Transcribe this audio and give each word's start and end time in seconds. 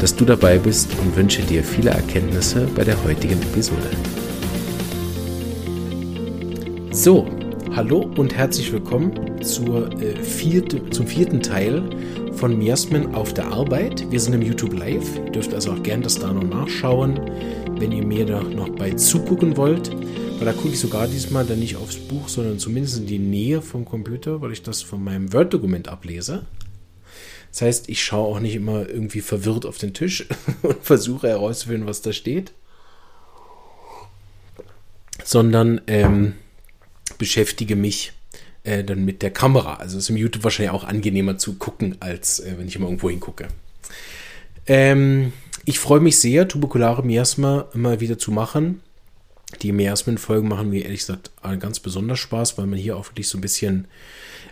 dass 0.00 0.14
du 0.14 0.24
dabei 0.24 0.58
bist 0.58 0.90
und 1.00 1.16
wünsche 1.16 1.42
dir 1.42 1.62
viele 1.62 1.90
Erkenntnisse 1.90 2.68
bei 2.74 2.84
der 2.84 3.02
heutigen 3.04 3.40
Episode. 3.42 3.90
So, 6.90 7.26
hallo 7.74 8.10
und 8.16 8.34
herzlich 8.34 8.72
willkommen 8.72 9.42
zur, 9.42 9.92
äh, 10.00 10.14
vierte, 10.16 10.90
zum 10.90 11.06
vierten 11.06 11.42
Teil 11.42 11.82
von 12.32 12.56
Miasmen 12.58 13.14
auf 13.14 13.34
der 13.34 13.46
Arbeit. 13.46 14.10
Wir 14.10 14.20
sind 14.20 14.34
im 14.34 14.42
YouTube 14.42 14.78
Live. 14.78 15.16
Ihr 15.26 15.32
dürft 15.32 15.54
also 15.54 15.72
auch 15.72 15.82
gerne 15.82 16.04
das 16.04 16.18
da 16.18 16.32
noch 16.32 16.44
nachschauen, 16.44 17.20
wenn 17.78 17.92
ihr 17.92 18.04
mir 18.04 18.26
da 18.26 18.42
noch 18.42 18.68
bei 18.70 18.92
zugucken 18.92 19.56
wollt. 19.56 19.90
Weil 20.38 20.46
da 20.46 20.52
gucke 20.52 20.70
ich 20.70 20.80
sogar 20.80 21.06
diesmal 21.06 21.44
dann 21.44 21.60
nicht 21.60 21.76
aufs 21.76 21.96
Buch, 21.96 22.28
sondern 22.28 22.58
zumindest 22.58 22.98
in 22.98 23.06
die 23.06 23.18
Nähe 23.18 23.62
vom 23.62 23.84
Computer, 23.84 24.40
weil 24.40 24.52
ich 24.52 24.62
das 24.62 24.82
von 24.82 25.02
meinem 25.02 25.32
Word-Dokument 25.32 25.88
ablese. 25.88 26.42
Das 27.54 27.62
heißt, 27.62 27.88
ich 27.88 28.02
schaue 28.02 28.34
auch 28.34 28.40
nicht 28.40 28.56
immer 28.56 28.88
irgendwie 28.88 29.20
verwirrt 29.20 29.64
auf 29.64 29.78
den 29.78 29.94
Tisch 29.94 30.26
und 30.62 30.82
versuche 30.82 31.28
herauszufinden, 31.28 31.86
was 31.86 32.02
da 32.02 32.12
steht, 32.12 32.50
sondern 35.22 35.80
ähm, 35.86 36.32
beschäftige 37.16 37.76
mich 37.76 38.12
äh, 38.64 38.82
dann 38.82 39.04
mit 39.04 39.22
der 39.22 39.30
Kamera. 39.30 39.74
Also 39.74 39.98
ist 39.98 40.10
im 40.10 40.16
YouTube 40.16 40.42
wahrscheinlich 40.42 40.72
auch 40.72 40.82
angenehmer 40.82 41.38
zu 41.38 41.54
gucken, 41.54 41.96
als 42.00 42.40
äh, 42.40 42.54
wenn 42.58 42.66
ich 42.66 42.74
immer 42.74 42.86
irgendwo 42.86 43.08
hingucke. 43.08 43.46
Ähm, 44.66 45.32
ich 45.64 45.78
freue 45.78 46.00
mich 46.00 46.18
sehr, 46.18 46.48
tuberkulare 46.48 47.04
Miasma 47.04 47.68
immer 47.72 48.00
wieder 48.00 48.18
zu 48.18 48.32
machen. 48.32 48.80
Die 49.62 49.72
Miasmen-Folgen 49.72 50.48
machen 50.48 50.70
mir 50.70 50.84
ehrlich 50.84 51.00
gesagt 51.00 51.30
ganz 51.60 51.80
besonders 51.80 52.18
Spaß, 52.18 52.58
weil 52.58 52.66
man 52.66 52.78
hier 52.78 52.96
auch 52.96 53.08
wirklich 53.10 53.28
so 53.28 53.38
ein 53.38 53.42
bisschen 53.42 53.86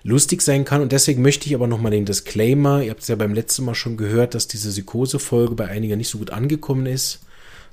lustig 0.04 0.42
sein 0.42 0.64
kann. 0.64 0.80
Und 0.80 0.92
deswegen 0.92 1.22
möchte 1.22 1.46
ich 1.46 1.54
aber 1.54 1.66
nochmal 1.66 1.92
den 1.92 2.04
Disclaimer, 2.04 2.82
ihr 2.82 2.90
habt 2.90 3.02
es 3.02 3.08
ja 3.08 3.16
beim 3.16 3.34
letzten 3.34 3.64
Mal 3.64 3.74
schon 3.74 3.96
gehört, 3.96 4.34
dass 4.34 4.48
diese 4.48 4.70
Psychose-Folge 4.70 5.54
bei 5.54 5.68
einigen 5.68 5.98
nicht 5.98 6.08
so 6.08 6.18
gut 6.18 6.30
angekommen 6.30 6.86
ist. 6.86 7.20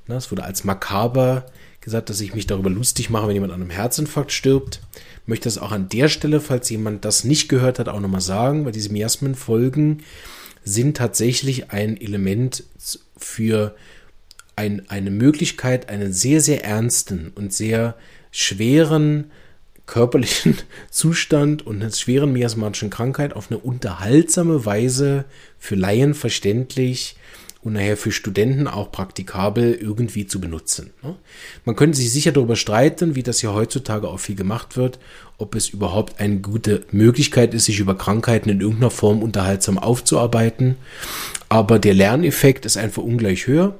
Es 0.08 0.30
wurde 0.30 0.44
als 0.44 0.64
makaber 0.64 1.46
gesagt, 1.80 2.10
dass 2.10 2.20
ich 2.20 2.34
mich 2.34 2.46
darüber 2.46 2.68
lustig 2.68 3.10
mache, 3.10 3.28
wenn 3.28 3.34
jemand 3.34 3.52
an 3.52 3.62
einem 3.62 3.70
Herzinfarkt 3.70 4.32
stirbt. 4.32 4.80
Ich 5.22 5.28
möchte 5.28 5.44
das 5.44 5.58
auch 5.58 5.72
an 5.72 5.88
der 5.88 6.08
Stelle, 6.08 6.40
falls 6.40 6.68
jemand 6.68 7.04
das 7.04 7.24
nicht 7.24 7.48
gehört 7.48 7.78
hat, 7.78 7.88
auch 7.88 8.00
nochmal 8.00 8.20
sagen, 8.20 8.64
weil 8.64 8.72
diese 8.72 8.92
Miasmen-Folgen 8.92 10.02
sind 10.64 10.96
tatsächlich 10.96 11.70
ein 11.70 11.96
Element 12.00 12.64
für 13.16 13.74
ein, 14.60 14.82
eine 14.88 15.10
Möglichkeit, 15.10 15.88
einen 15.88 16.12
sehr, 16.12 16.42
sehr 16.42 16.64
ernsten 16.64 17.32
und 17.34 17.54
sehr 17.54 17.94
schweren 18.30 19.30
körperlichen 19.86 20.58
Zustand 20.90 21.66
und 21.66 21.80
einer 21.80 21.90
schweren 21.90 22.32
miasmatischen 22.34 22.90
Krankheit 22.90 23.34
auf 23.34 23.50
eine 23.50 23.58
unterhaltsame 23.58 24.66
Weise 24.66 25.24
für 25.58 25.76
Laien 25.76 26.12
verständlich 26.12 27.16
und 27.62 27.72
nachher 27.72 27.96
für 27.96 28.12
Studenten 28.12 28.66
auch 28.66 28.92
praktikabel 28.92 29.74
irgendwie 29.74 30.26
zu 30.26 30.40
benutzen. 30.40 30.90
Ne? 31.02 31.16
Man 31.64 31.76
könnte 31.76 31.96
sich 31.96 32.12
sicher 32.12 32.32
darüber 32.32 32.56
streiten, 32.56 33.14
wie 33.14 33.22
das 33.22 33.40
ja 33.40 33.54
heutzutage 33.54 34.08
auch 34.08 34.20
viel 34.20 34.36
gemacht 34.36 34.76
wird, 34.76 34.98
ob 35.38 35.54
es 35.54 35.70
überhaupt 35.70 36.20
eine 36.20 36.40
gute 36.40 36.84
Möglichkeit 36.90 37.54
ist, 37.54 37.64
sich 37.64 37.80
über 37.80 37.96
Krankheiten 37.96 38.50
in 38.50 38.60
irgendeiner 38.60 38.90
Form 38.90 39.22
unterhaltsam 39.22 39.78
aufzuarbeiten. 39.78 40.76
Aber 41.48 41.78
der 41.78 41.94
Lerneffekt 41.94 42.66
ist 42.66 42.76
einfach 42.76 43.02
ungleich 43.02 43.46
höher 43.46 43.78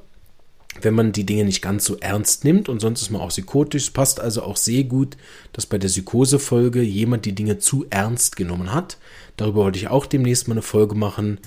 wenn 0.80 0.94
man 0.94 1.12
die 1.12 1.26
Dinge 1.26 1.44
nicht 1.44 1.62
ganz 1.62 1.84
so 1.84 1.96
ernst 1.98 2.44
nimmt 2.44 2.68
und 2.68 2.80
sonst 2.80 3.02
ist 3.02 3.10
man 3.10 3.20
auch 3.20 3.30
psychotisch. 3.30 3.90
Passt 3.90 4.20
also 4.20 4.42
auch 4.42 4.56
sehr 4.56 4.84
gut, 4.84 5.16
dass 5.52 5.66
bei 5.66 5.78
der 5.78 5.88
Psychose-Folge 5.88 6.82
jemand 6.82 7.24
die 7.24 7.34
Dinge 7.34 7.58
zu 7.58 7.86
ernst 7.90 8.36
genommen 8.36 8.72
hat. 8.72 8.98
Darüber 9.36 9.64
wollte 9.64 9.78
ich 9.78 9.88
auch 9.88 10.06
demnächst 10.06 10.48
mal 10.48 10.54
eine 10.54 10.62
Folge 10.62 10.94
machen. 10.94 11.38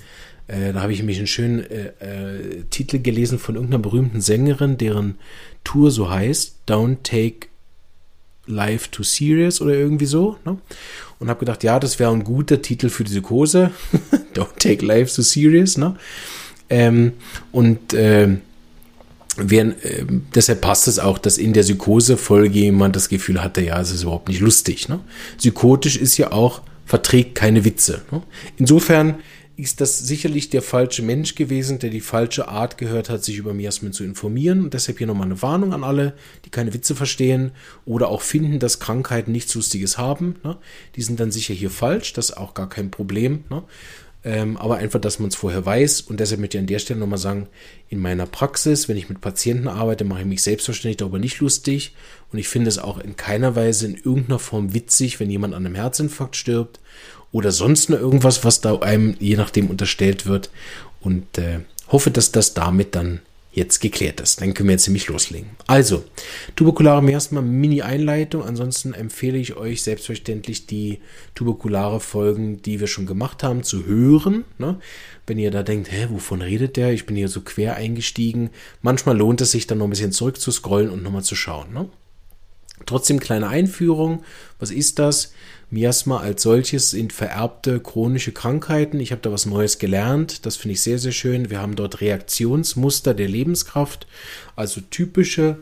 Äh, 0.46 0.72
da 0.72 0.82
habe 0.82 0.92
ich 0.92 0.98
nämlich 0.98 1.18
einen 1.18 1.26
schönen 1.26 1.60
äh, 1.70 1.92
äh, 2.00 2.64
Titel 2.70 2.98
gelesen 2.98 3.38
von 3.38 3.54
irgendeiner 3.54 3.82
berühmten 3.82 4.20
Sängerin, 4.20 4.76
deren 4.76 5.16
Tour 5.64 5.90
so 5.90 6.10
heißt, 6.10 6.56
Don't 6.68 6.98
Take 7.02 7.48
Life 8.46 8.90
Too 8.90 9.04
Serious 9.04 9.62
oder 9.62 9.74
irgendwie 9.74 10.06
so. 10.06 10.36
Ne? 10.44 10.58
Und 11.18 11.28
habe 11.30 11.40
gedacht, 11.40 11.64
ja, 11.64 11.80
das 11.80 11.98
wäre 11.98 12.12
ein 12.12 12.24
guter 12.24 12.60
Titel 12.60 12.90
für 12.90 13.04
die 13.04 13.12
Psychose. 13.12 13.70
Don't 14.34 14.58
Take 14.58 14.84
Life 14.84 15.14
Too 15.14 15.22
Serious. 15.22 15.78
Ne? 15.78 15.96
Ähm, 16.68 17.14
und 17.50 17.94
äh, 17.94 18.36
Während, 19.36 19.84
äh, 19.84 20.04
deshalb 20.34 20.60
passt 20.60 20.88
es 20.88 20.98
auch, 20.98 21.18
dass 21.18 21.38
in 21.38 21.52
der 21.52 21.62
Psychose-Folge 21.62 22.58
jemand 22.58 22.96
das 22.96 23.08
Gefühl 23.08 23.42
hatte, 23.42 23.62
ja, 23.62 23.80
es 23.80 23.90
ist 23.90 24.02
überhaupt 24.02 24.28
nicht 24.28 24.40
lustig. 24.40 24.88
Ne? 24.88 25.00
Psychotisch 25.38 25.96
ist 25.96 26.16
ja 26.16 26.32
auch, 26.32 26.62
verträgt 26.86 27.34
keine 27.34 27.64
Witze. 27.64 28.02
Ne? 28.10 28.22
Insofern 28.56 29.16
ist 29.56 29.80
das 29.80 29.98
sicherlich 29.98 30.50
der 30.50 30.62
falsche 30.62 31.02
Mensch 31.02 31.36
gewesen, 31.36 31.78
der 31.78 31.90
die 31.90 32.00
falsche 32.00 32.48
Art 32.48 32.76
gehört 32.76 33.08
hat, 33.08 33.22
sich 33.22 33.36
über 33.36 33.54
Miasmen 33.54 33.92
zu 33.92 34.02
informieren. 34.02 34.64
Und 34.64 34.74
deshalb 34.74 34.98
hier 34.98 35.06
nochmal 35.06 35.26
eine 35.26 35.42
Warnung 35.42 35.72
an 35.72 35.84
alle, 35.84 36.14
die 36.44 36.50
keine 36.50 36.74
Witze 36.74 36.96
verstehen 36.96 37.52
oder 37.84 38.08
auch 38.08 38.22
finden, 38.22 38.58
dass 38.58 38.80
Krankheiten 38.80 39.30
nichts 39.30 39.54
Lustiges 39.54 39.96
haben. 39.96 40.36
Ne? 40.42 40.56
Die 40.96 41.02
sind 41.02 41.20
dann 41.20 41.30
sicher 41.30 41.54
hier 41.54 41.70
falsch, 41.70 42.12
das 42.14 42.30
ist 42.30 42.36
auch 42.36 42.54
gar 42.54 42.68
kein 42.68 42.90
Problem. 42.90 43.44
Ne? 43.48 43.62
Ähm, 44.24 44.56
aber 44.56 44.76
einfach, 44.76 45.00
dass 45.00 45.18
man 45.18 45.28
es 45.28 45.34
vorher 45.34 45.66
weiß. 45.66 46.00
Und 46.00 46.18
deshalb 46.18 46.40
möchte 46.40 46.56
ich 46.56 46.62
an 46.62 46.66
der 46.66 46.78
Stelle 46.78 47.00
nochmal 47.00 47.18
sagen, 47.18 47.48
in 47.90 47.98
meiner 47.98 48.26
Praxis, 48.26 48.88
wenn 48.88 48.96
ich 48.96 49.10
mit 49.10 49.20
Patienten 49.20 49.68
arbeite, 49.68 50.04
mache 50.04 50.20
ich 50.20 50.26
mich 50.26 50.42
selbstverständlich 50.42 50.96
darüber 50.96 51.18
nicht 51.18 51.40
lustig. 51.40 51.94
Und 52.32 52.38
ich 52.38 52.48
finde 52.48 52.68
es 52.68 52.78
auch 52.78 52.98
in 52.98 53.16
keiner 53.16 53.54
Weise 53.54 53.86
in 53.86 53.96
irgendeiner 53.96 54.38
Form 54.38 54.72
witzig, 54.72 55.20
wenn 55.20 55.30
jemand 55.30 55.54
an 55.54 55.66
einem 55.66 55.74
Herzinfarkt 55.74 56.36
stirbt 56.36 56.80
oder 57.32 57.52
sonst 57.52 57.90
nur 57.90 57.98
irgendwas, 57.98 58.44
was 58.44 58.62
da 58.62 58.78
einem 58.78 59.14
je 59.18 59.36
nachdem 59.36 59.68
unterstellt 59.68 60.24
wird. 60.24 60.50
Und 61.00 61.36
äh, 61.36 61.60
hoffe, 61.88 62.10
dass 62.10 62.32
das 62.32 62.54
damit 62.54 62.94
dann 62.94 63.20
jetzt 63.54 63.80
geklärt 63.80 64.20
ist. 64.20 64.40
Dann 64.40 64.52
können 64.52 64.68
wir 64.68 64.74
jetzt 64.74 64.86
nämlich 64.86 65.08
loslegen. 65.08 65.50
Also, 65.66 66.04
tuberkulare 66.56 67.02
Miasma, 67.02 67.40
Mini-Einleitung. 67.40 68.42
Ansonsten 68.42 68.92
empfehle 68.92 69.38
ich 69.38 69.56
euch 69.56 69.82
selbstverständlich 69.82 70.66
die 70.66 70.98
tuberkulare 71.34 72.00
Folgen, 72.00 72.60
die 72.62 72.80
wir 72.80 72.88
schon 72.88 73.06
gemacht 73.06 73.42
haben, 73.42 73.62
zu 73.62 73.86
hören. 73.86 74.44
Ne? 74.58 74.78
Wenn 75.26 75.38
ihr 75.38 75.50
da 75.50 75.62
denkt, 75.62 75.90
hä, 75.90 76.08
wovon 76.10 76.42
redet 76.42 76.76
der? 76.76 76.92
Ich 76.92 77.06
bin 77.06 77.16
hier 77.16 77.28
so 77.28 77.40
quer 77.40 77.76
eingestiegen. 77.76 78.50
Manchmal 78.82 79.16
lohnt 79.16 79.40
es 79.40 79.52
sich 79.52 79.66
dann 79.66 79.78
noch 79.78 79.86
ein 79.86 79.90
bisschen 79.90 80.12
zurück 80.12 80.40
zu 80.40 80.50
scrollen 80.50 80.90
und 80.90 81.02
nochmal 81.02 81.24
zu 81.24 81.36
schauen. 81.36 81.72
Ne? 81.72 81.88
Trotzdem 82.86 83.20
kleine 83.20 83.48
Einführung. 83.48 84.24
Was 84.58 84.70
ist 84.70 84.98
das? 84.98 85.32
Miasma 85.70 86.20
als 86.20 86.42
solches 86.42 86.90
sind 86.90 87.12
vererbte 87.12 87.80
chronische 87.80 88.32
Krankheiten. 88.32 89.00
Ich 89.00 89.10
habe 89.10 89.22
da 89.22 89.32
was 89.32 89.46
Neues 89.46 89.78
gelernt. 89.78 90.46
Das 90.46 90.56
finde 90.56 90.74
ich 90.74 90.80
sehr, 90.80 90.98
sehr 90.98 91.12
schön. 91.12 91.50
Wir 91.50 91.60
haben 91.60 91.76
dort 91.76 92.00
Reaktionsmuster 92.00 93.14
der 93.14 93.28
Lebenskraft, 93.28 94.06
also 94.54 94.80
typische 94.80 95.58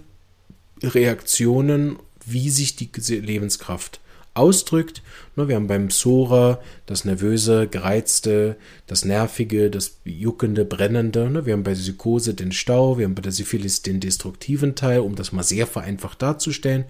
Reaktionen, 0.82 1.96
wie 2.26 2.50
sich 2.50 2.76
die 2.76 2.90
Lebenskraft 3.08 4.00
ausdrückt. 4.34 5.02
Ne, 5.34 5.48
wir 5.48 5.56
haben 5.56 5.66
beim 5.66 5.88
Psora 5.88 6.60
das 6.84 7.06
nervöse, 7.06 7.66
gereizte, 7.66 8.56
das 8.86 9.06
nervige, 9.06 9.70
das 9.70 9.96
juckende, 10.04 10.66
brennende. 10.66 11.30
Ne, 11.30 11.46
wir 11.46 11.54
haben 11.54 11.62
bei 11.62 11.72
der 11.72 11.80
Psychose 11.80 12.34
den 12.34 12.52
Stau, 12.52 12.98
wir 12.98 13.06
haben 13.06 13.14
bei 13.14 13.22
der 13.22 13.32
Syphilis 13.32 13.80
den 13.80 13.98
destruktiven 13.98 14.74
Teil, 14.74 15.00
um 15.00 15.14
das 15.14 15.32
mal 15.32 15.42
sehr 15.42 15.66
vereinfacht 15.66 16.20
darzustellen. 16.20 16.84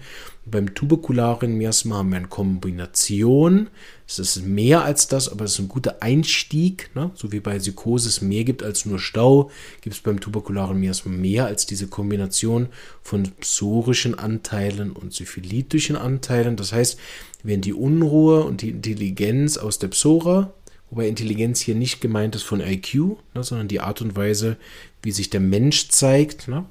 beim 0.45 0.75
tuberkularen 0.75 1.57
Miasma 1.57 1.95
haben 1.97 2.09
wir 2.09 2.17
eine 2.17 2.27
Kombination. 2.27 3.69
Es 4.05 4.19
ist 4.19 4.43
mehr 4.45 4.83
als 4.83 5.07
das, 5.07 5.29
aber 5.29 5.45
es 5.45 5.53
ist 5.53 5.59
ein 5.59 5.69
guter 5.69 6.01
Einstieg. 6.01 6.89
Ne? 6.95 7.11
So 7.15 7.31
wie 7.31 7.39
bei 7.39 7.57
Psychose 7.57 8.09
es 8.09 8.21
mehr 8.21 8.43
gibt 8.43 8.61
als 8.61 8.85
nur 8.85 8.99
Stau, 8.99 9.51
gibt 9.79 9.95
es 9.95 10.01
beim 10.01 10.19
tuberkularen 10.19 10.77
Miasma 10.77 11.13
mehr 11.13 11.45
als 11.45 11.65
diese 11.65 11.87
Kombination 11.87 12.67
von 13.01 13.23
psorischen 13.39 14.19
Anteilen 14.19 14.91
und 14.91 15.13
syphilitischen 15.13 15.95
Anteilen. 15.95 16.57
Das 16.57 16.73
heißt, 16.73 16.99
wenn 17.43 17.61
die 17.61 17.73
Unruhe 17.73 18.43
und 18.43 18.61
die 18.61 18.69
Intelligenz 18.69 19.57
aus 19.57 19.77
der 19.79 19.89
Psora, 19.89 20.53
wobei 20.89 21.07
Intelligenz 21.07 21.59
hier 21.59 21.75
nicht 21.75 22.01
gemeint 22.01 22.35
ist 22.35 22.43
von 22.43 22.61
IQ, 22.61 22.93
ne, 23.35 23.43
sondern 23.43 23.67
die 23.67 23.81
Art 23.81 24.01
und 24.01 24.15
Weise, 24.15 24.57
wie 25.01 25.11
sich 25.11 25.29
der 25.29 25.41
Mensch 25.41 25.89
zeigt, 25.89 26.47
ne, 26.47 26.65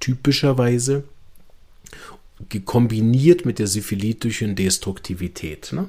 typischerweise 0.00 1.04
kombiniert 2.64 3.44
mit 3.44 3.58
der 3.58 3.66
syphilitischen 3.66 4.56
Destruktivität. 4.56 5.72
Ne? 5.72 5.88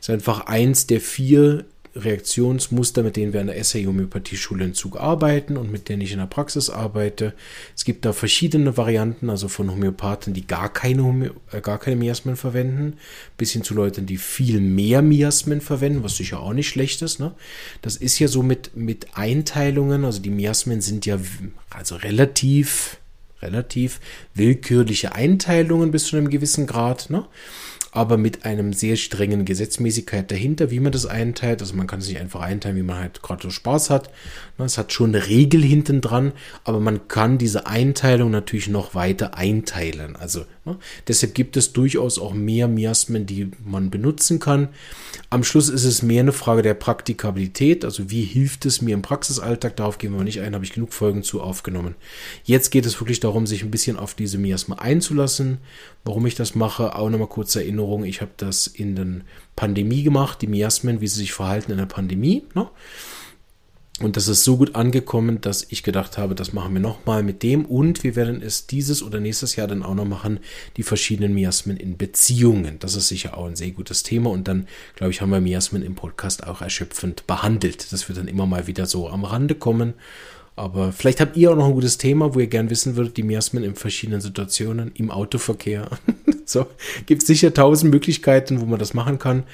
Ist 0.00 0.10
einfach 0.10 0.46
eins 0.46 0.86
der 0.86 1.00
vier 1.00 1.64
Reaktionsmuster, 1.96 3.02
mit 3.02 3.16
denen 3.16 3.32
wir 3.32 3.40
an 3.40 3.46
der 3.46 3.62
SAI-Homöopathie-Schule 3.62 4.64
in 4.64 4.74
Zug 4.74 4.98
arbeiten 4.98 5.56
und 5.56 5.70
mit 5.70 5.88
denen 5.88 6.02
ich 6.02 6.12
in 6.12 6.18
der 6.18 6.26
Praxis 6.26 6.70
arbeite. 6.70 7.34
Es 7.76 7.84
gibt 7.84 8.04
da 8.04 8.12
verschiedene 8.12 8.76
Varianten, 8.76 9.30
also 9.30 9.48
von 9.48 9.70
Homöopathen, 9.70 10.34
die 10.34 10.46
gar 10.46 10.72
keine, 10.72 11.04
Homö 11.04 11.30
äh, 11.52 11.60
gar 11.60 11.78
keine 11.78 11.96
Miasmen 11.96 12.36
verwenden, 12.36 12.98
bis 13.36 13.52
hin 13.52 13.62
zu 13.62 13.74
Leuten, 13.74 14.06
die 14.06 14.16
viel 14.16 14.60
mehr 14.60 15.02
Miasmen 15.02 15.60
verwenden, 15.60 16.02
was 16.02 16.16
sicher 16.16 16.40
auch 16.40 16.52
nicht 16.52 16.68
schlecht 16.68 17.02
ist. 17.02 17.20
Ne? 17.20 17.32
Das 17.82 17.96
ist 17.96 18.18
ja 18.18 18.28
so 18.28 18.42
mit, 18.42 18.76
mit 18.76 19.16
Einteilungen, 19.16 20.04
also 20.04 20.20
die 20.20 20.30
Miasmen 20.30 20.80
sind 20.80 21.06
ja 21.06 21.18
also 21.70 21.96
relativ 21.96 22.98
relativ 23.42 24.00
willkürliche 24.32 25.14
Einteilungen 25.14 25.90
bis 25.90 26.06
zu 26.06 26.16
einem 26.16 26.30
gewissen 26.30 26.66
Grad. 26.66 27.10
Ne? 27.10 27.26
Aber 27.94 28.16
mit 28.16 28.44
einem 28.44 28.72
sehr 28.72 28.96
strengen 28.96 29.44
Gesetzmäßigkeit 29.44 30.28
dahinter, 30.28 30.72
wie 30.72 30.80
man 30.80 30.90
das 30.90 31.06
einteilt. 31.06 31.62
Also 31.62 31.76
man 31.76 31.86
kann 31.86 32.00
es 32.00 32.08
nicht 32.08 32.18
einfach 32.18 32.40
einteilen, 32.40 32.76
wie 32.76 32.82
man 32.82 32.98
halt 32.98 33.22
gerade 33.22 33.44
so 33.44 33.50
Spaß 33.50 33.88
hat. 33.88 34.10
Es 34.58 34.78
hat 34.78 34.92
schon 34.92 35.14
eine 35.14 35.28
Regel 35.28 35.62
hinten 35.62 36.00
dran, 36.00 36.32
aber 36.64 36.80
man 36.80 37.06
kann 37.06 37.38
diese 37.38 37.68
Einteilung 37.68 38.32
natürlich 38.32 38.66
noch 38.66 38.96
weiter 38.96 39.36
einteilen. 39.36 40.16
Also 40.16 40.44
ne? 40.64 40.76
deshalb 41.08 41.34
gibt 41.34 41.56
es 41.56 41.72
durchaus 41.72 42.18
auch 42.18 42.34
mehr 42.34 42.68
Miasmen, 42.68 43.26
die 43.26 43.50
man 43.64 43.90
benutzen 43.90 44.40
kann. 44.40 44.68
Am 45.30 45.44
Schluss 45.44 45.68
ist 45.68 45.84
es 45.84 46.02
mehr 46.02 46.20
eine 46.20 46.32
Frage 46.32 46.62
der 46.62 46.74
Praktikabilität, 46.74 47.84
also 47.84 48.10
wie 48.10 48.22
hilft 48.22 48.66
es 48.66 48.82
mir 48.82 48.94
im 48.94 49.02
Praxisalltag. 49.02 49.76
Darauf 49.76 49.98
gehen 49.98 50.16
wir 50.16 50.24
nicht 50.24 50.40
ein, 50.40 50.54
habe 50.54 50.64
ich 50.64 50.72
genug 50.72 50.92
Folgen 50.92 51.22
zu 51.22 51.40
aufgenommen. 51.40 51.94
Jetzt 52.44 52.70
geht 52.70 52.86
es 52.86 53.00
wirklich 53.00 53.20
darum, 53.20 53.46
sich 53.46 53.62
ein 53.62 53.70
bisschen 53.70 53.96
auf 53.96 54.14
diese 54.14 54.38
Miasmen 54.38 54.78
einzulassen. 54.78 55.58
Warum 56.04 56.26
ich 56.26 56.34
das 56.34 56.54
mache, 56.54 56.94
auch 56.96 57.10
nochmal 57.10 57.28
kurze 57.28 57.62
Erinnerung. 57.62 58.04
Ich 58.04 58.20
habe 58.20 58.32
das 58.36 58.66
in 58.66 58.96
der 58.96 59.06
Pandemie 59.56 60.02
gemacht, 60.02 60.42
die 60.42 60.46
Miasmen, 60.46 61.00
wie 61.00 61.06
sie 61.06 61.20
sich 61.20 61.32
verhalten 61.32 61.72
in 61.72 61.78
der 61.78 61.86
Pandemie. 61.86 62.44
Ne? 62.54 62.68
Und 64.00 64.16
das 64.16 64.26
ist 64.26 64.42
so 64.42 64.56
gut 64.56 64.74
angekommen, 64.74 65.40
dass 65.40 65.66
ich 65.70 65.84
gedacht 65.84 66.18
habe, 66.18 66.34
das 66.34 66.52
machen 66.52 66.74
wir 66.74 66.80
nochmal 66.80 67.22
mit 67.22 67.44
dem. 67.44 67.64
Und 67.64 68.02
wir 68.02 68.16
werden 68.16 68.42
es 68.42 68.66
dieses 68.66 69.04
oder 69.04 69.20
nächstes 69.20 69.54
Jahr 69.54 69.68
dann 69.68 69.84
auch 69.84 69.94
noch 69.94 70.04
machen, 70.04 70.40
die 70.76 70.82
verschiedenen 70.82 71.32
Miasmen 71.32 71.76
in 71.76 71.96
Beziehungen. 71.96 72.80
Das 72.80 72.96
ist 72.96 73.06
sicher 73.06 73.38
auch 73.38 73.46
ein 73.46 73.54
sehr 73.54 73.70
gutes 73.70 74.02
Thema. 74.02 74.30
Und 74.30 74.48
dann, 74.48 74.66
glaube 74.96 75.12
ich, 75.12 75.20
haben 75.20 75.30
wir 75.30 75.40
Miasmen 75.40 75.82
im 75.82 75.94
Podcast 75.94 76.44
auch 76.44 76.60
erschöpfend 76.60 77.28
behandelt. 77.28 77.92
Das 77.92 78.08
wird 78.08 78.18
dann 78.18 78.26
immer 78.26 78.46
mal 78.46 78.66
wieder 78.66 78.86
so 78.86 79.08
am 79.08 79.24
Rande 79.24 79.54
kommen. 79.54 79.94
Aber 80.56 80.92
vielleicht 80.92 81.20
habt 81.20 81.36
ihr 81.36 81.52
auch 81.52 81.56
noch 81.56 81.66
ein 81.66 81.74
gutes 81.74 81.98
Thema, 81.98 82.34
wo 82.34 82.40
ihr 82.40 82.46
gern 82.48 82.70
wissen 82.70 82.96
würdet, 82.96 83.16
die 83.16 83.22
Miasmen 83.22 83.62
in 83.62 83.76
verschiedenen 83.76 84.20
Situationen, 84.20 84.90
im 84.94 85.10
Autoverkehr. 85.12 85.88
so, 86.44 86.66
gibt 87.06 87.22
sicher 87.22 87.54
tausend 87.54 87.92
Möglichkeiten, 87.92 88.60
wo 88.60 88.66
man 88.66 88.78
das 88.78 88.94
machen 88.94 89.18
kann. 89.18 89.44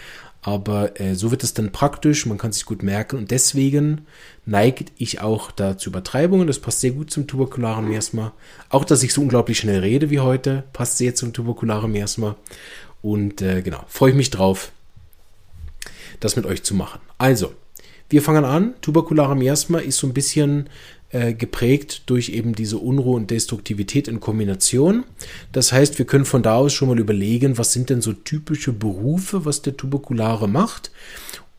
Aber 0.42 0.98
äh, 0.98 1.14
so 1.14 1.30
wird 1.30 1.44
es 1.44 1.52
dann 1.52 1.70
praktisch, 1.70 2.24
man 2.24 2.38
kann 2.38 2.52
sich 2.52 2.64
gut 2.64 2.82
merken 2.82 3.16
und 3.16 3.30
deswegen 3.30 4.06
neigt 4.46 4.92
ich 4.96 5.20
auch 5.20 5.50
da 5.50 5.76
zu 5.76 5.90
Übertreibungen. 5.90 6.46
Das 6.46 6.58
passt 6.58 6.80
sehr 6.80 6.92
gut 6.92 7.10
zum 7.10 7.26
tuberkularen 7.26 7.86
Miasma. 7.86 8.32
Auch, 8.70 8.84
dass 8.84 9.02
ich 9.02 9.12
so 9.12 9.20
unglaublich 9.20 9.58
schnell 9.58 9.80
rede 9.80 10.08
wie 10.08 10.20
heute, 10.20 10.64
passt 10.72 10.96
sehr 10.96 11.14
zum 11.14 11.32
tuberkularen 11.32 11.92
Miasma. 11.92 12.36
Und 13.02 13.42
äh, 13.42 13.60
genau, 13.62 13.84
freue 13.88 14.10
ich 14.10 14.16
mich 14.16 14.30
drauf, 14.30 14.72
das 16.20 16.36
mit 16.36 16.46
euch 16.46 16.62
zu 16.62 16.74
machen. 16.74 17.00
Also, 17.18 17.52
wir 18.08 18.22
fangen 18.22 18.44
an. 18.44 18.74
Tuberkulare 18.80 19.36
Miasma 19.36 19.78
ist 19.78 19.98
so 19.98 20.06
ein 20.06 20.14
bisschen 20.14 20.68
äh, 21.10 21.34
geprägt 21.34 22.02
durch 22.06 22.30
eben 22.30 22.54
diese 22.54 22.78
Unruhe 22.78 23.16
und 23.16 23.30
Destruktivität 23.30 24.08
in 24.08 24.20
Kombination. 24.20 25.04
Das 25.52 25.72
heißt, 25.72 25.98
wir 25.98 26.06
können 26.06 26.24
von 26.24 26.42
da 26.42 26.56
aus 26.56 26.72
schon 26.72 26.88
mal 26.88 26.98
überlegen, 26.98 27.58
was 27.58 27.72
sind 27.72 27.90
denn 27.90 28.00
so 28.00 28.12
typische 28.12 28.72
Berufe, 28.72 29.44
was 29.44 29.62
der 29.62 29.76
Tuberkulare 29.76 30.48
macht 30.48 30.90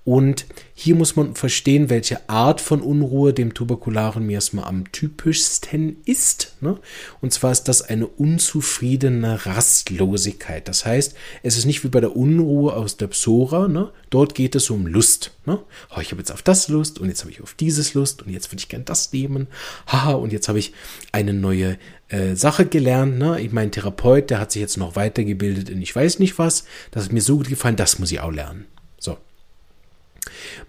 und 0.04 0.48
hier 0.74 0.96
muss 0.96 1.16
man 1.16 1.36
verstehen, 1.36 1.92
welche 1.92 2.28
Art 2.28 2.60
von 2.60 2.82
Unruhe 2.82 3.34
dem 3.34 3.54
tuberkularen 3.54 4.26
Miasma 4.26 4.64
am 4.64 4.92
typischsten 4.92 5.98
ist. 6.06 6.56
Ne? 6.60 6.80
Und 7.22 7.34
zwar 7.34 7.52
ist 7.52 7.66
das 7.66 7.84
eine 7.84 8.08
unzufriedene 8.08 9.46
Rastlosigkeit. 9.46 10.68
Das 10.68 10.88
heißt, 10.88 11.14
es 11.44 11.56
ist 11.56 11.66
nicht 11.66 11.84
wie 11.84 11.90
bei 11.90 12.00
der 12.00 12.16
Unruhe 12.16 12.74
aus 12.74 12.98
der 12.98 13.08
Psora. 13.08 13.68
Ne? 13.68 13.92
Dort 14.10 14.34
geht 14.34 14.56
es 14.56 14.72
um 14.72 14.88
Lust. 14.88 15.34
Ne? 15.46 15.60
Oh, 15.96 16.02
ich 16.02 16.10
habe 16.10 16.22
jetzt 16.22 16.32
auf 16.32 16.42
das 16.42 16.68
Lust 16.68 16.98
und 16.98 17.08
jetzt 17.08 17.22
habe 17.22 17.30
ich 17.30 17.42
auf 17.42 17.54
dieses 17.54 17.94
Lust 17.94 18.24
und 18.24 18.32
jetzt 18.32 18.52
würde 18.52 18.62
ich 18.62 18.70
gern 18.70 18.86
das 18.86 19.14
nehmen. 19.14 19.50
Haha, 19.86 20.14
und 20.14 20.34
jetzt 20.34 20.50
habe 20.50 20.58
ich 20.58 20.74
eine 21.12 21.34
neue 21.34 21.78
äh, 22.08 22.34
Sache 22.34 22.66
gelernt. 22.66 23.20
Ne? 23.20 23.40
Ich 23.40 23.52
mein 23.52 23.70
Therapeut, 23.70 24.32
der 24.32 24.40
hat 24.40 24.52
sich 24.52 24.64
jetzt 24.64 24.78
noch 24.78 24.96
weitergebildet 24.96 25.70
in 25.70 25.80
ich 25.80 25.96
weiß 25.96 26.18
nicht 26.18 26.40
was. 26.40 26.66
Das 26.90 27.04
hat 27.04 27.14
mir 27.14 27.22
so 27.22 27.38
gut 27.38 27.50
gefallen, 27.50 27.76
das 27.76 28.00
muss 28.00 28.12
ich 28.12 28.20
auch 28.20 28.32
lernen. 28.32 28.66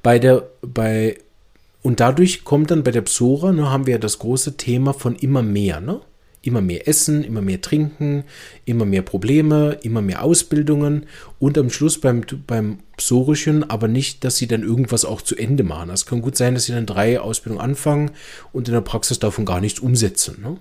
Bei 0.02 0.18
der, 0.18 0.48
bei, 0.62 1.18
und 1.82 2.00
dadurch 2.00 2.44
kommt 2.44 2.70
dann 2.70 2.84
bei 2.84 2.90
der 2.90 3.02
Psora, 3.02 3.52
ne, 3.52 3.70
haben 3.70 3.86
wir 3.86 3.98
das 3.98 4.18
große 4.18 4.56
Thema 4.56 4.92
von 4.94 5.16
immer 5.16 5.42
mehr, 5.42 5.80
ne? 5.80 6.00
Immer 6.44 6.60
mehr 6.60 6.88
Essen, 6.88 7.22
immer 7.22 7.40
mehr 7.40 7.60
Trinken, 7.60 8.24
immer 8.64 8.84
mehr 8.84 9.02
Probleme, 9.02 9.78
immer 9.82 10.02
mehr 10.02 10.24
Ausbildungen 10.24 11.06
und 11.38 11.56
am 11.56 11.70
Schluss 11.70 12.00
beim, 12.00 12.22
beim 12.48 12.80
Psorischen 12.96 13.70
aber 13.70 13.86
nicht, 13.86 14.24
dass 14.24 14.38
sie 14.38 14.48
dann 14.48 14.64
irgendwas 14.64 15.04
auch 15.04 15.22
zu 15.22 15.36
Ende 15.36 15.62
machen. 15.62 15.90
Es 15.90 16.04
kann 16.04 16.20
gut 16.20 16.36
sein, 16.36 16.54
dass 16.54 16.64
sie 16.64 16.72
dann 16.72 16.84
drei 16.84 17.20
Ausbildungen 17.20 17.64
anfangen 17.64 18.10
und 18.52 18.66
in 18.66 18.74
der 18.74 18.80
Praxis 18.80 19.20
davon 19.20 19.44
gar 19.44 19.60
nichts 19.60 19.78
umsetzen. 19.78 20.42
Ne? 20.42 20.56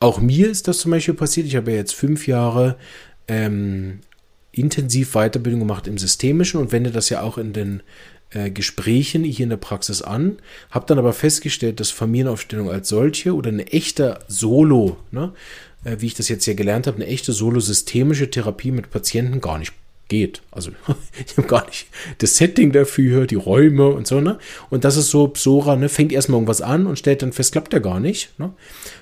Auch 0.00 0.20
mir 0.20 0.50
ist 0.50 0.66
das 0.66 0.80
zum 0.80 0.90
Beispiel 0.90 1.14
passiert. 1.14 1.46
Ich 1.46 1.54
habe 1.54 1.70
ja 1.70 1.76
jetzt 1.76 1.94
fünf 1.94 2.26
Jahre 2.26 2.74
ähm, 3.28 4.00
intensiv 4.52 5.12
Weiterbildung 5.12 5.60
gemacht 5.60 5.86
im 5.86 5.98
Systemischen 5.98 6.60
und 6.60 6.72
wende 6.72 6.90
das 6.90 7.08
ja 7.08 7.22
auch 7.22 7.38
in 7.38 7.52
den 7.52 7.82
äh, 8.30 8.50
Gesprächen 8.50 9.24
hier 9.24 9.44
in 9.44 9.50
der 9.50 9.56
Praxis 9.56 10.02
an, 10.02 10.38
habe 10.70 10.86
dann 10.86 10.98
aber 10.98 11.12
festgestellt, 11.12 11.80
dass 11.80 11.90
Familienaufstellung 11.90 12.70
als 12.70 12.88
solche 12.88 13.34
oder 13.34 13.48
eine 13.48 13.66
echte 13.68 14.20
Solo, 14.28 14.98
ne, 15.10 15.32
äh, 15.84 15.96
wie 15.98 16.06
ich 16.06 16.14
das 16.14 16.28
jetzt 16.28 16.44
hier 16.44 16.54
gelernt 16.54 16.86
habe, 16.86 16.96
eine 16.96 17.06
echte 17.06 17.32
solo-systemische 17.32 18.30
Therapie 18.30 18.70
mit 18.70 18.90
Patienten 18.90 19.40
gar 19.40 19.58
nicht 19.58 19.72
geht. 20.08 20.42
Also 20.50 20.72
ich 21.26 21.36
habe 21.36 21.48
gar 21.48 21.66
nicht 21.66 21.86
das 22.18 22.36
Setting 22.36 22.72
dafür, 22.72 23.26
die 23.26 23.34
Räume 23.34 23.88
und 23.88 24.06
so, 24.06 24.20
ne? 24.20 24.38
Und 24.68 24.84
das 24.84 24.96
ist 24.96 25.10
so, 25.10 25.28
Psora, 25.28 25.76
ne, 25.76 25.88
fängt 25.88 26.12
erstmal 26.12 26.36
irgendwas 26.36 26.60
an 26.60 26.86
und 26.86 26.98
stellt 26.98 27.22
dann 27.22 27.32
fest, 27.32 27.52
klappt 27.52 27.72
ja 27.72 27.78
gar 27.78 28.00
nicht. 28.00 28.38
Ne? 28.38 28.52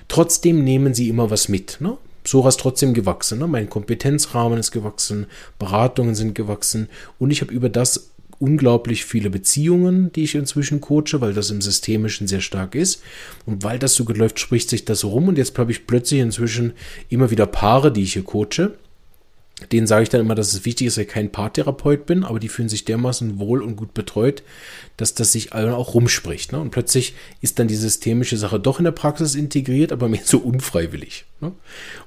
Trotzdem 0.07 0.63
nehmen 0.63 0.93
sie 0.93 1.09
immer 1.09 1.29
was 1.29 1.49
mit. 1.49 1.77
Ne? 1.81 1.97
Sora 2.23 2.49
ist 2.49 2.59
trotzdem 2.59 2.93
gewachsen. 2.93 3.39
Ne? 3.39 3.47
Mein 3.47 3.69
Kompetenzrahmen 3.69 4.59
ist 4.59 4.71
gewachsen, 4.71 5.25
Beratungen 5.59 6.15
sind 6.15 6.35
gewachsen 6.35 6.87
und 7.19 7.31
ich 7.31 7.41
habe 7.41 7.53
über 7.53 7.69
das 7.69 8.11
unglaublich 8.41 9.05
viele 9.05 9.29
Beziehungen, 9.29 10.11
die 10.13 10.23
ich 10.23 10.33
inzwischen 10.33 10.81
coache, 10.81 11.21
weil 11.21 11.33
das 11.33 11.51
im 11.51 11.61
Systemischen 11.61 12.27
sehr 12.27 12.41
stark 12.41 12.73
ist. 12.73 13.03
Und 13.45 13.63
weil 13.63 13.77
das 13.77 13.93
so 13.93 14.03
gut 14.03 14.17
läuft, 14.17 14.39
spricht 14.39 14.69
sich 14.69 14.83
das 14.83 15.03
rum. 15.03 15.27
Und 15.27 15.37
jetzt 15.37 15.57
habe 15.59 15.71
ich 15.71 15.85
plötzlich 15.85 16.21
inzwischen 16.21 16.73
immer 17.09 17.29
wieder 17.29 17.45
Paare, 17.45 17.91
die 17.91 18.01
ich 18.01 18.13
hier 18.13 18.23
coache. 18.23 18.73
Denen 19.71 19.87
sage 19.87 20.03
ich 20.03 20.09
dann 20.09 20.21
immer, 20.21 20.35
dass 20.35 20.53
es 20.53 20.65
wichtig 20.65 20.87
ist, 20.87 20.97
dass 20.97 21.03
ich 21.03 21.09
kein 21.09 21.31
Paartherapeut 21.31 22.05
bin, 22.05 22.23
aber 22.23 22.39
die 22.39 22.49
fühlen 22.49 22.69
sich 22.69 22.85
dermaßen 22.85 23.39
wohl 23.39 23.61
und 23.61 23.75
gut 23.75 23.93
betreut, 23.93 24.43
dass 24.97 25.13
das 25.13 25.31
sich 25.31 25.53
auch 25.53 25.93
rumspricht. 25.93 26.51
Ne? 26.51 26.59
Und 26.59 26.71
plötzlich 26.71 27.13
ist 27.41 27.59
dann 27.59 27.67
die 27.67 27.75
systemische 27.75 28.37
Sache 28.37 28.59
doch 28.59 28.79
in 28.79 28.85
der 28.85 28.91
Praxis 28.91 29.35
integriert, 29.35 29.91
aber 29.91 30.09
mehr 30.09 30.21
so 30.23 30.39
unfreiwillig. 30.39 31.25
Ne? 31.39 31.53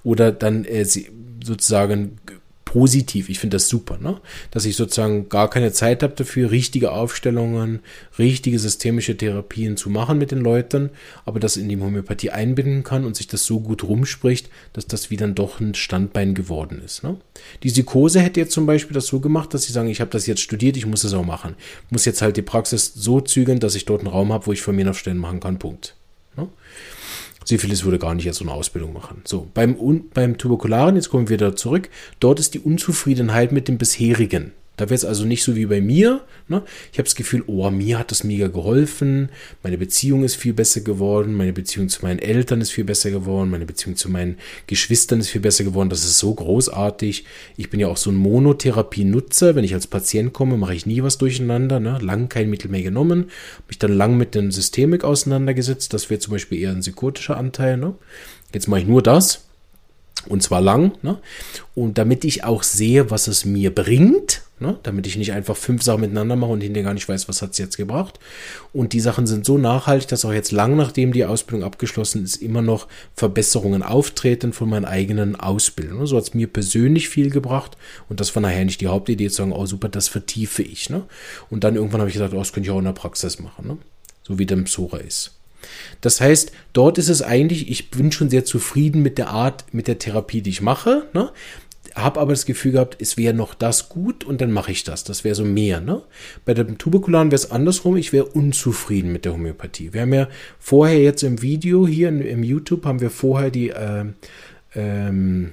Oder 0.02 0.32
dann 0.32 0.64
äh, 0.64 0.84
sozusagen 0.84 2.18
positiv. 2.74 3.28
Ich 3.28 3.38
finde 3.38 3.54
das 3.54 3.68
super, 3.68 3.98
ne? 3.98 4.20
dass 4.50 4.64
ich 4.64 4.74
sozusagen 4.74 5.28
gar 5.28 5.48
keine 5.48 5.70
Zeit 5.70 6.02
habe 6.02 6.14
dafür, 6.16 6.50
richtige 6.50 6.90
Aufstellungen, 6.90 7.78
richtige 8.18 8.58
systemische 8.58 9.16
Therapien 9.16 9.76
zu 9.76 9.90
machen 9.90 10.18
mit 10.18 10.32
den 10.32 10.40
Leuten, 10.40 10.90
aber 11.24 11.38
das 11.38 11.56
in 11.56 11.68
die 11.68 11.78
Homöopathie 11.78 12.30
einbinden 12.30 12.82
kann 12.82 13.04
und 13.04 13.14
sich 13.14 13.28
das 13.28 13.46
so 13.46 13.60
gut 13.60 13.84
rumspricht, 13.84 14.50
dass 14.72 14.88
das 14.88 15.08
wie 15.08 15.16
dann 15.16 15.36
doch 15.36 15.60
ein 15.60 15.76
Standbein 15.76 16.34
geworden 16.34 16.82
ist. 16.84 17.04
Ne? 17.04 17.16
Die 17.62 17.68
Psychose 17.68 18.18
hätte 18.18 18.40
jetzt 18.40 18.52
zum 18.52 18.66
Beispiel 18.66 18.94
das 18.94 19.06
so 19.06 19.20
gemacht, 19.20 19.54
dass 19.54 19.62
sie 19.62 19.72
sagen, 19.72 19.88
ich 19.88 20.00
habe 20.00 20.10
das 20.10 20.26
jetzt 20.26 20.40
studiert, 20.40 20.76
ich 20.76 20.86
muss 20.86 21.04
es 21.04 21.14
auch 21.14 21.24
machen. 21.24 21.54
Muss 21.90 22.06
jetzt 22.06 22.22
halt 22.22 22.36
die 22.36 22.42
Praxis 22.42 22.92
so 22.92 23.20
zügeln, 23.20 23.60
dass 23.60 23.76
ich 23.76 23.84
dort 23.84 24.00
einen 24.00 24.10
Raum 24.10 24.32
habe, 24.32 24.48
wo 24.48 24.52
ich 24.52 24.62
von 24.62 24.74
mir 24.74 24.90
auf 24.90 24.98
Stellen 24.98 25.18
machen 25.18 25.38
kann. 25.38 25.60
Punkt. 25.60 25.94
Ne? 26.36 26.48
Syphilis 27.44 27.84
würde 27.84 27.98
gar 27.98 28.14
nicht 28.14 28.26
erst 28.26 28.38
so 28.38 28.44
eine 28.44 28.52
Ausbildung 28.52 28.92
machen. 28.92 29.22
So, 29.24 29.48
beim, 29.54 29.76
beim 30.12 30.38
Tuberkularen, 30.38 30.96
jetzt 30.96 31.10
kommen 31.10 31.28
wir 31.28 31.38
wieder 31.38 31.56
zurück, 31.56 31.88
dort 32.20 32.40
ist 32.40 32.54
die 32.54 32.60
Unzufriedenheit 32.60 33.52
mit 33.52 33.68
dem 33.68 33.78
bisherigen. 33.78 34.52
Da 34.76 34.86
wäre 34.86 34.94
es 34.94 35.04
also 35.04 35.24
nicht 35.24 35.44
so 35.44 35.54
wie 35.54 35.66
bei 35.66 35.80
mir. 35.80 36.22
Ne? 36.48 36.62
Ich 36.92 36.98
habe 36.98 37.04
das 37.04 37.14
Gefühl, 37.14 37.44
oh, 37.46 37.70
mir 37.70 37.98
hat 37.98 38.10
das 38.10 38.24
mega 38.24 38.48
geholfen. 38.48 39.28
Meine 39.62 39.78
Beziehung 39.78 40.24
ist 40.24 40.34
viel 40.34 40.52
besser 40.52 40.80
geworden. 40.80 41.34
Meine 41.34 41.52
Beziehung 41.52 41.88
zu 41.88 42.02
meinen 42.02 42.18
Eltern 42.18 42.60
ist 42.60 42.72
viel 42.72 42.82
besser 42.82 43.12
geworden. 43.12 43.50
Meine 43.50 43.66
Beziehung 43.66 43.94
zu 43.94 44.10
meinen 44.10 44.36
Geschwistern 44.66 45.20
ist 45.20 45.28
viel 45.28 45.40
besser 45.40 45.62
geworden. 45.62 45.90
Das 45.90 46.04
ist 46.04 46.18
so 46.18 46.34
großartig. 46.34 47.24
Ich 47.56 47.70
bin 47.70 47.78
ja 47.78 47.86
auch 47.86 47.96
so 47.96 48.10
ein 48.10 48.16
Monotherapie-Nutzer. 48.16 49.54
Wenn 49.54 49.64
ich 49.64 49.74
als 49.74 49.86
Patient 49.86 50.32
komme, 50.32 50.56
mache 50.56 50.74
ich 50.74 50.86
nie 50.86 51.02
was 51.04 51.18
durcheinander. 51.18 51.78
Ne? 51.78 51.98
Lang 52.02 52.28
kein 52.28 52.50
Mittel 52.50 52.70
mehr 52.70 52.82
genommen. 52.82 53.30
Mich 53.68 53.78
dann 53.78 53.92
lang 53.92 54.16
mit 54.16 54.34
dem 54.34 54.50
Systemik 54.50 55.04
auseinandergesetzt. 55.04 55.94
Das 55.94 56.10
wäre 56.10 56.18
zum 56.18 56.32
Beispiel 56.32 56.58
eher 56.58 56.72
ein 56.72 56.80
psychotischer 56.80 57.36
Anteil. 57.36 57.76
Ne? 57.76 57.94
Jetzt 58.52 58.66
mache 58.66 58.80
ich 58.80 58.86
nur 58.86 59.02
das. 59.02 59.44
Und 60.26 60.42
zwar 60.42 60.60
lang. 60.60 60.92
Ne? 61.02 61.18
Und 61.74 61.98
damit 61.98 62.24
ich 62.24 62.42
auch 62.44 62.64
sehe, 62.64 63.10
was 63.10 63.28
es 63.28 63.44
mir 63.44 63.74
bringt, 63.74 64.42
ne? 64.60 64.78
damit 64.82 65.06
ich 65.06 65.16
nicht 65.16 65.32
einfach 65.32 65.56
fünf 65.56 65.82
Sachen 65.82 66.02
miteinander 66.02 66.36
mache 66.36 66.52
und 66.52 66.60
hinterher 66.60 66.84
gar 66.84 66.94
nicht 66.94 67.08
weiß, 67.08 67.28
was 67.28 67.42
hat 67.42 67.52
es 67.52 67.58
jetzt 67.58 67.76
gebracht. 67.76 68.18
Und 68.72 68.92
die 68.92 69.00
Sachen 69.00 69.26
sind 69.26 69.44
so 69.44 69.58
nachhaltig, 69.58 70.08
dass 70.08 70.24
auch 70.24 70.32
jetzt 70.32 70.52
lang 70.52 70.76
nachdem 70.76 71.12
die 71.12 71.24
Ausbildung 71.24 71.64
abgeschlossen 71.64 72.24
ist, 72.24 72.36
immer 72.36 72.62
noch 72.62 72.86
Verbesserungen 73.14 73.82
auftreten 73.82 74.52
von 74.52 74.68
meinen 74.68 74.84
eigenen 74.84 75.36
Ausbildungen. 75.36 76.06
So 76.06 76.16
hat 76.16 76.24
es 76.24 76.34
mir 76.34 76.46
persönlich 76.46 77.08
viel 77.08 77.30
gebracht 77.30 77.76
und 78.08 78.20
das 78.20 78.34
war 78.34 78.42
nachher 78.42 78.64
nicht 78.64 78.80
die 78.80 78.88
Hauptidee 78.88 79.28
zu 79.28 79.36
sagen, 79.36 79.52
oh 79.52 79.66
super, 79.66 79.88
das 79.88 80.08
vertiefe 80.08 80.62
ich. 80.62 80.90
Ne? 80.90 81.04
Und 81.50 81.64
dann 81.64 81.76
irgendwann 81.76 82.00
habe 82.00 82.10
ich 82.10 82.14
gesagt, 82.14 82.34
oh, 82.34 82.38
das 82.38 82.52
könnte 82.52 82.68
ich 82.68 82.72
auch 82.72 82.78
in 82.78 82.84
der 82.84 82.92
Praxis 82.92 83.38
machen, 83.38 83.66
ne? 83.66 83.78
so 84.22 84.38
wie 84.38 84.46
der 84.46 84.56
Psora 84.56 84.98
ist. 84.98 85.32
Das 86.00 86.20
heißt, 86.20 86.52
dort 86.72 86.98
ist 86.98 87.08
es 87.08 87.22
eigentlich, 87.22 87.70
ich 87.70 87.90
bin 87.90 88.12
schon 88.12 88.30
sehr 88.30 88.44
zufrieden 88.44 89.02
mit 89.02 89.18
der 89.18 89.30
Art, 89.30 89.64
mit 89.72 89.88
der 89.88 89.98
Therapie, 89.98 90.42
die 90.42 90.50
ich 90.50 90.62
mache. 90.62 91.06
Ne? 91.12 91.30
Habe 91.94 92.20
aber 92.20 92.32
das 92.32 92.46
Gefühl 92.46 92.72
gehabt, 92.72 92.96
es 93.00 93.16
wäre 93.16 93.34
noch 93.34 93.54
das 93.54 93.88
gut 93.88 94.24
und 94.24 94.40
dann 94.40 94.52
mache 94.52 94.72
ich 94.72 94.84
das. 94.84 95.04
Das 95.04 95.24
wäre 95.24 95.34
so 95.34 95.44
mehr. 95.44 95.80
Ne? 95.80 96.02
Bei 96.44 96.54
dem 96.54 96.78
Tuberkularen 96.78 97.30
wäre 97.30 97.36
es 97.36 97.50
andersrum. 97.50 97.96
Ich 97.96 98.12
wäre 98.12 98.26
unzufrieden 98.26 99.12
mit 99.12 99.24
der 99.24 99.32
Homöopathie. 99.32 99.92
Wir 99.92 100.02
haben 100.02 100.14
ja 100.14 100.28
vorher 100.58 101.00
jetzt 101.00 101.22
im 101.22 101.42
Video 101.42 101.86
hier 101.86 102.08
im 102.08 102.42
YouTube 102.42 102.84
haben 102.84 103.00
wir 103.00 103.10
vorher 103.10 103.50
die 103.50 103.70
äh, 103.70 104.04
ähm, 104.74 105.52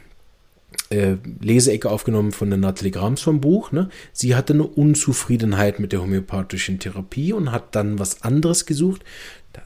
äh, 0.89 1.17
Leseecke 1.41 1.89
aufgenommen 1.89 2.31
von 2.31 2.49
der 2.49 2.59
Natalie 2.59 2.91
Grams 2.91 3.21
vom 3.21 3.41
Buch. 3.41 3.71
Ne? 3.71 3.89
Sie 4.13 4.35
hatte 4.35 4.53
eine 4.53 4.63
Unzufriedenheit 4.63 5.79
mit 5.79 5.91
der 5.91 6.01
homöopathischen 6.01 6.79
Therapie 6.79 7.33
und 7.33 7.51
hat 7.51 7.75
dann 7.75 7.99
was 7.99 8.23
anderes 8.23 8.65
gesucht. 8.65 9.03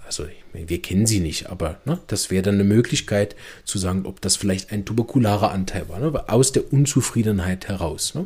Also 0.06 0.26
wir 0.54 0.82
kennen 0.82 1.06
sie 1.06 1.20
nicht, 1.20 1.50
aber 1.50 1.80
ne, 1.86 2.00
das 2.08 2.32
wäre 2.32 2.44
dann 2.44 2.56
eine 2.56 2.64
Möglichkeit 2.64 3.36
zu 3.66 3.78
sagen, 3.78 4.06
ob 4.06 4.22
das 4.22 4.36
vielleicht 4.36 4.72
ein 4.72 4.86
tuberkularer 4.86 5.52
Anteil 5.52 5.90
war, 5.90 6.00
ne, 6.00 6.30
aus 6.30 6.52
der 6.52 6.72
Unzufriedenheit 6.72 7.68
heraus. 7.68 8.16
Ne. 8.16 8.26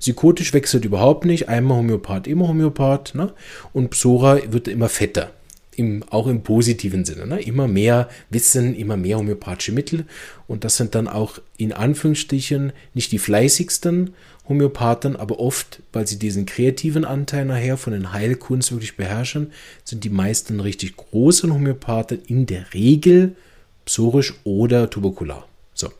Psychotisch 0.00 0.52
wechselt 0.52 0.84
überhaupt 0.84 1.24
nicht, 1.24 1.48
einmal 1.48 1.78
Homöopath, 1.78 2.26
immer 2.26 2.48
Homöopath, 2.48 3.14
ne, 3.14 3.32
und 3.72 3.90
Psora 3.90 4.40
wird 4.50 4.68
immer 4.68 4.88
fetter 4.88 5.32
im, 5.78 6.02
auch 6.10 6.26
im 6.26 6.42
positiven 6.42 7.04
Sinne. 7.04 7.26
Ne? 7.26 7.40
Immer 7.40 7.68
mehr 7.68 8.08
Wissen, 8.30 8.74
immer 8.74 8.96
mehr 8.96 9.18
homöopathische 9.18 9.72
Mittel. 9.72 10.06
Und 10.48 10.64
das 10.64 10.76
sind 10.76 10.94
dann 10.94 11.06
auch 11.06 11.38
in 11.56 11.72
Anführungsstrichen 11.72 12.72
nicht 12.94 13.12
die 13.12 13.18
fleißigsten 13.18 14.14
Homöopathen, 14.48 15.16
aber 15.16 15.40
oft, 15.40 15.82
weil 15.92 16.06
sie 16.06 16.18
diesen 16.18 16.46
kreativen 16.46 17.04
Anteil 17.04 17.44
nachher 17.44 17.76
von 17.76 17.92
den 17.92 18.12
Heilkunst 18.12 18.72
wirklich 18.72 18.96
beherrschen, 18.96 19.52
sind 19.84 20.04
die 20.04 20.10
meisten 20.10 20.60
richtig 20.60 20.96
großen 20.96 21.52
Homöopathen 21.52 22.20
in 22.26 22.46
der 22.46 22.72
Regel 22.74 23.36
psorisch 23.84 24.34
oder 24.44 24.90
tuberkular. 24.90 25.46
So. 25.74 25.90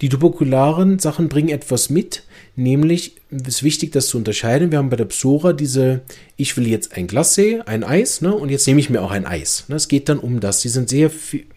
Die 0.00 0.08
tuberkularen 0.08 0.98
Sachen 0.98 1.28
bringen 1.28 1.48
etwas 1.48 1.90
mit, 1.90 2.22
Nämlich 2.60 3.16
es 3.30 3.48
ist 3.48 3.62
wichtig, 3.62 3.92
das 3.92 4.08
zu 4.08 4.18
unterscheiden. 4.18 4.70
Wir 4.70 4.78
haben 4.78 4.90
bei 4.90 4.96
der 4.96 5.06
Psora 5.06 5.54
diese, 5.54 6.02
ich 6.36 6.56
will 6.56 6.66
jetzt 6.66 6.94
ein 6.94 7.08
Glacé, 7.08 7.60
ein 7.60 7.84
Eis, 7.84 8.20
ne? 8.20 8.34
Und 8.34 8.50
jetzt 8.50 8.66
nehme 8.66 8.80
ich 8.80 8.90
mir 8.90 9.00
auch 9.00 9.12
ein 9.12 9.24
Eis. 9.24 9.64
Ne? 9.68 9.76
Es 9.76 9.88
geht 9.88 10.10
dann 10.10 10.18
um 10.18 10.40
das. 10.40 10.60
Sie 10.60 10.68
sind 10.68 10.90
sehr, 10.90 11.10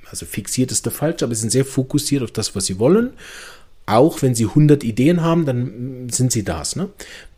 also 0.09 0.25
fixiert 0.25 0.71
ist 0.71 0.85
der 0.85 0.93
falsch, 0.93 1.23
aber 1.23 1.33
sie 1.35 1.41
sind 1.41 1.49
sehr 1.49 1.65
fokussiert 1.65 2.23
auf 2.23 2.31
das, 2.31 2.55
was 2.55 2.67
sie 2.67 2.79
wollen. 2.79 3.11
Auch 3.85 4.21
wenn 4.21 4.33
sie 4.33 4.45
100 4.45 4.83
Ideen 4.83 5.21
haben, 5.21 5.45
dann 5.45 6.07
sind 6.09 6.31
sie 6.31 6.43
das. 6.43 6.75
Ne? 6.75 6.89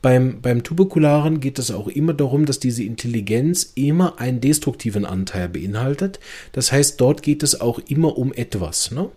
Beim, 0.02 0.42
beim 0.42 0.64
Tuberkularen 0.64 1.40
geht 1.40 1.58
es 1.58 1.72
auch 1.72 1.88
immer 1.88 2.14
darum, 2.14 2.46
dass 2.46 2.60
diese 2.60 2.84
Intelligenz 2.84 3.72
immer 3.76 4.20
einen 4.20 4.42
destruktiven 4.42 5.06
Anteil 5.06 5.50
beinhaltet. 5.50 6.20
Das 6.52 6.72
heißt, 6.72 7.02
dort 7.02 7.24
geht 7.24 7.42
es 7.42 7.60
auch 7.60 7.80
immer 7.88 8.18
um 8.18 8.32
etwas. 8.34 8.92
Ne? 8.92 9.10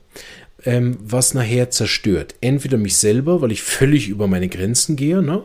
ähm, 0.64 0.98
was 1.00 1.34
nachher 1.34 1.70
zerstört. 1.70 2.34
Entweder 2.40 2.78
mich 2.78 2.96
selber, 2.96 3.40
weil 3.40 3.52
ich 3.52 3.62
völlig 3.62 4.08
über 4.08 4.26
meine 4.26 4.48
Grenzen 4.48 4.96
gehe. 4.96 5.22
Ne? 5.22 5.44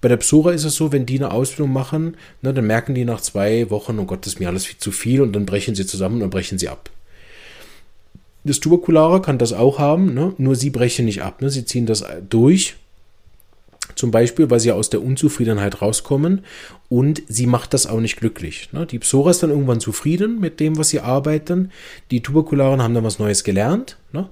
Bei 0.00 0.08
der 0.08 0.18
Psora 0.18 0.52
ist 0.52 0.64
es 0.64 0.76
so, 0.76 0.92
wenn 0.92 1.06
die 1.06 1.18
eine 1.18 1.32
Ausbildung 1.32 1.72
machen, 1.72 2.16
ne, 2.42 2.52
dann 2.52 2.66
merken 2.66 2.94
die 2.94 3.04
nach 3.04 3.20
zwei 3.20 3.70
Wochen, 3.70 3.98
oh 3.98 4.04
Gott, 4.04 4.24
das 4.24 4.34
ist 4.34 4.40
mir 4.40 4.48
alles 4.48 4.66
viel 4.66 4.78
zu 4.78 4.92
viel 4.92 5.20
und 5.20 5.32
dann 5.32 5.46
brechen 5.46 5.74
sie 5.74 5.86
zusammen 5.86 6.22
und 6.22 6.30
brechen 6.30 6.58
sie 6.58 6.68
ab. 6.68 6.90
Das 8.46 8.60
Tuberkulare 8.60 9.20
kann 9.20 9.38
das 9.38 9.52
auch 9.52 9.78
haben, 9.78 10.14
ne? 10.14 10.32
nur 10.38 10.54
sie 10.54 10.70
brechen 10.70 11.04
nicht 11.04 11.22
ab. 11.22 11.42
Ne? 11.42 11.50
Sie 11.50 11.64
ziehen 11.64 11.86
das 11.86 12.04
durch 12.28 12.76
zum 13.94 14.10
Beispiel, 14.10 14.50
weil 14.50 14.60
sie 14.60 14.72
aus 14.72 14.90
der 14.90 15.02
Unzufriedenheit 15.02 15.80
rauskommen 15.80 16.44
und 16.88 17.22
sie 17.28 17.46
macht 17.46 17.74
das 17.74 17.86
auch 17.86 18.00
nicht 18.00 18.16
glücklich. 18.16 18.68
Ne? 18.72 18.86
Die 18.86 18.98
Psora 18.98 19.30
ist 19.30 19.42
dann 19.42 19.50
irgendwann 19.50 19.80
zufrieden 19.80 20.38
mit 20.38 20.60
dem, 20.60 20.76
was 20.76 20.90
sie 20.90 21.00
arbeiten. 21.00 21.70
Die 22.10 22.22
Tuberkularen 22.22 22.82
haben 22.82 22.94
dann 22.94 23.04
was 23.04 23.18
Neues 23.18 23.42
gelernt. 23.42 23.96
Ne? 24.12 24.28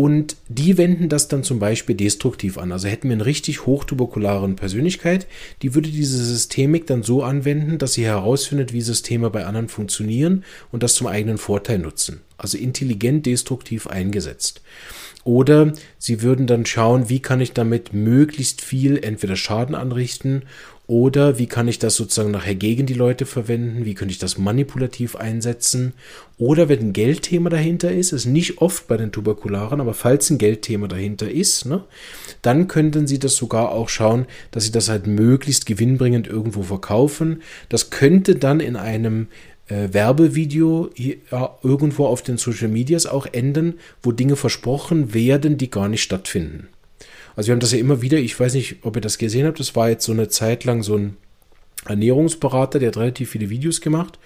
Und 0.00 0.36
die 0.48 0.78
wenden 0.78 1.10
das 1.10 1.28
dann 1.28 1.42
zum 1.42 1.58
Beispiel 1.58 1.94
destruktiv 1.94 2.56
an. 2.56 2.72
Also 2.72 2.88
hätten 2.88 3.10
wir 3.10 3.16
eine 3.16 3.26
richtig 3.26 3.66
hochtuberkularen 3.66 4.56
Persönlichkeit, 4.56 5.26
die 5.60 5.74
würde 5.74 5.90
diese 5.90 6.24
Systemik 6.24 6.86
dann 6.86 7.02
so 7.02 7.22
anwenden, 7.22 7.76
dass 7.76 7.92
sie 7.92 8.06
herausfindet, 8.06 8.72
wie 8.72 8.80
Systeme 8.80 9.28
bei 9.28 9.44
anderen 9.44 9.68
funktionieren 9.68 10.42
und 10.72 10.82
das 10.82 10.94
zum 10.94 11.06
eigenen 11.06 11.36
Vorteil 11.36 11.80
nutzen. 11.80 12.22
Also 12.38 12.56
intelligent 12.56 13.26
destruktiv 13.26 13.88
eingesetzt. 13.88 14.62
Oder 15.24 15.74
sie 15.98 16.22
würden 16.22 16.46
dann 16.46 16.64
schauen, 16.64 17.10
wie 17.10 17.20
kann 17.20 17.42
ich 17.42 17.52
damit 17.52 17.92
möglichst 17.92 18.62
viel 18.62 18.96
entweder 19.04 19.36
Schaden 19.36 19.74
anrichten 19.74 20.44
oder 20.90 21.38
wie 21.38 21.46
kann 21.46 21.68
ich 21.68 21.78
das 21.78 21.94
sozusagen 21.94 22.32
nachher 22.32 22.56
gegen 22.56 22.84
die 22.84 22.94
Leute 22.94 23.24
verwenden? 23.24 23.84
Wie 23.84 23.94
könnte 23.94 24.10
ich 24.10 24.18
das 24.18 24.38
manipulativ 24.38 25.14
einsetzen? 25.14 25.92
Oder 26.36 26.68
wenn 26.68 26.80
ein 26.80 26.92
Geldthema 26.92 27.48
dahinter 27.48 27.92
ist, 27.92 28.10
ist 28.10 28.26
nicht 28.26 28.58
oft 28.58 28.88
bei 28.88 28.96
den 28.96 29.12
Tuberkularen, 29.12 29.80
aber 29.80 29.94
falls 29.94 30.30
ein 30.30 30.38
Geldthema 30.38 30.88
dahinter 30.88 31.30
ist, 31.30 31.64
ne, 31.64 31.84
dann 32.42 32.66
könnten 32.66 33.06
sie 33.06 33.20
das 33.20 33.36
sogar 33.36 33.70
auch 33.70 33.88
schauen, 33.88 34.26
dass 34.50 34.64
sie 34.64 34.72
das 34.72 34.88
halt 34.88 35.06
möglichst 35.06 35.64
gewinnbringend 35.64 36.26
irgendwo 36.26 36.64
verkaufen. 36.64 37.42
Das 37.68 37.90
könnte 37.90 38.34
dann 38.34 38.58
in 38.58 38.74
einem 38.74 39.28
äh, 39.68 39.90
Werbevideo 39.92 40.90
ja, 40.96 41.56
irgendwo 41.62 42.06
auf 42.06 42.22
den 42.22 42.36
Social 42.36 42.66
Medias 42.66 43.06
auch 43.06 43.26
enden, 43.30 43.74
wo 44.02 44.10
Dinge 44.10 44.34
versprochen 44.34 45.14
werden, 45.14 45.56
die 45.56 45.70
gar 45.70 45.88
nicht 45.88 46.02
stattfinden. 46.02 46.66
Also 47.40 47.48
wir 47.48 47.52
haben 47.52 47.60
das 47.60 47.72
ja 47.72 47.78
immer 47.78 48.02
wieder, 48.02 48.18
ich 48.18 48.38
weiß 48.38 48.52
nicht, 48.52 48.76
ob 48.82 48.96
ihr 48.96 49.00
das 49.00 49.16
gesehen 49.16 49.46
habt, 49.46 49.58
das 49.58 49.74
war 49.74 49.88
jetzt 49.88 50.04
so 50.04 50.12
eine 50.12 50.28
Zeit 50.28 50.64
lang 50.64 50.82
so 50.82 50.94
ein 50.94 51.16
Ernährungsberater, 51.86 52.78
der 52.78 52.88
hat 52.88 52.98
relativ 52.98 53.30
viele 53.30 53.48
Videos 53.48 53.80
gemacht 53.80 54.18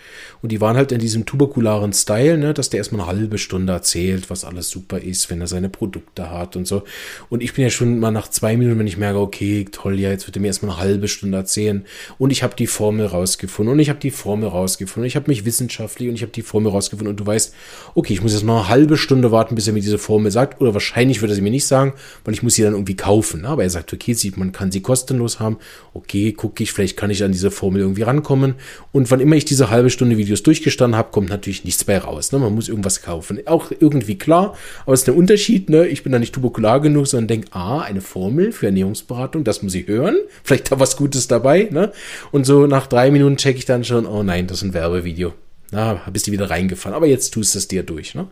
und 0.42 0.50
die 0.50 0.61
waren 0.61 0.76
halt 0.76 0.90
in 0.90 0.99
diesem 0.99 1.25
tuberkularen 1.25 1.92
Style, 1.92 2.37
ne, 2.37 2.52
dass 2.52 2.68
der 2.68 2.78
erstmal 2.78 3.02
eine 3.02 3.18
halbe 3.18 3.38
Stunde 3.38 3.73
erzählt, 3.73 4.28
was 4.28 4.44
alles 4.44 4.70
super 4.70 4.99
ist, 4.99 5.30
wenn 5.30 5.40
er 5.40 5.46
seine 5.46 5.68
Produkte 5.68 6.30
hat 6.30 6.56
und 6.56 6.66
so. 6.66 6.82
Und 7.28 7.42
ich 7.44 7.54
bin 7.54 7.62
ja 7.62 7.70
schon 7.70 8.00
mal 8.00 8.11
nach 8.11 8.28
zwei 8.28 8.56
Minuten, 8.56 8.80
wenn 8.80 8.88
ich 8.88 8.96
merke, 8.96 9.20
okay, 9.20 9.66
toll, 9.70 10.00
ja, 10.00 10.11
jetzt 10.11 10.26
wird 10.26 10.37
er 10.37 10.40
mir 10.40 10.49
erstmal 10.49 10.73
eine 10.73 10.80
halbe 10.80 11.06
Stunde 11.06 11.38
erzählen 11.38 11.84
und 12.18 12.30
ich 12.30 12.42
habe 12.42 12.56
die 12.56 12.66
Formel 12.66 13.06
rausgefunden 13.06 13.73
und 13.73 13.78
ich 13.78 13.88
habe 13.88 14.00
die 14.00 14.11
Formel 14.11 14.49
rausgefunden 14.49 15.04
und 15.04 15.06
ich 15.06 15.16
habe 15.16 15.30
mich 15.30 15.44
wissenschaftlich 15.44 16.08
und 16.08 16.16
ich 16.16 16.23
habe 16.23 16.32
die 16.32 16.42
Formel 16.42 16.73
rausgefunden 16.73 17.12
und 17.12 17.20
du 17.20 17.26
weißt, 17.26 17.54
okay, 17.94 18.14
ich 18.14 18.23
muss 18.23 18.32
jetzt 18.32 18.44
mal 18.44 18.58
eine 18.58 18.68
halbe 18.68 18.96
Stunde 18.96 19.30
warten, 19.30 19.54
bis 19.54 19.68
er 19.68 19.75
mir 19.75 19.80
diese 19.80 19.99
Formel 19.99 20.32
sagt 20.32 20.61
oder 20.61 20.75
wahrscheinlich 20.75 21.23
wird 21.23 21.30
er 21.30 21.37
sie 21.37 21.42
mir 21.42 21.50
nicht 21.50 21.66
sagen, 21.66 21.92
weil 22.25 22.34
ich 22.34 22.42
muss 22.42 22.54
sie 22.54 22.62
dann 22.62 22.73
irgendwie 22.73 22.96
kaufen. 22.96 23.42
Ne? 23.42 23.49
Aber 23.49 23.62
er 23.62 23.70
sagt, 23.70 23.92
okay, 23.92 24.16
man 24.37 24.52
kann 24.52 24.73
sie 24.73 24.80
kostenlos 24.80 25.38
haben. 25.38 25.58
Okay, 25.92 26.32
gucke 26.32 26.62
ich, 26.62 26.73
vielleicht 26.73 26.96
kann 26.96 27.11
ich 27.11 27.23
an 27.23 27.32
diese 27.32 27.43
diese 27.44 27.50
Formel 27.50 27.82
irgendwie 27.82 28.02
rankommen. 28.02 28.54
Und 28.92 29.10
wann 29.10 29.20
immer 29.20 29.36
ich 29.36 29.44
diese 29.44 29.70
halbe 29.70 29.90
Stunde 29.90 30.16
Videos 30.16 30.42
durchgestanden 30.42 30.96
habe, 30.96 31.10
kommt 31.10 31.28
natürlich 31.28 31.64
nichts 31.64 31.84
bei 31.84 31.98
raus. 31.98 32.32
Ne? 32.32 32.38
Man 32.38 32.54
muss 32.54 32.68
irgendwas 32.68 33.02
kaufen. 33.02 33.40
Auch 33.46 33.70
irgendwie 33.78 34.16
klar, 34.16 34.56
aber 34.84 34.94
es 34.94 35.00
ist 35.00 35.06
der 35.06 35.16
Unterschied. 35.16 35.68
Ne? 35.68 35.86
Ich 35.86 36.02
bin 36.02 36.12
da 36.12 36.18
nicht 36.18 36.34
tuberkular 36.34 36.80
genug, 36.80 37.06
sondern 37.06 37.28
denke, 37.28 37.48
ah, 37.52 37.80
eine 37.80 38.00
Formel 38.00 38.52
für 38.52 38.66
Ernährungsberatung, 38.66 39.44
das 39.44 39.62
muss 39.62 39.74
ich 39.74 39.86
hören. 39.86 40.16
Vielleicht 40.42 40.72
da 40.72 40.80
was 40.80 40.96
Gutes 40.96 41.28
dabei. 41.28 41.68
Ne? 41.70 41.92
Und 42.32 42.46
so 42.46 42.66
nach 42.66 42.86
drei 42.86 43.10
Minuten 43.10 43.36
checke 43.36 43.58
ich 43.58 43.66
dann 43.66 43.84
schon, 43.84 44.06
oh 44.06 44.22
nein, 44.22 44.46
das 44.46 44.58
ist 44.58 44.64
ein 44.64 44.74
Werbevideo. 44.74 45.34
Na, 45.75 46.00
bist 46.12 46.28
du 46.28 46.31
wieder 46.31 46.50
reingefallen. 46.50 46.95
Aber 46.95 47.09
jetzt 47.09 47.35
tust 47.35 47.57
du 47.57 47.59
es 47.59 47.66
dir 47.66 47.83
durch. 47.83 48.14
Ne? 48.14 48.28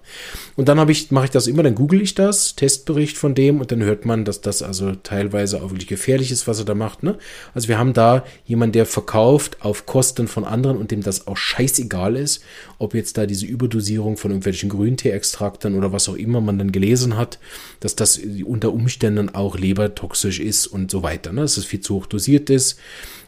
Und 0.54 0.68
dann 0.68 0.88
ich, 0.88 1.10
mache 1.10 1.24
ich 1.24 1.32
das 1.32 1.48
immer, 1.48 1.64
dann 1.64 1.74
google 1.74 2.00
ich 2.00 2.14
das, 2.14 2.54
Testbericht 2.54 3.16
von 3.16 3.34
dem 3.34 3.60
und 3.60 3.72
dann 3.72 3.82
hört 3.82 4.06
man, 4.06 4.24
dass 4.24 4.42
das 4.42 4.62
also 4.62 4.94
teilweise 4.94 5.60
auch 5.60 5.70
wirklich 5.70 5.88
gefährlich 5.88 6.30
ist, 6.30 6.46
was 6.46 6.60
er 6.60 6.66
da 6.66 6.76
macht. 6.76 7.02
Ne? 7.02 7.18
Also 7.52 7.66
wir 7.66 7.78
haben 7.78 7.94
da 7.94 8.24
jemanden, 8.44 8.74
der 8.74 8.86
verkauft 8.86 9.56
auf 9.60 9.86
Kosten 9.86 10.28
von 10.28 10.44
anderen 10.44 10.76
und 10.76 10.92
dem 10.92 11.02
das 11.02 11.26
auch 11.26 11.36
scheißegal 11.36 12.14
ist, 12.14 12.44
ob 12.78 12.94
jetzt 12.94 13.18
da 13.18 13.26
diese 13.26 13.46
Überdosierung 13.46 14.16
von 14.16 14.30
irgendwelchen 14.30 14.68
Grüntee-Extrakten 14.68 15.74
oder 15.74 15.90
was 15.90 16.08
auch 16.08 16.14
immer 16.14 16.40
man 16.40 16.58
dann 16.60 16.70
gelesen 16.70 17.16
hat, 17.16 17.40
dass 17.80 17.96
das 17.96 18.20
unter 18.46 18.72
Umständen 18.72 19.34
auch 19.34 19.58
lebertoxisch 19.58 20.38
ist 20.38 20.68
und 20.68 20.92
so 20.92 21.02
weiter. 21.02 21.32
Ne? 21.32 21.40
Dass 21.40 21.56
es 21.56 21.64
viel 21.64 21.80
zu 21.80 21.96
hoch 21.96 22.06
dosiert 22.06 22.50
ist 22.50 22.78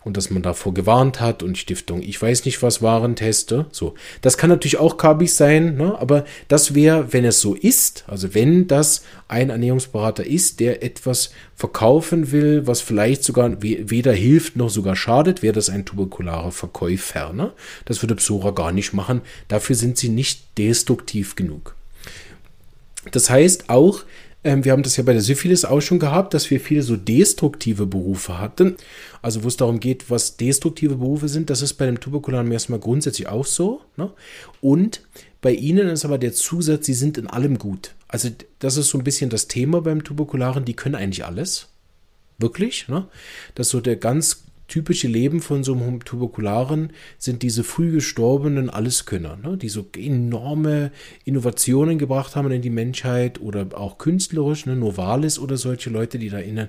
und 0.05 0.17
dass 0.17 0.31
man 0.31 0.43
davor 0.43 0.75
gewarnt 0.75 1.21
hat 1.21 1.43
und 1.43 1.57
Stiftung, 1.59 2.03
ich 2.03 2.21
weiß 2.21 2.45
nicht 2.45 2.63
was 2.63 2.83
waren 2.83 3.17
Teste. 3.17 3.67
So, 3.73 3.95
das 4.21 4.37
kann 4.37 4.51
natürlich 4.51 4.79
auch 4.79 4.97
Kabis 4.97 5.37
sein, 5.37 5.77
ne? 5.77 5.99
aber 5.99 6.25
das 6.49 6.75
wäre, 6.75 7.13
wenn 7.13 7.25
es 7.25 7.41
so 7.41 7.55
ist, 7.55 8.05
also 8.07 8.35
wenn 8.35 8.67
das 8.67 9.03
ein 9.29 9.51
Ernährungsberater 9.51 10.27
ist, 10.27 10.61
der 10.61 10.83
etwas 10.83 11.31
verkaufen 11.57 12.31
will, 12.33 12.67
was 12.67 12.81
vielleicht 12.81 13.25
sogar 13.25 13.63
weder 13.63 14.13
hilft 14.13 14.57
noch 14.57 14.71
sogar 14.71 14.97
schadet, 14.97 15.43
wäre 15.43 15.55
das 15.55 15.71
ein 15.71 15.85
tuberkularer 15.85 16.53
Verkäufer. 16.53 17.33
Ne? 17.33 17.53
Das 17.87 18.03
würde 18.03 18.17
Psora 18.17 18.51
gar 18.51 18.73
nicht 18.73 18.93
machen. 18.93 19.23
Dafür 19.49 19.77
sind 19.77 19.97
sie 19.97 20.11
nicht 20.11 20.59
destruktiv 20.59 21.35
genug. 21.37 21.75
Das 23.11 23.31
heißt 23.31 23.71
auch, 23.71 24.05
wir 24.45 24.73
haben 24.73 24.83
das 24.83 24.97
ja 24.99 25.03
bei 25.03 25.15
der 25.15 25.23
Syphilis 25.23 25.65
auch 25.65 25.81
schon 25.81 25.99
gehabt, 25.99 26.35
dass 26.35 26.51
wir 26.51 26.61
viele 26.61 26.83
so 26.83 26.97
destruktive 26.97 27.87
Berufe 27.87 28.39
hatten. 28.39 28.77
Also 29.23 29.43
wo 29.43 29.49
es 29.49 29.57
darum 29.57 29.81
geht, 29.81 30.11
was 30.11 30.37
destruktive 30.37 30.97
Berufe 30.97 31.29
sind, 31.29 31.49
das 31.49 31.63
ist 31.63 31.75
bei 31.75 31.87
dem 31.87 31.99
Tuberkularen 31.99 32.53
erstmal 32.53 32.79
grundsätzlich 32.79 33.27
auch 33.29 33.47
so. 33.47 33.81
Ne? 33.97 34.11
Und 34.61 35.01
bei 35.41 35.53
ihnen 35.53 35.89
ist 35.89 36.05
aber 36.05 36.19
der 36.19 36.35
Zusatz, 36.35 36.85
sie 36.85 36.95
sind 36.95 37.17
in 37.17 37.27
allem 37.27 37.59
gut. 37.59 37.95
Also 38.07 38.29
das 38.59 38.77
ist 38.77 38.91
so 38.91 38.99
ein 38.99 39.05
bisschen 39.05 39.31
das 39.31 39.49
Thema 39.49 39.81
beim 39.81 40.05
Tuberkularen, 40.05 40.67
die 40.67 40.75
können 40.75 40.95
eigentlich 40.95 41.25
alles. 41.25 41.69
Wirklich. 42.39 42.87
Ne? 42.89 43.07
Das 43.55 43.69
ist 43.69 43.71
so 43.71 43.81
der 43.81 43.97
ganz 43.97 44.45
typische 44.69 45.09
Leben 45.09 45.41
von 45.41 45.63
so 45.63 45.75
einem 45.75 46.05
Tuberkularen 46.05 46.91
sind 47.19 47.43
diese 47.43 47.65
früh 47.65 47.93
gestorbenen 47.93 48.71
Alleskönner, 48.71 49.37
ne, 49.37 49.57
die 49.57 49.69
so 49.69 49.87
enorme 49.97 50.91
Innovationen 51.25 51.99
gebracht 51.99 52.35
haben 52.37 52.51
in 52.51 52.63
die 52.63 52.71
Menschheit 52.71 53.41
oder 53.41 53.67
auch 53.79 53.99
künstlerisch, 53.99 54.67
ne, 54.67 54.77
Novalis 54.77 55.39
oder 55.39 55.57
solche 55.57 55.91
Leute, 55.91 56.19
die 56.19 56.31
da 56.31 56.39
innen, 56.39 56.69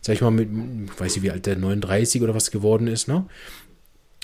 sag 0.00 0.14
ich 0.14 0.20
mal, 0.20 0.30
mit, 0.30 0.48
ich 0.86 1.00
weiß 1.00 1.14
nicht, 1.14 1.22
wie 1.22 1.30
alt 1.30 1.46
der 1.46 1.56
39 1.56 2.22
oder 2.22 2.34
was 2.34 2.50
geworden 2.50 2.88
ist, 2.88 3.08
ne? 3.08 3.26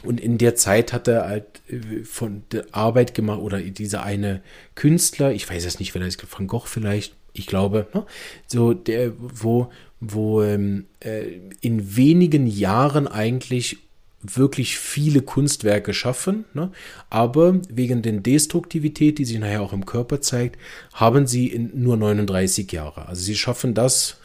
Und 0.02 0.20
in 0.20 0.36
der 0.36 0.56
Zeit 0.56 0.92
hat 0.92 1.06
er 1.06 1.26
halt 1.28 1.62
äh, 1.68 2.02
von 2.04 2.42
der 2.50 2.66
Arbeit 2.72 3.14
gemacht 3.14 3.40
oder 3.40 3.60
dieser 3.60 4.02
eine 4.02 4.42
Künstler, 4.74 5.32
ich 5.32 5.48
weiß 5.48 5.64
jetzt 5.64 5.78
nicht, 5.78 5.94
wer 5.94 6.00
das 6.00 6.16
ist, 6.16 6.26
Van 6.38 6.48
Gogh 6.48 6.66
vielleicht, 6.66 7.14
ich 7.32 7.46
glaube, 7.46 7.86
ne? 7.94 8.04
so 8.46 8.74
der, 8.74 9.12
wo, 9.16 9.70
wo 10.04 10.42
ähm, 10.42 10.86
äh, 11.00 11.38
in 11.60 11.96
wenigen 11.96 12.48
Jahren 12.48 13.06
eigentlich 13.06 13.78
wirklich 14.22 14.78
viele 14.78 15.22
Kunstwerke 15.22 15.94
schaffen, 15.94 16.44
ne? 16.54 16.70
aber 17.08 17.60
wegen 17.68 18.02
der 18.02 18.12
Destruktivität, 18.12 19.18
die 19.18 19.24
sich 19.24 19.38
nachher 19.38 19.62
auch 19.62 19.72
im 19.72 19.86
Körper 19.86 20.20
zeigt, 20.20 20.58
haben 20.92 21.26
sie 21.26 21.48
in 21.48 21.70
nur 21.74 21.96
39 21.96 22.70
Jahre. 22.70 23.06
Also 23.06 23.22
sie 23.22 23.36
schaffen 23.36 23.74
das, 23.74 24.18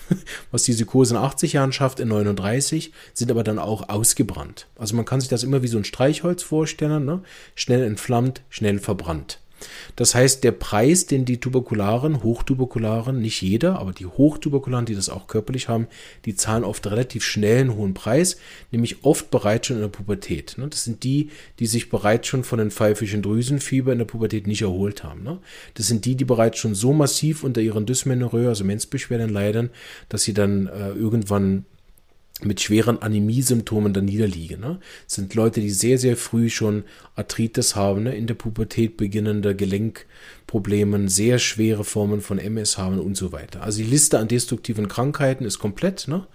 was 0.50 0.64
die 0.64 0.72
Psychose 0.72 1.14
in 1.14 1.20
80 1.20 1.54
Jahren 1.54 1.72
schafft, 1.72 2.00
in 2.00 2.08
39, 2.08 2.92
sind 3.12 3.30
aber 3.30 3.44
dann 3.44 3.58
auch 3.58 3.88
ausgebrannt. 3.88 4.68
Also 4.76 4.96
man 4.96 5.04
kann 5.04 5.20
sich 5.20 5.28
das 5.28 5.44
immer 5.44 5.62
wie 5.62 5.68
so 5.68 5.78
ein 5.78 5.84
Streichholz 5.84 6.42
vorstellen, 6.42 7.04
ne? 7.04 7.22
schnell 7.54 7.82
entflammt, 7.84 8.42
schnell 8.48 8.78
verbrannt. 8.78 9.40
Das 9.96 10.14
heißt, 10.14 10.44
der 10.44 10.52
Preis, 10.52 11.06
den 11.06 11.24
die 11.24 11.38
Tuberkularen, 11.38 12.22
Hochtuberkularen, 12.22 13.20
nicht 13.20 13.40
jeder, 13.42 13.78
aber 13.78 13.92
die 13.92 14.06
Hochtuberkularen, 14.06 14.86
die 14.86 14.94
das 14.94 15.08
auch 15.08 15.26
körperlich 15.26 15.68
haben, 15.68 15.86
die 16.24 16.34
zahlen 16.34 16.64
oft 16.64 16.86
relativ 16.86 17.24
schnell 17.24 17.60
einen 17.60 17.74
hohen 17.74 17.94
Preis, 17.94 18.36
nämlich 18.70 19.04
oft 19.04 19.30
bereits 19.30 19.66
schon 19.66 19.76
in 19.76 19.82
der 19.82 19.88
Pubertät. 19.88 20.56
Ne? 20.58 20.68
Das 20.68 20.84
sind 20.84 21.04
die, 21.04 21.30
die 21.58 21.66
sich 21.66 21.88
bereits 21.88 22.28
schon 22.28 22.44
von 22.44 22.58
den 22.58 22.70
pfeifischen 22.70 23.22
Drüsenfieber 23.22 23.92
in 23.92 23.98
der 23.98 24.04
Pubertät 24.04 24.46
nicht 24.46 24.62
erholt 24.62 25.04
haben. 25.04 25.22
Ne? 25.22 25.38
Das 25.74 25.86
sind 25.86 26.04
die, 26.04 26.14
die 26.14 26.24
bereits 26.24 26.58
schon 26.58 26.74
so 26.74 26.92
massiv 26.92 27.44
unter 27.44 27.60
ihren 27.60 27.86
Dysmenorrhoe, 27.86 28.48
also 28.48 28.64
Menzbeschwerden 28.64 29.30
leiden, 29.30 29.70
dass 30.08 30.22
sie 30.22 30.34
dann 30.34 30.66
äh, 30.66 30.90
irgendwann 30.90 31.64
mit 32.42 32.60
schweren 32.60 33.00
Anämie-Symptomen 33.00 33.94
da 33.94 34.00
niederliegen. 34.00 34.60
Ne? 34.60 34.78
Sind 35.06 35.34
Leute, 35.34 35.60
die 35.60 35.70
sehr, 35.70 35.98
sehr 35.98 36.16
früh 36.16 36.50
schon 36.50 36.84
Arthritis 37.14 37.76
haben, 37.76 38.04
ne? 38.04 38.14
in 38.14 38.26
der 38.26 38.34
Pubertät 38.34 38.96
beginnende 38.96 39.54
Gelenkproblemen, 40.46 41.08
sehr 41.08 41.38
schwere 41.38 41.84
Formen 41.84 42.20
von 42.20 42.38
MS 42.38 42.78
haben 42.78 42.98
und 42.98 43.16
so 43.16 43.32
weiter. 43.32 43.62
Also 43.62 43.78
die 43.78 43.88
Liste 43.88 44.18
an 44.18 44.28
destruktiven 44.28 44.88
Krankheiten 44.88 45.44
ist 45.44 45.58
komplett. 45.58 46.08
Ne? 46.08 46.26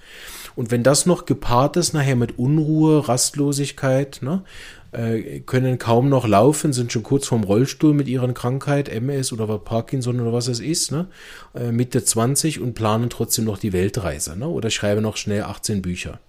Und 0.56 0.72
wenn 0.72 0.84
das 0.84 1.06
noch 1.06 1.26
gepaart 1.26 1.78
ist 1.78 1.94
nachher 1.94 2.16
mit 2.16 2.38
Unruhe, 2.38 3.08
Rastlosigkeit, 3.08 4.20
ne? 4.22 4.44
äh, 4.92 5.40
können 5.42 5.78
kaum 5.78 6.10
noch 6.10 6.28
laufen, 6.28 6.74
sind 6.74 6.92
schon 6.92 7.04
kurz 7.04 7.28
vorm 7.28 7.44
Rollstuhl 7.44 7.94
mit 7.94 8.08
ihrer 8.08 8.32
Krankheit, 8.34 8.90
MS 8.90 9.32
oder 9.32 9.58
Parkinson 9.58 10.20
oder 10.20 10.34
was 10.34 10.48
es 10.48 10.60
ist, 10.60 10.92
ne? 10.92 11.08
äh, 11.56 11.72
Mitte 11.72 12.04
20 12.04 12.60
und 12.60 12.74
planen 12.74 13.10
trotzdem 13.10 13.46
noch 13.46 13.58
die 13.58 13.74
Weltreise 13.74 14.38
ne? 14.38 14.48
oder 14.48 14.70
schreiben 14.70 15.02
noch 15.02 15.18
schnell 15.18 15.44
18 15.44 15.82
Bücher. 15.82 16.20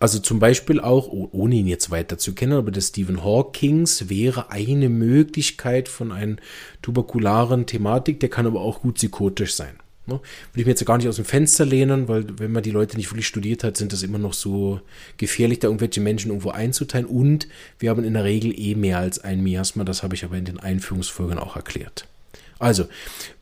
Also 0.00 0.18
zum 0.18 0.40
Beispiel 0.40 0.80
auch, 0.80 1.08
oh, 1.08 1.28
ohne 1.32 1.54
ihn 1.54 1.66
jetzt 1.66 1.90
weiter 1.90 2.18
zu 2.18 2.34
kennen, 2.34 2.54
aber 2.54 2.70
der 2.70 2.80
Stephen 2.80 3.24
Hawkings 3.24 4.08
wäre 4.08 4.50
eine 4.50 4.88
Möglichkeit 4.88 5.88
von 5.88 6.12
einer 6.12 6.36
tuberkularen 6.82 7.66
Thematik, 7.66 8.20
der 8.20 8.28
kann 8.28 8.46
aber 8.46 8.60
auch 8.60 8.80
gut 8.82 8.96
psychotisch 8.96 9.54
sein. 9.54 9.78
Ne? 10.06 10.14
Würde 10.14 10.60
ich 10.60 10.66
mir 10.66 10.72
jetzt 10.72 10.84
gar 10.84 10.98
nicht 10.98 11.08
aus 11.08 11.16
dem 11.16 11.24
Fenster 11.24 11.64
lehnen, 11.64 12.08
weil 12.08 12.26
wenn 12.38 12.52
man 12.52 12.62
die 12.62 12.70
Leute 12.70 12.96
nicht 12.96 13.10
wirklich 13.10 13.26
studiert 13.26 13.64
hat, 13.64 13.76
sind 13.76 13.92
das 13.92 14.02
immer 14.02 14.18
noch 14.18 14.34
so 14.34 14.80
gefährlich, 15.16 15.60
da 15.60 15.68
irgendwelche 15.68 16.00
Menschen 16.00 16.30
irgendwo 16.30 16.50
einzuteilen. 16.50 17.06
Und 17.06 17.48
wir 17.78 17.90
haben 17.90 18.04
in 18.04 18.14
der 18.14 18.24
Regel 18.24 18.58
eh 18.58 18.74
mehr 18.74 18.98
als 18.98 19.18
ein 19.20 19.42
Miasma, 19.42 19.84
das 19.84 20.02
habe 20.02 20.14
ich 20.14 20.24
aber 20.24 20.36
in 20.36 20.44
den 20.44 20.60
Einführungsfolgen 20.60 21.38
auch 21.38 21.56
erklärt. 21.56 22.06
Also, 22.58 22.86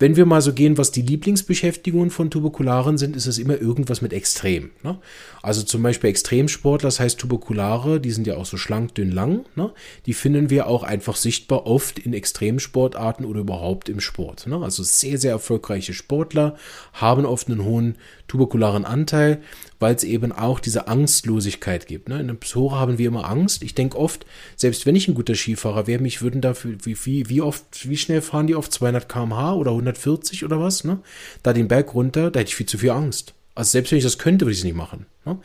wenn 0.00 0.16
wir 0.16 0.26
mal 0.26 0.42
so 0.42 0.52
gehen, 0.52 0.76
was 0.76 0.90
die 0.90 1.02
Lieblingsbeschäftigungen 1.02 2.10
von 2.10 2.30
Tuberkularen 2.30 2.98
sind, 2.98 3.14
ist 3.14 3.26
es 3.26 3.38
immer 3.38 3.60
irgendwas 3.60 4.02
mit 4.02 4.12
Extrem. 4.12 4.70
Ne? 4.82 4.98
Also 5.40 5.62
zum 5.62 5.82
Beispiel 5.84 6.10
Extremsportler, 6.10 6.88
das 6.88 6.98
heißt 6.98 7.20
Tuberkulare, 7.20 8.00
die 8.00 8.10
sind 8.10 8.26
ja 8.26 8.36
auch 8.36 8.46
so 8.46 8.56
schlank, 8.56 8.96
dünn, 8.96 9.12
lang. 9.12 9.44
Ne? 9.54 9.70
Die 10.06 10.14
finden 10.14 10.50
wir 10.50 10.66
auch 10.66 10.82
einfach 10.82 11.14
sichtbar 11.14 11.66
oft 11.66 12.00
in 12.00 12.12
Extremsportarten 12.12 13.24
oder 13.24 13.40
überhaupt 13.40 13.88
im 13.88 14.00
Sport. 14.00 14.48
Ne? 14.48 14.56
Also 14.60 14.82
sehr, 14.82 15.18
sehr 15.18 15.30
erfolgreiche 15.30 15.92
Sportler 15.92 16.56
haben 16.92 17.24
oft 17.24 17.48
einen 17.48 17.64
hohen 17.64 17.96
tuberkularen 18.26 18.84
Anteil, 18.84 19.42
weil 19.84 19.96
es 19.96 20.02
eben 20.02 20.32
auch 20.32 20.60
diese 20.60 20.88
Angstlosigkeit 20.88 21.86
gibt. 21.86 22.08
Ne? 22.08 22.18
In 22.18 22.28
der 22.28 22.34
Psora 22.36 22.78
haben 22.78 22.96
wir 22.96 23.06
immer 23.06 23.28
Angst. 23.28 23.62
Ich 23.62 23.74
denke 23.74 23.98
oft, 23.98 24.24
selbst 24.56 24.86
wenn 24.86 24.96
ich 24.96 25.08
ein 25.08 25.14
guter 25.14 25.34
Skifahrer 25.34 25.86
wäre, 25.86 26.00
mich 26.00 26.22
würden 26.22 26.40
dafür, 26.40 26.78
wie, 26.84 26.96
wie, 27.04 27.28
wie 27.28 27.42
oft, 27.42 27.86
wie 27.86 27.98
schnell 27.98 28.22
fahren 28.22 28.46
die 28.46 28.54
auf 28.54 28.70
200 28.70 29.10
km/h 29.10 29.52
oder 29.52 29.72
140 29.72 30.42
oder 30.42 30.58
was, 30.58 30.84
ne? 30.84 31.00
Da 31.42 31.52
den 31.52 31.68
Berg 31.68 31.92
runter, 31.92 32.30
da 32.30 32.40
hätte 32.40 32.48
ich 32.48 32.56
viel 32.56 32.64
zu 32.64 32.78
viel 32.78 32.92
Angst. 32.92 33.34
Also 33.54 33.72
selbst 33.72 33.92
wenn 33.92 33.98
ich 33.98 34.04
das 34.04 34.16
könnte, 34.16 34.46
würde 34.46 34.52
ich 34.52 34.60
es 34.60 34.64
nicht 34.64 34.74
machen. 34.74 35.04
Ne? 35.26 35.38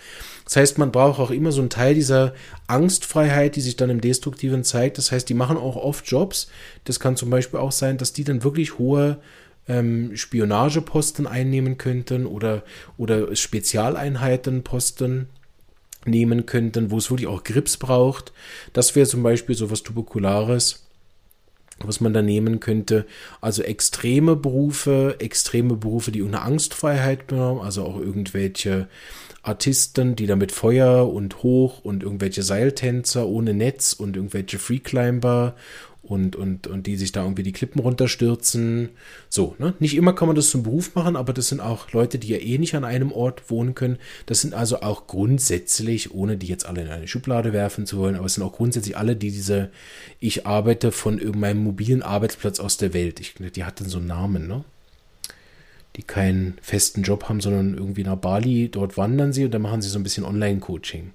Das 0.45 0.55
heißt, 0.55 0.77
man 0.77 0.93
braucht 0.93 1.19
auch 1.19 1.31
immer 1.31 1.51
so 1.51 1.59
einen 1.59 1.69
Teil 1.69 1.93
dieser 1.93 2.33
Angstfreiheit, 2.67 3.57
die 3.57 3.61
sich 3.61 3.75
dann 3.75 3.89
im 3.89 3.99
Destruktiven 3.99 4.63
zeigt. 4.63 4.97
Das 4.99 5.11
heißt, 5.11 5.27
die 5.27 5.33
machen 5.33 5.57
auch 5.57 5.75
oft 5.75 6.07
Jobs. 6.07 6.49
Das 6.85 7.01
kann 7.01 7.17
zum 7.17 7.29
Beispiel 7.29 7.59
auch 7.59 7.73
sein, 7.73 7.97
dass 7.97 8.13
die 8.13 8.23
dann 8.23 8.45
wirklich 8.45 8.77
hohe 8.77 9.17
ähm, 9.69 10.17
Spionageposten 10.17 11.27
einnehmen 11.27 11.77
könnten 11.77 12.25
oder, 12.25 12.63
oder 12.97 13.33
Spezialeinheitenposten 13.35 15.27
nehmen 16.05 16.45
könnten, 16.45 16.91
wo 16.91 16.97
es 16.97 17.09
wirklich 17.09 17.27
auch 17.27 17.43
Grips 17.43 17.77
braucht. 17.77 18.33
Das 18.73 18.95
wäre 18.95 19.07
zum 19.07 19.23
Beispiel 19.23 19.55
so 19.55 19.69
was 19.69 19.83
Tuberkulares, 19.83 20.87
was 21.79 22.01
man 22.01 22.13
da 22.13 22.21
nehmen 22.21 22.59
könnte. 22.59 23.05
Also 23.41 23.61
extreme 23.63 24.35
Berufe, 24.35 25.17
extreme 25.19 25.75
Berufe, 25.75 26.11
die 26.11 26.23
ohne 26.23 26.41
Angstfreiheit 26.41 27.31
haben, 27.31 27.61
also 27.61 27.83
auch 27.83 27.99
irgendwelche 27.99 28.87
Artisten, 29.41 30.15
die 30.15 30.25
da 30.25 30.35
mit 30.35 30.51
Feuer 30.51 31.11
und 31.11 31.43
hoch 31.43 31.79
und 31.83 32.03
irgendwelche 32.03 32.43
Seiltänzer 32.43 33.25
ohne 33.25 33.53
Netz 33.53 33.93
und 33.93 34.15
irgendwelche 34.15 34.59
Freeclimber 34.59 35.55
und, 36.01 36.35
und, 36.35 36.67
und 36.67 36.87
die 36.87 36.95
sich 36.95 37.11
da 37.11 37.23
irgendwie 37.23 37.43
die 37.43 37.51
Klippen 37.51 37.81
runterstürzen. 37.81 38.89
So, 39.29 39.55
ne? 39.59 39.73
Nicht 39.79 39.95
immer 39.95 40.13
kann 40.13 40.27
man 40.27 40.35
das 40.35 40.49
zum 40.49 40.63
Beruf 40.63 40.95
machen, 40.95 41.15
aber 41.15 41.33
das 41.33 41.49
sind 41.49 41.59
auch 41.59 41.91
Leute, 41.91 42.19
die 42.19 42.29
ja 42.29 42.37
eh 42.37 42.57
nicht 42.57 42.75
an 42.75 42.85
einem 42.85 43.11
Ort 43.11 43.49
wohnen 43.49 43.75
können. 43.75 43.97
Das 44.25 44.41
sind 44.41 44.53
also 44.53 44.81
auch 44.81 45.07
grundsätzlich, 45.07 46.13
ohne 46.13 46.37
die 46.37 46.47
jetzt 46.47 46.65
alle 46.65 46.81
in 46.81 46.87
eine 46.87 47.07
Schublade 47.07 47.53
werfen 47.53 47.85
zu 47.85 47.97
wollen, 47.97 48.15
aber 48.15 48.25
es 48.25 48.35
sind 48.35 48.43
auch 48.43 48.53
grundsätzlich 48.53 48.97
alle, 48.97 49.15
die 49.15 49.31
diese, 49.31 49.69
ich 50.19 50.47
arbeite 50.47 50.91
von 50.91 51.21
meinem 51.37 51.63
mobilen 51.63 52.01
Arbeitsplatz 52.01 52.59
aus 52.59 52.77
der 52.77 52.93
Welt. 52.93 53.19
Ich, 53.19 53.35
die 53.35 53.63
hatten 53.63 53.87
so 53.87 53.97
einen 53.97 54.07
Namen, 54.07 54.47
ne? 54.47 54.63
Die 55.95 56.03
keinen 56.03 56.57
festen 56.61 57.03
Job 57.03 57.27
haben, 57.27 57.41
sondern 57.41 57.73
irgendwie 57.73 58.03
nach 58.03 58.15
Bali, 58.15 58.69
dort 58.69 58.95
wandern 58.95 59.33
sie 59.33 59.43
und 59.43 59.51
dann 59.51 59.63
machen 59.63 59.81
sie 59.81 59.89
so 59.89 59.99
ein 59.99 60.03
bisschen 60.03 60.23
Online-Coaching 60.23 61.11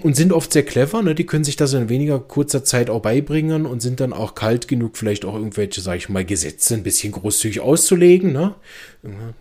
und 0.00 0.16
sind 0.16 0.32
oft 0.32 0.52
sehr 0.52 0.64
clever. 0.64 1.02
Ne? 1.02 1.14
Die 1.14 1.26
können 1.26 1.44
sich 1.44 1.56
das 1.56 1.74
in 1.74 1.88
weniger 1.88 2.18
kurzer 2.18 2.64
Zeit 2.64 2.90
auch 2.90 3.00
beibringen 3.00 3.66
und 3.66 3.80
sind 3.80 4.00
dann 4.00 4.12
auch 4.12 4.34
kalt 4.34 4.68
genug, 4.68 4.96
vielleicht 4.96 5.24
auch 5.24 5.34
irgendwelche, 5.34 5.80
sag 5.80 5.96
ich 5.96 6.08
mal, 6.08 6.24
Gesetze 6.24 6.74
ein 6.74 6.82
bisschen 6.82 7.12
großzügig 7.12 7.60
auszulegen. 7.60 8.32
Ne? 8.32 8.54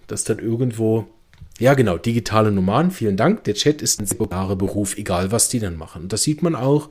Das 0.07 0.23
dann 0.23 0.39
irgendwo. 0.39 1.07
Ja, 1.59 1.75
genau, 1.75 1.97
digitale 1.97 2.51
Nomaden, 2.51 2.89
vielen 2.89 3.17
Dank. 3.17 3.43
Der 3.43 3.53
Chat 3.53 3.83
ist 3.83 4.01
ein 4.01 4.07
sehr 4.07 4.55
Beruf, 4.55 4.97
egal 4.97 5.31
was 5.31 5.47
die 5.47 5.59
dann 5.59 5.77
machen. 5.77 6.03
Und 6.03 6.13
das 6.13 6.23
sieht 6.23 6.41
man 6.41 6.55
auch. 6.55 6.89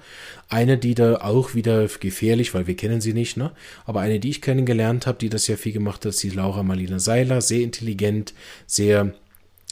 Eine, 0.49 0.79
die 0.79 0.95
da 0.95 1.17
auch 1.17 1.55
wieder 1.55 1.89
gefährlich, 1.89 2.55
weil 2.55 2.69
wir 2.69 2.77
kennen 2.77 3.01
sie 3.01 3.13
nicht, 3.13 3.37
ne? 3.37 3.51
Aber 3.85 4.01
eine, 4.01 4.21
die 4.21 4.31
ich 4.31 4.43
kennengelernt 4.43 5.09
habe, 5.09 5.19
die 5.19 5.29
das 5.29 5.49
ja 5.49 5.57
viel 5.57 5.73
gemacht 5.73 6.05
hat, 6.05 6.11
ist 6.11 6.23
die 6.23 6.31
Laura 6.31 6.63
Marlina 6.63 7.01
Seiler. 7.01 7.41
Sehr 7.41 7.63
intelligent, 7.63 8.33
sehr 8.67 9.13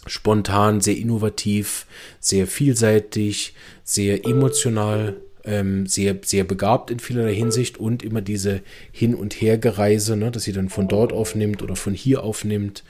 spontan, 0.08 0.80
sehr 0.80 0.96
innovativ, 0.96 1.86
sehr 2.20 2.46
vielseitig, 2.46 3.54
sehr 3.84 4.24
emotional, 4.24 5.16
ähm, 5.44 5.86
sehr, 5.86 6.16
sehr 6.24 6.44
begabt 6.44 6.90
in 6.90 6.98
vielerlei 6.98 7.34
Hinsicht 7.34 7.78
und 7.78 8.02
immer 8.02 8.20
diese 8.20 8.60
Hin- 8.92 9.14
und 9.14 9.34
Hergereise, 9.40 10.16
ne, 10.16 10.30
dass 10.30 10.44
sie 10.44 10.52
dann 10.52 10.68
von 10.68 10.88
dort 10.88 11.12
aufnimmt 11.12 11.62
oder 11.62 11.76
von 11.76 11.94
hier 11.94 12.22
aufnimmt. 12.22 12.84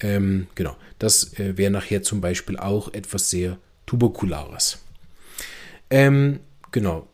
Ähm, 0.00 0.46
genau, 0.54 0.76
das 0.98 1.38
äh, 1.38 1.56
wäre 1.56 1.70
nachher 1.70 2.02
zum 2.02 2.20
Beispiel 2.20 2.56
auch 2.56 2.92
etwas 2.92 3.30
sehr 3.30 3.58
Tuberkulares. 3.86 4.78
Ähm, 5.90 6.40
genau. 6.70 7.06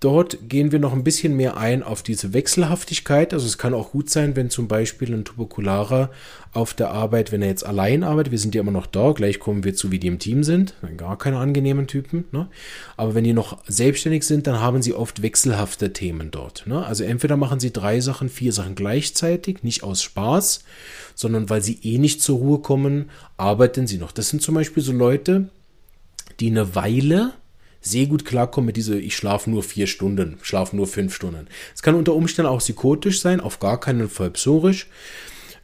Dort 0.00 0.48
gehen 0.48 0.72
wir 0.72 0.78
noch 0.78 0.94
ein 0.94 1.04
bisschen 1.04 1.36
mehr 1.36 1.58
ein 1.58 1.82
auf 1.82 2.02
diese 2.02 2.32
Wechselhaftigkeit. 2.32 3.34
Also 3.34 3.44
es 3.44 3.58
kann 3.58 3.74
auch 3.74 3.90
gut 3.90 4.08
sein, 4.08 4.34
wenn 4.34 4.48
zum 4.48 4.66
Beispiel 4.66 5.12
ein 5.12 5.26
Tuberkularer 5.26 6.08
auf 6.54 6.72
der 6.72 6.90
Arbeit, 6.90 7.32
wenn 7.32 7.42
er 7.42 7.48
jetzt 7.48 7.66
allein 7.66 8.02
arbeitet, 8.02 8.30
wir 8.30 8.38
sind 8.38 8.54
ja 8.54 8.62
immer 8.62 8.70
noch 8.70 8.86
da, 8.86 9.12
gleich 9.12 9.38
kommen 9.38 9.62
wir 9.62 9.74
zu, 9.74 9.92
wie 9.92 9.98
die 9.98 10.06
im 10.06 10.18
Team 10.18 10.42
sind, 10.42 10.72
gar 10.96 11.18
keine 11.18 11.36
angenehmen 11.36 11.86
Typen. 11.86 12.24
Ne? 12.32 12.48
Aber 12.96 13.14
wenn 13.14 13.24
die 13.24 13.34
noch 13.34 13.58
selbstständig 13.66 14.24
sind, 14.24 14.46
dann 14.46 14.58
haben 14.58 14.80
sie 14.80 14.94
oft 14.94 15.20
wechselhafte 15.20 15.92
Themen 15.92 16.30
dort. 16.30 16.66
Ne? 16.66 16.82
Also 16.82 17.04
entweder 17.04 17.36
machen 17.36 17.60
sie 17.60 17.70
drei 17.70 18.00
Sachen, 18.00 18.30
vier 18.30 18.54
Sachen 18.54 18.76
gleichzeitig, 18.76 19.62
nicht 19.62 19.82
aus 19.82 20.02
Spaß, 20.02 20.64
sondern 21.14 21.50
weil 21.50 21.60
sie 21.60 21.78
eh 21.82 21.98
nicht 21.98 22.22
zur 22.22 22.38
Ruhe 22.38 22.60
kommen, 22.60 23.10
arbeiten 23.36 23.86
sie 23.86 23.98
noch. 23.98 24.12
Das 24.12 24.30
sind 24.30 24.40
zum 24.40 24.54
Beispiel 24.54 24.82
so 24.82 24.92
Leute, 24.92 25.50
die 26.40 26.48
eine 26.48 26.74
Weile 26.74 27.34
sehr 27.80 28.06
gut 28.06 28.24
klarkommen 28.24 28.66
mit 28.66 28.76
dieser, 28.76 28.96
ich 28.96 29.16
schlafe 29.16 29.50
nur 29.50 29.62
vier 29.62 29.86
Stunden, 29.86 30.38
schlafe 30.42 30.76
nur 30.76 30.86
fünf 30.86 31.14
Stunden. 31.14 31.48
Es 31.74 31.82
kann 31.82 31.94
unter 31.94 32.14
Umständen 32.14 32.50
auch 32.50 32.58
psychotisch 32.58 33.20
sein, 33.20 33.40
auf 33.40 33.58
gar 33.58 33.80
keinen 33.80 34.08
Fall 34.08 34.30
psorisch. 34.30 34.88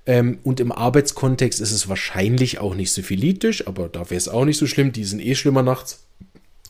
Ähm, 0.06 0.38
und 0.44 0.60
im 0.60 0.72
Arbeitskontext 0.72 1.60
ist 1.60 1.72
es 1.72 1.88
wahrscheinlich 1.88 2.58
auch 2.58 2.74
nicht 2.74 2.92
syphilitisch, 2.92 3.66
aber 3.66 3.88
da 3.88 4.08
wäre 4.08 4.18
es 4.18 4.28
auch 4.28 4.44
nicht 4.44 4.58
so 4.58 4.66
schlimm. 4.66 4.92
Die 4.92 5.04
sind 5.04 5.20
eh 5.20 5.34
schlimmer 5.34 5.62
nachts. 5.62 6.05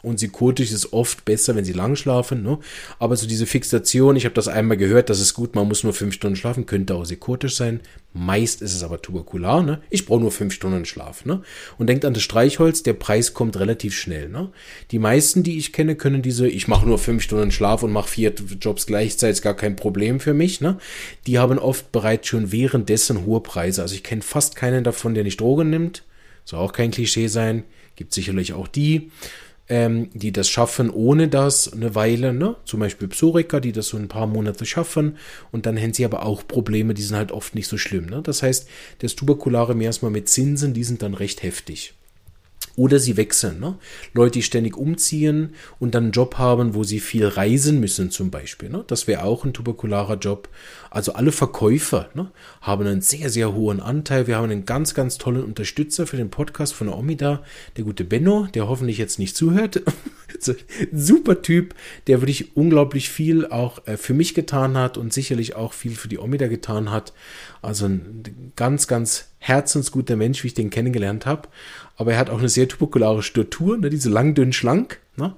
Und 0.07 0.19
psychotisch 0.19 0.71
ist 0.71 0.93
oft 0.93 1.25
besser, 1.25 1.57
wenn 1.57 1.65
sie 1.65 1.73
lang 1.73 1.97
schlafen. 1.97 2.45
Ne? 2.45 2.61
Aber 3.01 3.17
so 3.17 3.27
diese 3.27 3.45
Fixation, 3.45 4.15
ich 4.15 4.25
habe 4.25 4.37
das 4.37 4.47
einmal 4.47 4.77
gehört, 4.77 5.11
das 5.11 5.19
ist 5.19 5.35
gut, 5.35 5.57
man 5.57 5.67
muss 5.67 5.83
nur 5.83 5.95
fünf 5.95 6.15
Stunden 6.15 6.37
schlafen, 6.37 6.65
könnte 6.65 6.95
auch 6.95 7.03
psychotisch 7.03 7.57
sein. 7.57 7.81
Meist 8.13 8.63
ist 8.63 8.73
es 8.73 8.85
aber 8.85 9.03
tuberkular. 9.03 9.65
Ne? 9.65 9.83
Ich 9.91 10.07
brauche 10.07 10.21
nur 10.21 10.31
fünf 10.31 10.55
Stunden 10.55 10.85
Schlaf. 10.85 11.25
Ne? 11.25 11.43
Und 11.77 11.89
denkt 11.89 12.05
an 12.05 12.15
das 12.15 12.23
Streichholz, 12.23 12.85
der 12.85 12.93
Preis 12.93 13.35
kommt 13.35 13.59
relativ 13.59 13.97
schnell. 13.97 14.29
Ne? 14.29 14.51
Die 14.93 15.01
meisten, 15.01 15.43
die 15.43 15.59
ich 15.59 15.73
kenne, 15.73 15.97
können 15.97 16.23
diese, 16.23 16.47
ich 16.47 16.69
mache 16.69 16.87
nur 16.87 17.01
fünf 17.01 17.25
Stunden 17.25 17.51
Schlaf 17.51 17.83
und 17.83 17.91
mache 17.91 18.09
vier 18.09 18.33
Jobs 18.61 18.87
gleichzeitig, 18.87 19.39
ist 19.39 19.43
gar 19.43 19.57
kein 19.57 19.75
Problem 19.75 20.21
für 20.21 20.35
mich. 20.35 20.61
Ne? 20.61 20.79
Die 21.27 21.41
haben 21.41 21.59
oft 21.59 21.91
bereits 21.91 22.29
schon 22.29 22.53
währenddessen 22.53 23.27
hohe 23.27 23.41
Preise. 23.41 23.83
Also 23.83 23.97
ich 23.97 24.05
kenne 24.05 24.23
fast 24.23 24.55
keinen 24.55 24.85
davon, 24.85 25.15
der 25.15 25.25
nicht 25.25 25.41
Drogen 25.41 25.69
nimmt. 25.69 26.05
Soll 26.45 26.61
auch 26.61 26.73
kein 26.73 26.93
Klischee 26.93 27.27
sein. 27.27 27.65
Gibt 27.97 28.15
sicherlich 28.15 28.53
auch 28.53 28.69
die 28.69 29.11
ähm, 29.69 30.11
die 30.13 30.33
das 30.33 30.49
schaffen, 30.49 30.91
ohne 30.91 31.29
das 31.29 31.73
eine 31.73 31.95
Weile, 31.95 32.33
ne? 32.33 32.57
Zum 32.65 32.81
Beispiel 32.81 33.09
Psoriker, 33.09 33.61
die 33.61 33.73
das 33.73 33.89
so 33.89 33.97
ein 33.97 34.09
paar 34.09 34.27
Monate 34.27 34.65
schaffen 34.67 35.17
und 35.51 35.67
dann 35.67 35.81
haben 35.81 35.93
sie 35.93 36.05
aber 36.05 36.25
auch 36.25 36.47
Probleme, 36.47 36.95
die 36.95 37.03
sind 37.03 37.17
halt 37.17 37.33
oft 37.33 37.55
nicht 37.55 37.69
so 37.69 37.79
schlimm, 37.79 38.07
ne? 38.07 38.23
Das 38.23 38.43
heißt, 38.43 38.69
das 39.01 39.17
Tuberkulare 39.17 39.81
erstmal 39.83 40.11
mit 40.11 40.29
Zinsen, 40.29 40.75
die 40.75 40.85
sind 40.85 41.03
dann 41.03 41.15
recht 41.15 41.43
heftig. 41.43 41.95
Oder 42.77 42.99
sie 42.99 43.17
wechseln. 43.17 43.59
Ne? 43.59 43.79
Leute, 44.13 44.33
die 44.33 44.43
ständig 44.43 44.77
umziehen 44.77 45.55
und 45.79 45.95
dann 45.95 46.05
einen 46.05 46.13
Job 46.13 46.37
haben, 46.37 46.75
wo 46.75 46.85
sie 46.85 47.01
viel 47.01 47.27
reisen 47.27 47.81
müssen 47.81 48.11
zum 48.11 48.31
Beispiel. 48.31 48.69
Ne? 48.69 48.85
Das 48.87 49.07
wäre 49.07 49.25
auch 49.25 49.45
ein 49.45 49.55
tuberkularer 49.55 50.19
Job. 50.19 50.49
Also 50.91 51.15
alle 51.15 51.33
Verkäufer 51.33 52.09
ne, 52.15 52.31
haben 52.61 52.87
einen 52.87 53.01
sehr, 53.01 53.31
sehr 53.31 53.55
hohen 53.55 53.81
Anteil. 53.81 54.27
Wir 54.27 54.37
haben 54.37 54.51
einen 54.51 54.65
ganz, 54.65 54.95
ganz 54.95 55.19
tollen 55.19 55.45
Unterstützer 55.45 56.07
für 56.07 56.17
den 56.17 56.31
Podcast 56.31 56.75
von 56.75 56.87
der 56.87 56.97
Omida, 56.97 57.43
der 57.77 57.85
gute 57.85 58.05
Benno, 58.05 58.47
der 58.55 58.69
hoffentlich 58.69 58.99
jetzt 58.99 59.19
nicht 59.19 59.37
zuhört. 59.37 59.83
Super 60.93 61.43
Typ, 61.43 61.75
der 62.07 62.21
wirklich 62.21 62.57
unglaublich 62.57 63.09
viel 63.09 63.47
auch 63.47 63.87
äh, 63.87 63.97
für 63.97 64.15
mich 64.15 64.35
getan 64.35 64.77
hat 64.77 64.99
und 64.99 65.13
sicherlich 65.13 65.57
auch 65.57 65.73
viel 65.73 65.95
für 65.97 66.09
die 66.09 66.19
Omida 66.19 66.47
getan 66.47 66.91
hat. 66.91 67.13
Also 67.63 67.87
ein 67.87 68.53
ganz, 68.55 68.87
ganz 68.87 69.29
herzensguter 69.39 70.17
Mensch, 70.17 70.43
wie 70.43 70.49
ich 70.49 70.55
den 70.55 70.71
kennengelernt 70.71 71.27
habe. 71.27 71.49
Aber 71.97 72.13
er 72.13 72.19
hat 72.19 72.31
auch 72.31 72.39
eine 72.39 72.49
sehr 72.49 72.69
tuberkulare 72.69 73.23
Statur, 73.23 73.79
ne, 73.79 73.91
diese 73.91 74.11
lang, 74.11 74.35
dünn, 74.35 74.53
schlank. 74.53 75.01
Ne? 75.17 75.35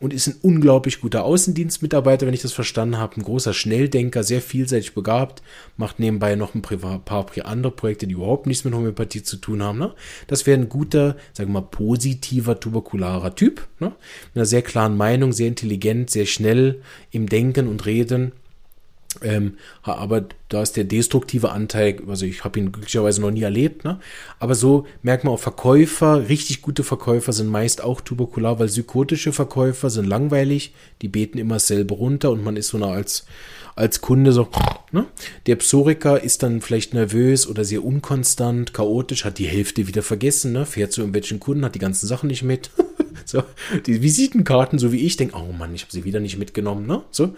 und 0.00 0.14
ist 0.14 0.26
ein 0.26 0.36
unglaublich 0.42 1.00
guter 1.00 1.24
Außendienstmitarbeiter, 1.24 2.26
wenn 2.26 2.34
ich 2.34 2.42
das 2.42 2.54
verstanden 2.54 2.98
habe. 2.98 3.16
Ein 3.16 3.22
großer 3.22 3.52
Schnelldenker, 3.52 4.24
sehr 4.24 4.40
vielseitig 4.40 4.94
begabt, 4.94 5.42
macht 5.76 6.00
nebenbei 6.00 6.34
noch 6.34 6.54
ein 6.54 6.62
paar 6.62 7.26
andere 7.44 7.72
Projekte, 7.72 8.06
die 8.06 8.14
überhaupt 8.14 8.46
nichts 8.46 8.64
mit 8.64 8.74
Homöopathie 8.74 9.22
zu 9.22 9.36
tun 9.36 9.62
haben. 9.62 9.78
Ne? 9.78 9.92
Das 10.26 10.46
wäre 10.46 10.58
ein 10.58 10.70
guter, 10.70 11.16
sagen 11.34 11.50
wir 11.50 11.60
mal, 11.60 11.66
positiver, 11.70 12.58
tuberkularer 12.58 13.34
Typ. 13.34 13.68
Ne? 13.78 13.88
Mit 13.88 14.36
einer 14.36 14.46
sehr 14.46 14.62
klaren 14.62 14.96
Meinung, 14.96 15.32
sehr 15.32 15.48
intelligent, 15.48 16.10
sehr 16.10 16.26
schnell 16.26 16.80
im 17.10 17.28
Denken 17.28 17.68
und 17.68 17.84
Reden. 17.84 18.32
Ähm, 19.22 19.56
aber 19.82 20.24
da 20.48 20.62
ist 20.62 20.76
der 20.76 20.84
destruktive 20.84 21.50
Anteil, 21.50 22.00
also 22.06 22.24
ich 22.26 22.44
habe 22.44 22.60
ihn 22.60 22.70
glücklicherweise 22.70 23.20
noch 23.20 23.32
nie 23.32 23.42
erlebt, 23.42 23.84
ne? 23.84 23.98
aber 24.38 24.54
so 24.54 24.86
merkt 25.02 25.24
man 25.24 25.34
auch 25.34 25.40
Verkäufer, 25.40 26.28
richtig 26.28 26.62
gute 26.62 26.84
Verkäufer 26.84 27.32
sind 27.32 27.48
meist 27.48 27.82
auch 27.82 28.00
tuberkular, 28.00 28.60
weil 28.60 28.68
psychotische 28.68 29.32
Verkäufer 29.32 29.90
sind 29.90 30.06
langweilig, 30.06 30.74
die 31.02 31.08
beten 31.08 31.38
immer 31.38 31.56
dasselbe 31.56 31.94
runter 31.94 32.30
und 32.30 32.44
man 32.44 32.56
ist 32.56 32.68
so 32.68 32.78
nah 32.78 32.92
als, 32.92 33.26
als 33.74 34.00
Kunde 34.00 34.32
so, 34.32 34.48
ne? 34.92 35.06
der 35.46 35.56
Psoriker 35.56 36.22
ist 36.22 36.44
dann 36.44 36.60
vielleicht 36.60 36.94
nervös 36.94 37.48
oder 37.48 37.64
sehr 37.64 37.84
unkonstant, 37.84 38.72
chaotisch, 38.72 39.24
hat 39.24 39.38
die 39.38 39.48
Hälfte 39.48 39.88
wieder 39.88 40.02
vergessen, 40.02 40.52
ne? 40.52 40.66
fährt 40.66 40.92
zu 40.92 41.00
irgendwelchen 41.00 41.40
Kunden, 41.40 41.64
hat 41.64 41.74
die 41.74 41.80
ganzen 41.80 42.06
Sachen 42.06 42.28
nicht 42.28 42.44
mit. 42.44 42.70
so, 43.24 43.42
die 43.86 44.02
Visitenkarten, 44.02 44.78
so 44.78 44.92
wie 44.92 45.06
ich, 45.06 45.16
denke, 45.16 45.36
oh 45.36 45.52
Mann, 45.52 45.74
ich 45.74 45.82
habe 45.82 45.92
sie 45.92 46.04
wieder 46.04 46.20
nicht 46.20 46.38
mitgenommen, 46.38 46.86
ne? 46.86 47.02
So. 47.10 47.34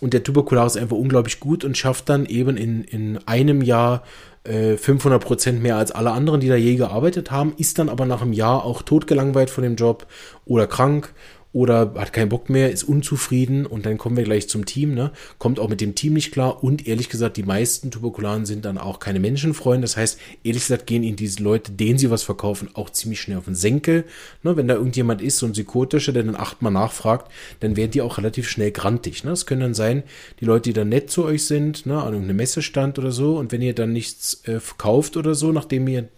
Und 0.00 0.12
der 0.12 0.22
Tuberkular 0.22 0.66
ist 0.66 0.76
einfach 0.76 0.96
unglaublich 0.96 1.40
gut 1.40 1.64
und 1.64 1.78
schafft 1.78 2.08
dann 2.08 2.26
eben 2.26 2.56
in, 2.56 2.84
in 2.84 3.18
einem 3.26 3.62
Jahr 3.62 4.02
äh, 4.44 4.76
500 4.76 5.22
Prozent 5.22 5.62
mehr 5.62 5.76
als 5.76 5.92
alle 5.92 6.12
anderen, 6.12 6.40
die 6.40 6.48
da 6.48 6.56
je 6.56 6.76
gearbeitet 6.76 7.30
haben, 7.30 7.54
ist 7.56 7.78
dann 7.78 7.88
aber 7.88 8.04
nach 8.04 8.22
einem 8.22 8.32
Jahr 8.32 8.64
auch 8.64 8.82
totgelangweilt 8.82 9.50
von 9.50 9.64
dem 9.64 9.76
Job 9.76 10.06
oder 10.44 10.66
krank 10.66 11.14
oder 11.54 11.94
hat 11.94 12.12
keinen 12.12 12.30
Bock 12.30 12.50
mehr, 12.50 12.72
ist 12.72 12.82
unzufrieden 12.82 13.64
und 13.64 13.86
dann 13.86 13.96
kommen 13.96 14.16
wir 14.16 14.24
gleich 14.24 14.48
zum 14.48 14.66
Team, 14.66 14.92
ne? 14.92 15.12
Kommt 15.38 15.60
auch 15.60 15.68
mit 15.68 15.80
dem 15.80 15.94
Team 15.94 16.14
nicht 16.14 16.32
klar 16.32 16.64
und 16.64 16.88
ehrlich 16.88 17.08
gesagt, 17.08 17.36
die 17.36 17.44
meisten 17.44 17.92
Tuberkularen 17.92 18.44
sind 18.44 18.64
dann 18.64 18.76
auch 18.76 18.98
keine 18.98 19.20
Menschenfreunde. 19.20 19.82
Das 19.82 19.96
heißt, 19.96 20.18
ehrlich 20.42 20.64
gesagt 20.64 20.88
gehen 20.88 21.04
ihnen 21.04 21.14
diese 21.14 21.44
Leute, 21.44 21.70
denen 21.70 21.96
sie 21.96 22.10
was 22.10 22.24
verkaufen, 22.24 22.70
auch 22.74 22.90
ziemlich 22.90 23.20
schnell 23.20 23.38
auf 23.38 23.44
den 23.44 23.54
Senkel. 23.54 24.04
Ne? 24.42 24.56
Wenn 24.56 24.66
da 24.66 24.74
irgendjemand 24.74 25.22
ist, 25.22 25.38
so 25.38 25.46
ein 25.46 25.52
Psychotischer, 25.52 26.12
der 26.12 26.24
dann 26.24 26.34
achtmal 26.34 26.72
nachfragt, 26.72 27.30
dann 27.60 27.76
werden 27.76 27.92
die 27.92 28.02
auch 28.02 28.18
relativ 28.18 28.48
schnell 28.48 28.72
grantig. 28.72 29.22
Ne? 29.22 29.30
Das 29.30 29.46
können 29.46 29.60
dann 29.60 29.74
sein, 29.74 30.02
die 30.40 30.46
Leute, 30.46 30.70
die 30.70 30.72
dann 30.72 30.88
nett 30.88 31.08
zu 31.08 31.24
euch 31.24 31.46
sind, 31.46 31.86
ne, 31.86 32.02
an 32.02 32.14
irgendeinem 32.14 32.38
Messestand 32.38 32.98
oder 32.98 33.12
so 33.12 33.38
und 33.38 33.52
wenn 33.52 33.62
ihr 33.62 33.76
dann 33.76 33.92
nichts 33.92 34.42
äh, 34.48 34.58
verkauft 34.58 35.16
oder 35.16 35.36
so, 35.36 35.52
nachdem 35.52 35.86
ihr 35.86 36.08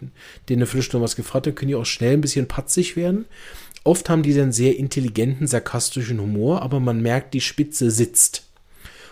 denen 0.48 0.60
eine 0.60 0.66
Viertelstunde 0.66 1.04
was 1.04 1.14
gefragt 1.14 1.46
habt, 1.46 1.56
können 1.56 1.68
die 1.68 1.74
auch 1.74 1.84
schnell 1.84 2.14
ein 2.14 2.22
bisschen 2.22 2.48
patzig 2.48 2.96
werden. 2.96 3.26
Oft 3.86 4.08
haben 4.08 4.24
die 4.24 4.38
einen 4.40 4.50
sehr 4.50 4.76
intelligenten, 4.76 5.46
sarkastischen 5.46 6.20
Humor, 6.20 6.62
aber 6.62 6.80
man 6.80 7.00
merkt, 7.00 7.34
die 7.34 7.40
Spitze 7.40 7.92
sitzt. 7.92 8.48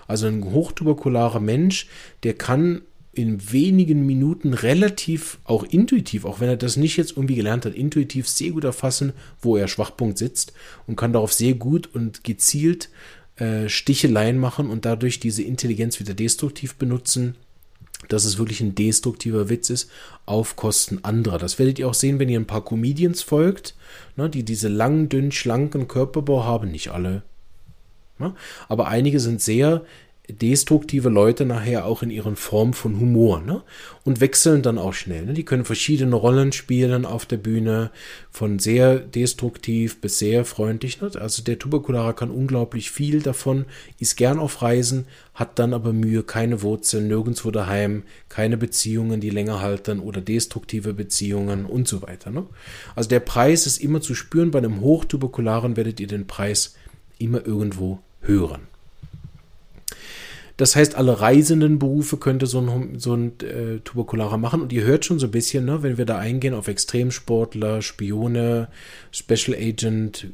Also 0.09 0.27
ein 0.27 0.45
hochtuberkularer 0.45 1.39
Mensch, 1.39 1.87
der 2.25 2.35
kann 2.35 2.83
in 3.13 3.53
wenigen 3.53 4.05
Minuten 4.05 4.53
relativ 4.53 5.39
auch 5.45 5.63
intuitiv, 5.63 6.25
auch 6.25 6.41
wenn 6.41 6.49
er 6.49 6.57
das 6.57 6.77
nicht 6.77 6.97
jetzt 6.97 7.13
irgendwie 7.13 7.37
gelernt 7.37 7.65
hat, 7.65 7.75
intuitiv 7.75 8.29
sehr 8.29 8.51
gut 8.51 8.65
erfassen, 8.65 9.13
wo 9.41 9.57
er 9.57 9.69
Schwachpunkt 9.69 10.19
sitzt 10.19 10.53
und 10.89 10.97
kann 10.97 11.13
darauf 11.13 11.33
sehr 11.33 11.55
gut 11.55 11.95
und 11.95 12.25
gezielt 12.25 12.91
äh, 13.37 13.69
Sticheleien 13.69 14.39
machen 14.39 14.69
und 14.71 14.85
dadurch 14.85 15.21
diese 15.21 15.45
Intelligenz 15.45 16.01
wieder 16.01 16.15
destruktiv 16.15 16.75
benutzen 16.75 17.37
dass 18.09 18.25
es 18.25 18.39
wirklich 18.39 18.61
ein 18.61 18.75
destruktiver 18.75 19.49
Witz 19.49 19.71
ist, 19.71 19.91
auf 20.27 20.57
Kosten 20.57 21.01
anderer. 21.03 21.39
Das 21.39 21.59
werdet 21.59 21.79
ihr 21.79 21.89
auch 21.89 21.95
sehen, 21.95 22.19
wenn 22.19 22.29
ihr 22.29 22.39
ein 22.39 22.47
paar 22.47 22.65
Comedians 22.65 23.23
folgt, 23.23 23.75
ne, 24.17 24.29
die 24.31 24.43
diese 24.43 24.69
langen, 24.69 25.09
dünnen, 25.09 25.33
schlanken 25.33 25.89
Körperbau 25.89 26.45
haben. 26.45 26.71
Nicht 26.71 26.89
alle. 26.91 27.23
Ne? 28.19 28.35
Aber 28.69 28.89
einige 28.89 29.21
sind 29.21 29.41
sehr 29.41 29.85
destruktive 30.31 31.11
Leute 31.11 31.45
nachher 31.45 31.85
auch 31.85 32.03
in 32.03 32.09
ihren 32.09 32.37
Form 32.37 32.73
von 32.73 32.99
Humor 32.99 33.43
ne? 33.43 33.63
und 34.05 34.23
wechseln 34.23 34.63
dann 34.63 34.79
auch 34.79 34.95
schnell. 34.95 35.27
Ne? 35.27 35.35
Die 35.35 35.45
können 35.45 35.67
verschiedene 35.67 36.17
Rollen 36.17 36.53
spielen 36.53 37.05
auf 37.05 37.27
der 37.27 37.37
Bühne, 37.37 37.91
von 38.31 38.59
sehr 38.59 38.99
destruktiv 38.99 40.01
bis 40.01 40.19
sehr 40.19 40.47
freundlich. 40.47 41.03
Ne? 41.03 41.11
Also 41.21 41.43
der 41.43 41.59
Tuberkularer 41.59 42.15
kann 42.15 42.31
unglaublich 42.31 42.91
viel 42.91 43.21
davon, 43.21 43.67
ist 43.99 44.17
gern 44.17 44.39
auf 44.39 44.63
Reisen, 44.63 45.07
hat 45.35 45.59
dann 45.59 45.75
aber 45.75 45.93
Mühe, 45.93 46.23
keine 46.23 46.63
Wurzeln, 46.63 47.09
nirgendwo 47.09 47.51
daheim, 47.51 48.05
keine 48.31 48.57
Beziehungen, 48.57 49.21
die 49.21 49.31
länger 49.31 49.61
halten 49.61 50.01
oder 50.01 50.23
destruktive 50.23 50.95
Beziehungen 50.95 51.67
und 51.67 51.87
so 51.87 52.01
weiter. 52.01 52.31
Ne? 52.31 52.47
Also 52.97 53.11
der 53.11 53.21
Preis 53.21 53.67
ist 53.67 53.77
immer 53.77 54.01
zu 54.01 54.15
spüren. 54.15 54.51
Bei 54.51 54.59
einem 54.59 54.81
Hochtuberkularen 54.81 55.77
werdet 55.77 56.01
ihr 56.01 56.07
den 56.07 56.27
Preis 56.27 56.77
immer 57.19 57.45
irgendwo 57.47 57.99
hören. 58.23 58.74
Das 60.57 60.77
heißt, 60.77 60.95
alle 60.95 61.21
reisenden 61.21 61.81
Berufe 61.81 62.17
könnte 62.17 62.47
so 62.47 62.61
ein, 62.61 62.99
so 62.99 63.15
ein 63.15 63.33
äh, 63.41 63.81
Tuberkularer 63.81 64.39
machen. 64.39 64.63
Und 64.63 64.73
ihr 64.73 64.85
hört 64.85 65.05
schon 65.05 65.19
so 65.19 65.27
ein 65.27 65.33
bisschen, 65.33 65.65
ne, 65.65 65.83
wenn 65.83 65.99
wir 65.99 66.05
da 66.05 66.19
eingehen 66.19 66.55
auf 66.55 66.69
Extremsportler, 66.69 67.83
Spione, 67.83 68.69
Special 69.11 69.57
Agent, 69.57 70.29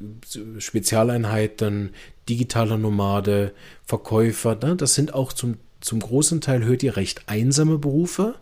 Spezialeinheiten, 0.59 1.91
digitaler 2.29 2.77
Nomade, 2.77 3.53
Verkäufer. 3.87 4.59
Ne, 4.63 4.77
das 4.77 4.95
sind 4.95 5.15
auch 5.15 5.33
zum, 5.33 5.57
zum 5.81 6.01
großen 6.01 6.43
Teil, 6.43 6.65
hört 6.65 6.83
ihr, 6.83 6.97
recht 6.97 7.23
einsame 7.27 7.79
Berufe. 7.79 8.35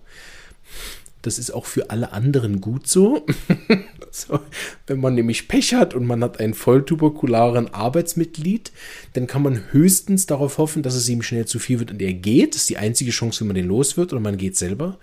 Das 1.23 1.39
ist 1.39 1.51
auch 1.51 1.67
für 1.67 1.91
alle 1.91 2.13
anderen 2.13 2.61
gut 2.61 2.87
so. 2.87 3.27
so. 4.11 4.41
Wenn 4.87 5.01
man 5.01 5.15
nämlich 5.15 5.49
Pech 5.49 5.75
hat 5.75 5.95
und 5.95 6.07
man 6.07 6.23
hat 6.23 6.41
einen 6.41 6.55
volltuberkularen 6.55 7.75
Arbeitsmitglied, 7.75 8.73
dann 9.15 9.27
kann 9.27 9.43
man 9.43 9.73
höchstens 9.73 10.27
darauf 10.27 10.59
hoffen, 10.59 10.83
dass 10.83 10.95
es 10.95 11.09
ihm 11.09 11.23
schnell 11.23 11.47
zu 11.47 11.59
viel 11.59 11.81
wird 11.81 11.91
und 11.91 12.01
er 12.01 12.15
geht. 12.15 12.55
Das 12.55 12.63
ist 12.63 12.71
die 12.71 12.79
einzige 12.79 13.11
Chance, 13.11 13.41
wie 13.41 13.49
man 13.49 13.57
den 13.57 13.67
los 13.67 13.97
wird 13.97 14.13
oder 14.13 14.21
man 14.21 14.37
geht 14.37 14.57
selber. 14.57 14.99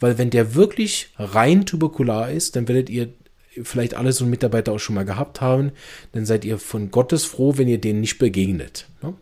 Weil 0.00 0.18
wenn 0.18 0.30
der 0.30 0.54
wirklich 0.54 1.10
rein 1.18 1.66
tuberkular 1.66 2.30
ist, 2.30 2.56
dann 2.56 2.66
werdet 2.68 2.90
ihr 2.90 3.12
vielleicht 3.62 3.94
alle 3.94 4.12
so 4.12 4.24
einen 4.24 4.30
Mitarbeiter 4.30 4.72
auch 4.72 4.78
schon 4.78 4.96
mal 4.96 5.04
gehabt 5.04 5.40
haben, 5.40 5.72
dann 6.12 6.26
seid 6.26 6.44
ihr 6.44 6.58
von 6.58 6.90
Gottes 6.90 7.24
froh, 7.24 7.56
wenn 7.56 7.68
ihr 7.68 7.78
denen 7.78 8.00
nicht 8.00 8.18
begegnet. 8.18 8.88
Ne? 9.02 9.14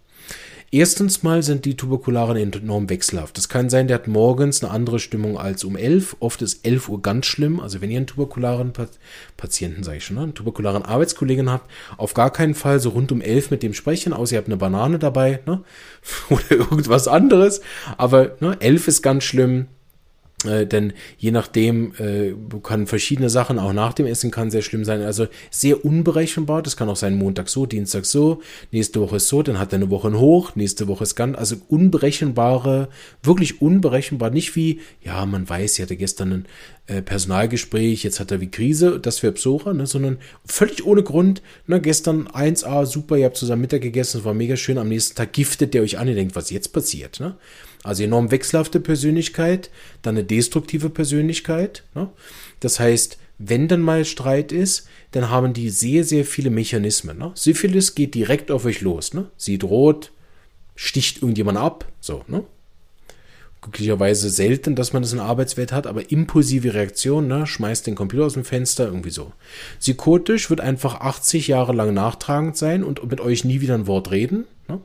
Erstens 0.75 1.23
mal 1.23 1.43
sind 1.43 1.67
die 1.67 1.77
Tuberkularen 1.77 2.35
enorm 2.35 2.89
wechselhaft. 2.89 3.37
Das 3.37 3.51
kann 3.51 3.69
sein, 3.69 3.89
der 3.89 3.97
hat 3.97 4.09
morgens 4.09 4.65
eine 4.65 4.73
andere 4.73 5.01
Stimmung 5.01 5.37
als 5.37 5.65
um 5.65 5.77
11. 5.77 6.17
Oft 6.19 6.41
ist 6.41 6.67
11 6.67 6.89
Uhr 6.89 7.03
ganz 7.03 7.27
schlimm. 7.27 7.61
Also 7.61 7.83
wenn 7.83 7.91
ihr 7.91 7.99
einen 7.99 8.07
tuberkularen 8.07 8.73
pa 8.73 8.87
Patienten, 9.37 9.83
sage 9.83 9.99
ich 9.99 10.07
schon, 10.07 10.17
ne, 10.17 10.23
einen 10.23 10.35
tuberkularen 10.35 10.83
Arbeitskollegen 10.83 11.51
habt, 11.51 11.71
auf 11.99 12.15
gar 12.15 12.33
keinen 12.33 12.55
Fall 12.55 12.81
so 12.81 12.89
rund 12.89 13.13
um 13.13 13.21
11 13.21 13.51
mit 13.51 13.63
dem 13.63 13.75
sprechen, 13.75 14.15
außer 14.15 14.33
ihr 14.33 14.39
habt 14.39 14.49
eine 14.49 14.57
Banane 14.57 14.99
dabei 14.99 15.41
ne? 15.45 15.63
oder 16.31 16.51
irgendwas 16.51 17.07
anderes. 17.07 17.61
Aber 17.99 18.37
ne, 18.41 18.57
11 18.59 18.89
ist 18.89 19.03
ganz 19.03 19.25
schlimm. 19.25 19.67
Äh, 20.45 20.67
denn 20.67 20.93
je 21.19 21.31
nachdem 21.31 21.93
äh, 21.99 22.33
kann 22.63 22.87
verschiedene 22.87 23.31
Sachen 23.31 23.59
auch 23.59 23.73
nach 23.73 23.93
dem 23.93 24.07
Essen 24.07 24.31
kann 24.31 24.51
sehr 24.51 24.63
schlimm 24.63 24.85
sein. 24.85 25.03
Also 25.03 25.27
sehr 25.51 25.85
unberechenbar. 25.85 26.63
Das 26.63 26.77
kann 26.77 26.89
auch 26.89 26.97
sein 26.97 27.15
Montag 27.15 27.49
so, 27.49 27.67
Dienstag 27.67 28.05
so, 28.05 28.41
nächste 28.71 29.01
Woche 29.01 29.17
ist 29.17 29.29
so, 29.29 29.43
dann 29.43 29.59
hat 29.59 29.73
er 29.73 29.77
eine 29.77 29.91
Woche 29.91 30.13
Hoch, 30.13 30.57
nächste 30.57 30.89
Woche 30.89 31.05
ist 31.05 31.15
ganz, 31.15 31.37
also 31.37 31.57
unberechenbare, 31.69 32.89
wirklich 33.23 33.63
unberechenbar. 33.63 34.31
Nicht 34.31 34.57
wie, 34.57 34.81
ja, 35.03 35.25
man 35.27 35.49
weiß, 35.49 35.75
sie 35.75 35.83
hatte 35.83 35.97
gestern 35.97 36.33
ein 36.33 36.47
äh, 36.87 37.03
Personalgespräch, 37.03 38.03
jetzt 38.03 38.21
hat 38.21 38.31
er 38.31 38.41
wie 38.41 38.51
Krise, 38.51 38.99
das 39.01 39.23
wäre 39.23 39.33
Psora, 39.33 39.73
ne, 39.73 39.87
sondern 39.87 40.19
völlig 40.45 40.85
ohne 40.85 41.03
Grund. 41.03 41.43
Na, 41.67 41.79
gestern 41.79 42.27
1A, 42.29 42.87
super, 42.87 43.17
ihr 43.17 43.27
habt 43.27 43.37
zusammen 43.37 43.63
Mittag 43.63 43.83
gegessen, 43.83 44.19
es 44.19 44.25
war 44.25 44.35
mega 44.35 44.57
schön. 44.57 44.79
Am 44.79 44.89
nächsten 44.89 45.15
Tag 45.15 45.33
giftet 45.33 45.75
der 45.75 45.83
euch 45.83 45.99
an, 45.99 46.09
ihr 46.09 46.15
denkt, 46.15 46.35
was 46.35 46.51
jetzt 46.51 46.73
passiert. 46.73 47.21
Ne? 47.21 47.37
Also 47.83 48.05
enorm 48.05 48.31
wechselhafte 48.31 48.81
Persönlichkeit, 48.81 49.71
dann 50.03 50.17
eine 50.17 50.25
destruktive 50.25 50.89
Persönlichkeit. 50.89 51.83
Ne? 51.95 52.11
Das 52.61 52.79
heißt, 52.79 53.19
wenn 53.39 53.67
dann 53.69 53.81
mal 53.81 54.05
Streit 54.05 54.53
ist, 54.53 54.87
dann 55.11 55.31
haben 55.31 55.53
die 55.53 55.71
sehr, 55.71 56.05
sehr 56.05 56.25
viele 56.25 56.51
Mechanismen. 56.51 57.19
Ne? 57.19 57.33
Syphilis 57.35 57.95
geht 57.95 58.15
direkt 58.15 58.51
auf 58.51 58.65
euch 58.65 58.81
los. 58.81 59.15
Ne? 59.15 59.27
Sie 59.37 59.59
droht, 59.59 60.13
sticht 60.77 61.19
irgendjemand 61.23 61.59
ab. 61.59 61.87
So, 62.01 62.25
ne? 62.29 62.45
Glücklicherweise 63.61 64.29
selten, 64.29 64.75
dass 64.75 64.93
man 64.93 65.03
das 65.03 65.13
in 65.13 65.19
der 65.19 65.27
Arbeitswelt 65.27 65.71
hat, 65.71 65.87
aber 65.87 66.11
impulsive 66.11 66.75
Reaktion, 66.75 67.29
ne? 67.29 67.47
schmeißt 67.47 67.87
den 67.87 67.95
Computer 67.95 68.27
aus 68.27 68.35
dem 68.35 68.45
Fenster, 68.45 68.87
irgendwie 68.87 69.11
so. 69.11 69.33
Psychotisch 69.79 70.51
wird 70.51 70.61
einfach 70.61 71.01
80 71.01 71.49
Jahre 71.49 71.73
lang 71.73 71.95
nachtragend 71.95 72.57
sein 72.57 72.83
und 72.83 73.09
mit 73.09 73.21
euch 73.21 73.45
nie 73.45 73.61
wieder 73.61 73.75
ein 73.75 73.87
Wort 73.87 74.11
reden. 74.11 74.47
Ne? 74.67 74.81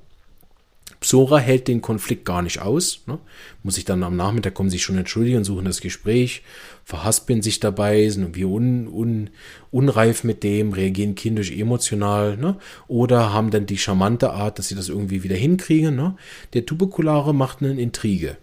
Psora 0.99 1.38
hält 1.38 1.67
den 1.67 1.81
Konflikt 1.81 2.25
gar 2.25 2.41
nicht 2.41 2.60
aus. 2.60 3.01
Ne? 3.05 3.19
Muss 3.63 3.75
sich 3.75 3.86
dann 3.86 4.03
am 4.03 4.15
Nachmittag 4.15 4.53
kommen, 4.53 4.69
sich 4.69 4.83
schon 4.83 4.97
entschuldigen, 4.97 5.43
suchen 5.43 5.65
das 5.65 5.81
Gespräch, 5.81 6.41
verhaspeln 6.83 7.41
sich 7.41 7.60
dabei, 7.60 8.10
sind 8.10 8.23
irgendwie 8.23 8.45
un, 8.45 8.88
un, 8.88 9.29
unreif 9.71 10.23
mit 10.23 10.43
dem, 10.43 10.73
reagieren 10.73 11.15
kindisch 11.15 11.51
emotional, 11.51 12.38
ne? 12.38 12.57
Oder 12.88 13.33
haben 13.33 13.51
dann 13.51 13.65
die 13.65 13.77
charmante 13.77 14.31
Art, 14.31 14.57
dass 14.57 14.69
sie 14.69 14.75
das 14.75 14.89
irgendwie 14.89 15.23
wieder 15.23 15.36
hinkriegen. 15.36 15.95
Ne? 15.95 16.15
Der 16.53 16.65
Tuberkulare 16.65 17.33
macht 17.33 17.62
eine 17.62 17.79
Intrige. 17.79 18.38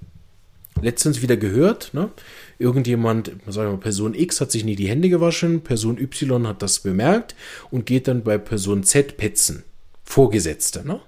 Letztens 0.81 1.23
wieder 1.23 1.37
gehört, 1.37 1.95
ne? 1.95 2.11
Irgendjemand, 2.59 3.33
sagen 3.47 3.69
wir 3.69 3.73
mal, 3.73 3.79
Person 3.79 4.15
X 4.15 4.41
hat 4.41 4.53
sich 4.53 4.65
nie 4.65 4.77
die 4.77 4.89
Hände 4.89 5.09
gewaschen, 5.09 5.63
Person 5.63 5.99
Y 5.99 6.47
hat 6.47 6.63
das 6.63 6.81
bemerkt 6.81 7.35
und 7.71 7.87
geht 7.87 8.07
dann 8.07 8.23
bei 8.23 8.39
Person 8.39 8.85
Z 8.85 9.17
petzen. 9.17 9.65
Vorgesetzte, 10.05 10.87
ne? 10.87 11.01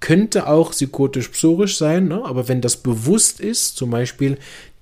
Könnte 0.00 0.46
auch 0.48 0.72
psychotisch-psorisch 0.72 1.76
sein, 1.76 2.08
ne? 2.08 2.24
aber 2.24 2.48
wenn 2.48 2.60
das 2.60 2.78
bewusst 2.78 3.40
ist, 3.40 3.76
zum 3.76 3.90
Beispiel, 3.90 4.38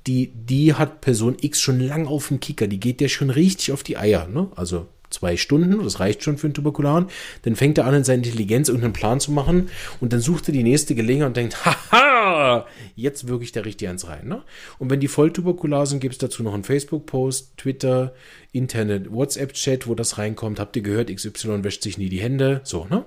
die, 0.07 0.33
die 0.33 0.75
hat 0.75 1.01
Person 1.01 1.37
X 1.41 1.61
schon 1.61 1.81
lang 1.81 2.07
auf 2.07 2.29
dem 2.29 2.41
Kicker, 2.41 2.67
die 2.67 2.81
geht 2.81 3.01
ja 3.01 3.09
schon 3.09 3.31
richtig 3.31 3.73
auf 3.73 3.83
die 3.83 3.99
Eier, 3.99 4.29
ne? 4.29 4.49
also 4.57 4.87
zwei 5.11 5.37
Stunden, 5.37 5.83
das 5.83 6.01
reicht 6.01 6.23
schon 6.23 6.39
für 6.39 6.47
einen 6.47 6.55
Tuberkularen, 6.55 7.09
dann 7.43 7.57
fängt 7.57 7.79
er 7.79 7.87
an, 7.87 7.95
in 7.95 8.05
seiner 8.05 8.25
Intelligenz 8.25 8.69
irgendeinen 8.69 8.93
Plan 8.93 9.21
zu 9.21 9.33
machen 9.33 9.71
und 10.01 10.13
dann 10.13 10.21
sucht 10.21 10.49
er 10.49 10.53
die 10.53 10.63
nächste 10.63 10.95
Gelegenheit 10.95 11.29
und 11.29 11.37
denkt, 11.37 11.65
haha, 11.65 12.67
jetzt 12.95 13.29
wirklich 13.29 13.53
der 13.53 13.65
richtig 13.65 13.89
ans 13.89 14.07
rein. 14.07 14.29
Ne? 14.29 14.43
Und 14.79 14.91
wenn 14.91 15.01
die 15.01 15.09
volltuberkular 15.09 15.87
sind, 15.87 16.01
gibt 16.01 16.15
es 16.15 16.19
dazu 16.19 16.43
noch 16.43 16.55
einen 16.55 16.65
Facebook-Post, 16.65 17.57
Twitter, 17.57 18.15
Internet, 18.53 19.13
WhatsApp-Chat, 19.13 19.87
wo 19.87 19.95
das 19.95 20.19
reinkommt. 20.19 20.61
Habt 20.61 20.77
ihr 20.77 20.83
gehört, 20.83 21.15
XY 21.15 21.65
wäscht 21.65 21.83
sich 21.83 21.99
nie 21.99 22.09
die 22.09 22.21
Hände, 22.21 22.61
so, 22.65 22.87
ne? 22.89 23.05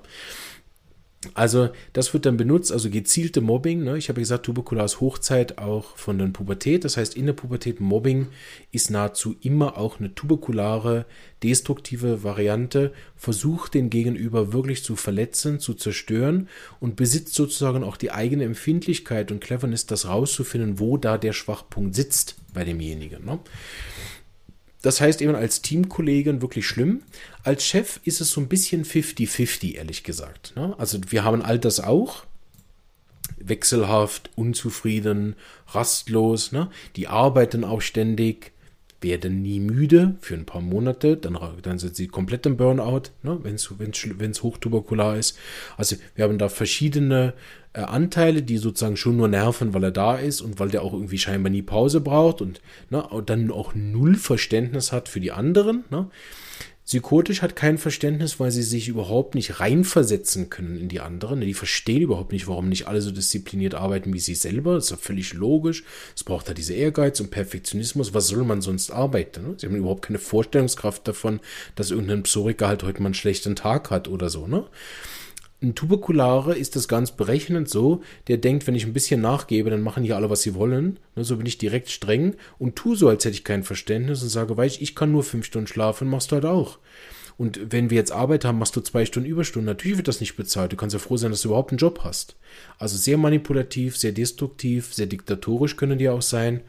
Also 1.35 1.69
das 1.93 2.13
wird 2.13 2.25
dann 2.25 2.35
benutzt, 2.35 2.71
also 2.71 2.89
gezielte 2.89 3.41
Mobbing. 3.41 3.83
Ne? 3.83 3.97
Ich 3.97 4.09
habe 4.09 4.19
gesagt, 4.19 4.45
Tuberkular 4.45 4.87
Hochzeit 4.87 5.59
auch 5.59 5.95
von 5.95 6.17
der 6.17 6.25
Pubertät. 6.27 6.83
Das 6.83 6.97
heißt, 6.97 7.15
in 7.15 7.27
der 7.27 7.33
Pubertät 7.33 7.79
Mobbing 7.79 8.27
ist 8.71 8.89
nahezu 8.89 9.35
immer 9.41 9.77
auch 9.77 9.99
eine 9.99 10.15
tuberkulare, 10.15 11.05
destruktive 11.43 12.23
Variante. 12.23 12.91
Versucht 13.15 13.75
den 13.75 13.91
Gegenüber 13.91 14.51
wirklich 14.51 14.83
zu 14.83 14.95
verletzen, 14.95 15.59
zu 15.59 15.75
zerstören 15.75 16.49
und 16.79 16.95
besitzt 16.95 17.35
sozusagen 17.35 17.83
auch 17.83 17.97
die 17.97 18.11
eigene 18.11 18.43
Empfindlichkeit 18.43 19.31
und 19.31 19.41
Cleverness, 19.41 19.85
das 19.85 20.07
rauszufinden, 20.07 20.79
wo 20.79 20.97
da 20.97 21.19
der 21.19 21.33
Schwachpunkt 21.33 21.93
sitzt 21.93 22.35
bei 22.51 22.65
demjenigen. 22.65 23.25
Ne? 23.25 23.39
Das 24.81 24.99
heißt 24.99 25.21
eben 25.21 25.35
als 25.35 25.61
Teamkollegen 25.61 26.41
wirklich 26.41 26.67
schlimm. 26.67 27.03
Als 27.43 27.65
Chef 27.65 27.99
ist 28.03 28.21
es 28.21 28.31
so 28.31 28.41
ein 28.41 28.47
bisschen 28.47 28.83
50-50, 28.83 29.75
ehrlich 29.75 30.03
gesagt. 30.03 30.53
Ne? 30.55 30.75
Also 30.77 30.99
wir 31.09 31.23
haben 31.23 31.41
all 31.41 31.59
das 31.59 31.79
auch. 31.79 32.25
Wechselhaft, 33.37 34.29
unzufrieden, 34.35 35.35
rastlos. 35.67 36.51
Ne? 36.51 36.69
Die 36.95 37.07
arbeiten 37.07 37.63
auch 37.63 37.81
ständig, 37.81 38.50
werden 39.01 39.41
nie 39.41 39.59
müde 39.59 40.15
für 40.21 40.35
ein 40.35 40.45
paar 40.45 40.61
Monate. 40.61 41.17
Dann, 41.17 41.37
dann 41.61 41.79
sind 41.79 41.95
sie 41.95 42.07
komplett 42.07 42.45
im 42.45 42.57
Burnout, 42.57 43.09
ne? 43.23 43.39
wenn 43.43 43.55
es 44.31 44.43
hochtuberkular 44.43 45.17
ist. 45.17 45.37
Also 45.77 45.95
wir 46.15 46.25
haben 46.25 46.37
da 46.37 46.49
verschiedene 46.49 47.33
äh, 47.73 47.81
Anteile, 47.81 48.43
die 48.43 48.57
sozusagen 48.57 48.97
schon 48.97 49.17
nur 49.17 49.27
nerven, 49.27 49.73
weil 49.73 49.85
er 49.85 49.91
da 49.91 50.15
ist 50.15 50.41
und 50.41 50.59
weil 50.59 50.69
der 50.69 50.83
auch 50.83 50.93
irgendwie 50.93 51.17
scheinbar 51.17 51.49
nie 51.49 51.61
Pause 51.61 52.01
braucht 52.01 52.41
und, 52.41 52.61
ne, 52.89 53.01
und 53.07 53.29
dann 53.29 53.51
auch 53.51 53.73
null 53.75 54.15
Verständnis 54.15 54.91
hat 54.91 55.09
für 55.09 55.19
die 55.19 55.31
anderen. 55.31 55.85
Ne. 55.89 56.07
Psychotisch 56.91 57.41
hat 57.41 57.55
kein 57.55 57.77
Verständnis, 57.77 58.37
weil 58.41 58.51
sie 58.51 58.63
sich 58.63 58.89
überhaupt 58.89 59.33
nicht 59.33 59.61
reinversetzen 59.61 60.49
können 60.49 60.77
in 60.77 60.89
die 60.89 60.99
anderen. 60.99 61.39
Die 61.39 61.53
verstehen 61.53 62.01
überhaupt 62.01 62.33
nicht, 62.33 62.49
warum 62.49 62.67
nicht 62.67 62.85
alle 62.85 63.01
so 63.01 63.11
diszipliniert 63.11 63.75
arbeiten 63.75 64.13
wie 64.13 64.19
sie 64.19 64.35
selber. 64.35 64.75
Das 64.75 64.83
ist 64.83 64.89
ja 64.89 64.97
völlig 64.97 65.31
logisch. 65.33 65.85
Es 66.17 66.25
braucht 66.25 66.49
da 66.49 66.53
diese 66.53 66.73
Ehrgeiz 66.73 67.21
und 67.21 67.31
Perfektionismus. 67.31 68.13
Was 68.13 68.27
soll 68.27 68.43
man 68.43 68.59
sonst 68.59 68.91
arbeiten? 68.91 69.41
Ne? 69.41 69.53
Sie 69.55 69.67
haben 69.67 69.75
überhaupt 69.77 70.01
keine 70.01 70.19
Vorstellungskraft 70.19 71.07
davon, 71.07 71.39
dass 71.75 71.91
irgendein 71.91 72.23
Psoriker 72.23 72.67
halt 72.67 72.83
heute 72.83 73.01
mal 73.01 73.07
einen 73.07 73.13
schlechten 73.13 73.55
Tag 73.55 73.89
hat 73.89 74.09
oder 74.09 74.29
so. 74.29 74.45
Ne? 74.45 74.65
Ein 75.63 75.75
Tuberkulare 75.75 76.55
ist 76.55 76.75
das 76.75 76.87
ganz 76.87 77.11
berechnend 77.11 77.69
so, 77.69 78.01
der 78.27 78.37
denkt, 78.37 78.65
wenn 78.65 78.73
ich 78.73 78.85
ein 78.85 78.93
bisschen 78.93 79.21
nachgebe, 79.21 79.69
dann 79.69 79.81
machen 79.81 80.03
hier 80.03 80.15
alle, 80.15 80.31
was 80.31 80.41
sie 80.41 80.55
wollen. 80.55 80.97
Ne, 81.15 81.23
so 81.23 81.37
bin 81.37 81.45
ich 81.45 81.59
direkt 81.59 81.89
streng 81.89 82.35
und 82.57 82.75
tu 82.75 82.95
so, 82.95 83.07
als 83.09 83.23
hätte 83.25 83.35
ich 83.35 83.43
kein 83.43 83.63
Verständnis 83.63 84.23
und 84.23 84.29
sage, 84.29 84.57
weißt 84.57 84.81
ich 84.81 84.95
kann 84.95 85.11
nur 85.11 85.23
fünf 85.23 85.45
Stunden 85.45 85.67
schlafen, 85.67 86.09
machst 86.09 86.31
du 86.31 86.35
halt 86.35 86.45
auch. 86.45 86.79
Und 87.37 87.71
wenn 87.71 87.89
wir 87.89 87.97
jetzt 87.97 88.11
Arbeit 88.11 88.43
haben, 88.43 88.59
machst 88.59 88.75
du 88.75 88.81
zwei 88.81 89.05
Stunden 89.05 89.29
Überstunden. 89.29 89.65
Natürlich 89.65 89.97
wird 89.97 90.07
das 90.07 90.19
nicht 90.19 90.35
bezahlt. 90.35 90.71
Du 90.71 90.75
kannst 90.75 90.93
ja 90.93 90.99
froh 90.99 91.17
sein, 91.17 91.31
dass 91.31 91.41
du 91.41 91.49
überhaupt 91.49 91.71
einen 91.71 91.79
Job 91.79 92.01
hast. 92.03 92.35
Also 92.77 92.97
sehr 92.97 93.17
manipulativ, 93.17 93.97
sehr 93.97 94.11
destruktiv, 94.11 94.93
sehr 94.93 95.07
diktatorisch 95.07 95.75
können 95.75 95.97
die 95.97 96.09
auch 96.09 96.21
sein. 96.21 96.61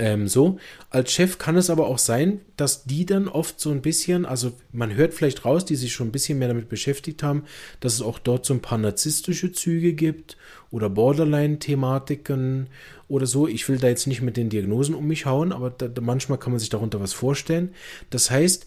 Ähm, 0.00 0.28
so, 0.28 0.58
als 0.88 1.12
Chef 1.12 1.36
kann 1.36 1.58
es 1.58 1.68
aber 1.68 1.86
auch 1.86 1.98
sein, 1.98 2.40
dass 2.56 2.84
die 2.84 3.04
dann 3.04 3.28
oft 3.28 3.60
so 3.60 3.70
ein 3.70 3.82
bisschen, 3.82 4.24
also 4.24 4.52
man 4.72 4.94
hört 4.94 5.12
vielleicht 5.12 5.44
raus, 5.44 5.66
die 5.66 5.76
sich 5.76 5.92
schon 5.92 6.08
ein 6.08 6.12
bisschen 6.12 6.38
mehr 6.38 6.48
damit 6.48 6.70
beschäftigt 6.70 7.22
haben, 7.22 7.44
dass 7.80 7.92
es 7.92 8.00
auch 8.00 8.18
dort 8.18 8.46
so 8.46 8.54
ein 8.54 8.62
paar 8.62 8.78
narzisstische 8.78 9.52
Züge 9.52 9.92
gibt 9.92 10.38
oder 10.70 10.88
Borderline-Thematiken 10.88 12.68
oder 13.08 13.26
so. 13.26 13.46
Ich 13.46 13.68
will 13.68 13.76
da 13.76 13.88
jetzt 13.88 14.06
nicht 14.06 14.22
mit 14.22 14.38
den 14.38 14.48
Diagnosen 14.48 14.94
um 14.94 15.06
mich 15.06 15.26
hauen, 15.26 15.52
aber 15.52 15.68
da, 15.68 15.88
manchmal 16.00 16.38
kann 16.38 16.52
man 16.52 16.60
sich 16.60 16.70
darunter 16.70 16.98
was 16.98 17.12
vorstellen. 17.12 17.74
Das 18.08 18.30
heißt, 18.30 18.64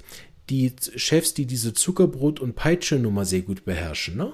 die 0.51 0.73
Chefs, 0.95 1.33
die 1.33 1.47
diese 1.47 1.71
Zuckerbrot- 1.71 2.41
und 2.41 2.53
Peitsche-Nummer 2.53 3.25
sehr 3.25 3.41
gut 3.41 3.65
beherrschen, 3.65 4.17
ne? 4.17 4.33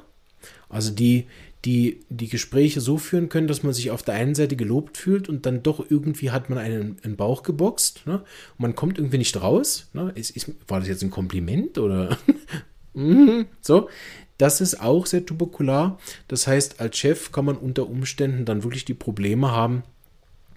Also 0.68 0.92
die, 0.92 1.28
die 1.66 2.06
die 2.10 2.30
Gespräche 2.30 2.80
so 2.80 2.98
führen 2.98 3.30
können, 3.30 3.48
dass 3.48 3.64
man 3.64 3.74
sich 3.74 3.92
auf 3.92 4.04
der 4.04 4.16
einen 4.16 4.36
Seite 4.36 4.56
gelobt 4.56 4.98
fühlt 4.98 5.28
und 5.28 5.46
dann 5.46 5.62
doch 5.62 5.86
irgendwie 5.90 6.32
hat 6.32 6.50
man 6.50 6.58
einen, 6.58 6.98
einen 7.04 7.18
Bauch 7.18 7.44
geboxt. 7.44 8.06
Ne? 8.06 8.16
Und 8.16 8.60
man 8.60 8.76
kommt 8.76 8.98
irgendwie 8.98 9.18
nicht 9.18 9.42
raus. 9.42 9.90
Ne? 9.94 10.12
Ist, 10.16 10.32
ist, 10.32 10.52
war 10.68 10.80
das 10.80 10.88
jetzt 10.88 11.04
ein 11.04 11.12
Kompliment 11.12 11.78
oder 11.78 12.18
mhm, 12.94 13.46
so? 13.62 13.90
Das 14.38 14.62
ist 14.62 14.80
auch 14.80 15.06
sehr 15.06 15.26
tuberkular. 15.26 16.00
Das 16.30 16.48
heißt, 16.48 16.80
als 16.80 16.98
Chef 16.98 17.34
kann 17.34 17.44
man 17.44 17.58
unter 17.58 17.90
Umständen 17.90 18.46
dann 18.46 18.64
wirklich 18.64 18.86
die 18.86 18.94
Probleme 18.94 19.52
haben, 19.52 19.84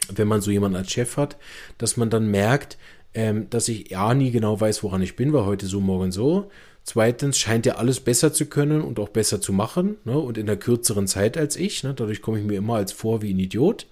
wenn 0.09 0.29
man 0.29 0.41
so 0.41 0.53
jemanden 0.53 0.77
als 0.77 0.93
Chef 0.93 1.17
hat, 1.17 1.37
dass 1.79 1.97
man 1.97 2.09
dann 2.09 2.31
merkt, 2.31 2.79
ähm, 3.15 3.51
dass 3.51 3.69
ich 3.69 3.91
ja 3.91 4.15
nie 4.15 4.31
genau 4.31 4.61
weiß, 4.61 4.85
woran 4.85 5.03
ich 5.03 5.17
bin, 5.17 5.33
weil 5.33 5.45
heute 5.45 5.67
so, 5.67 5.81
morgen 5.81 6.13
so. 6.13 6.49
Zweitens 6.85 7.39
scheint 7.39 7.67
er 7.67 7.79
alles 7.79 8.01
besser 8.01 8.33
zu 8.33 8.47
können 8.47 8.83
und 8.83 8.99
auch 8.99 9.09
besser 9.09 9.41
zu 9.41 9.53
machen 9.53 9.97
ne, 10.05 10.19
und 10.19 10.37
in 10.37 10.47
der 10.47 10.57
kürzeren 10.57 11.07
Zeit 11.07 11.37
als 11.37 11.57
ich. 11.57 11.85
Ne, 11.85 11.95
dadurch 11.95 12.23
komme 12.23 12.41
ich 12.41 12.45
mir 12.45 12.59
immer 12.59 12.75
als 12.75 12.93
vor 12.93 13.23
wie 13.23 13.33
ein 13.33 13.39
Idiot. 13.39 13.87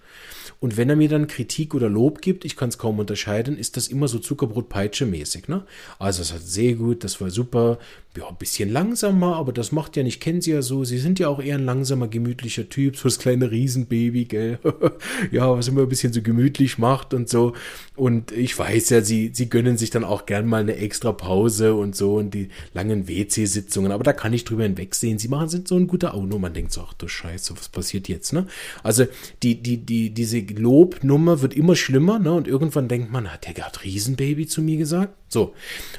Und 0.60 0.76
wenn 0.76 0.90
er 0.90 0.96
mir 0.96 1.08
dann 1.08 1.26
Kritik 1.26 1.74
oder 1.74 1.88
Lob 1.88 2.20
gibt, 2.20 2.44
ich 2.44 2.54
kann 2.54 2.68
es 2.68 2.76
kaum 2.76 2.98
unterscheiden, 2.98 3.56
ist 3.56 3.78
das 3.78 3.88
immer 3.88 4.08
so 4.08 4.18
Zuckerbrot-Peitsche-mäßig. 4.18 5.48
Ne? 5.48 5.64
Also 5.98 6.20
es 6.20 6.34
hat 6.34 6.42
sehr 6.42 6.74
gut, 6.74 7.02
das 7.02 7.20
war 7.20 7.30
super, 7.30 7.78
ja, 8.16 8.28
ein 8.28 8.36
bisschen 8.36 8.70
langsamer, 8.70 9.36
aber 9.36 9.52
das 9.52 9.70
macht 9.70 9.96
ja 9.96 10.02
nicht, 10.02 10.20
kennen 10.20 10.40
Sie 10.40 10.50
ja 10.50 10.62
so, 10.62 10.84
Sie 10.84 10.98
sind 10.98 11.20
ja 11.20 11.28
auch 11.28 11.40
eher 11.40 11.56
ein 11.56 11.64
langsamer, 11.64 12.08
gemütlicher 12.08 12.68
Typ, 12.68 12.96
so 12.96 13.04
das 13.04 13.20
kleine 13.20 13.52
Riesenbaby, 13.52 14.24
gell? 14.24 14.58
ja, 15.30 15.48
was 15.48 15.68
immer 15.68 15.82
ein 15.82 15.88
bisschen 15.88 16.12
so 16.12 16.20
gemütlich 16.20 16.76
macht 16.76 17.14
und 17.14 17.28
so. 17.28 17.54
Und 17.94 18.32
ich 18.32 18.58
weiß 18.58 18.90
ja, 18.90 19.02
Sie, 19.02 19.30
Sie 19.32 19.48
gönnen 19.48 19.78
sich 19.78 19.90
dann 19.90 20.02
auch 20.02 20.26
gern 20.26 20.46
mal 20.46 20.60
eine 20.60 20.76
extra 20.76 21.12
Pause 21.12 21.74
und 21.74 21.94
so 21.94 22.16
und 22.16 22.34
die 22.34 22.48
langen 22.74 23.06
WC-Sitzungen, 23.06 23.92
aber 23.92 24.02
da 24.02 24.12
kann 24.12 24.32
ich 24.32 24.44
drüber 24.44 24.64
hinwegsehen. 24.64 25.18
Sie 25.18 25.28
machen 25.28 25.48
sind 25.48 25.68
so 25.68 25.76
ein 25.76 25.86
guter 25.86 26.14
Auno, 26.14 26.38
man 26.38 26.52
denkt 26.52 26.72
so, 26.72 26.84
ach 26.86 26.94
du 26.94 27.06
Scheiße, 27.06 27.56
was 27.56 27.68
passiert 27.68 28.08
jetzt, 28.08 28.32
ne? 28.32 28.46
Also 28.82 29.06
die, 29.44 29.62
die, 29.62 29.76
die, 29.76 29.99
diese 30.08 30.40
Lobnummer 30.40 31.42
wird 31.42 31.52
immer 31.52 31.76
schlimmer, 31.76 32.18
ne? 32.18 32.32
Und 32.32 32.48
irgendwann 32.48 32.88
denkt 32.88 33.12
man, 33.12 33.30
hat 33.30 33.44
der 33.44 33.52
gerade 33.52 33.84
Riesenbaby 33.84 34.46
zu 34.46 34.62
mir 34.62 34.78
gesagt? 34.78 35.12
So. 35.28 35.54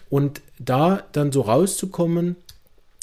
Und 0.09 0.41
da 0.57 1.03
dann 1.11 1.31
so 1.31 1.41
rauszukommen, 1.41 2.37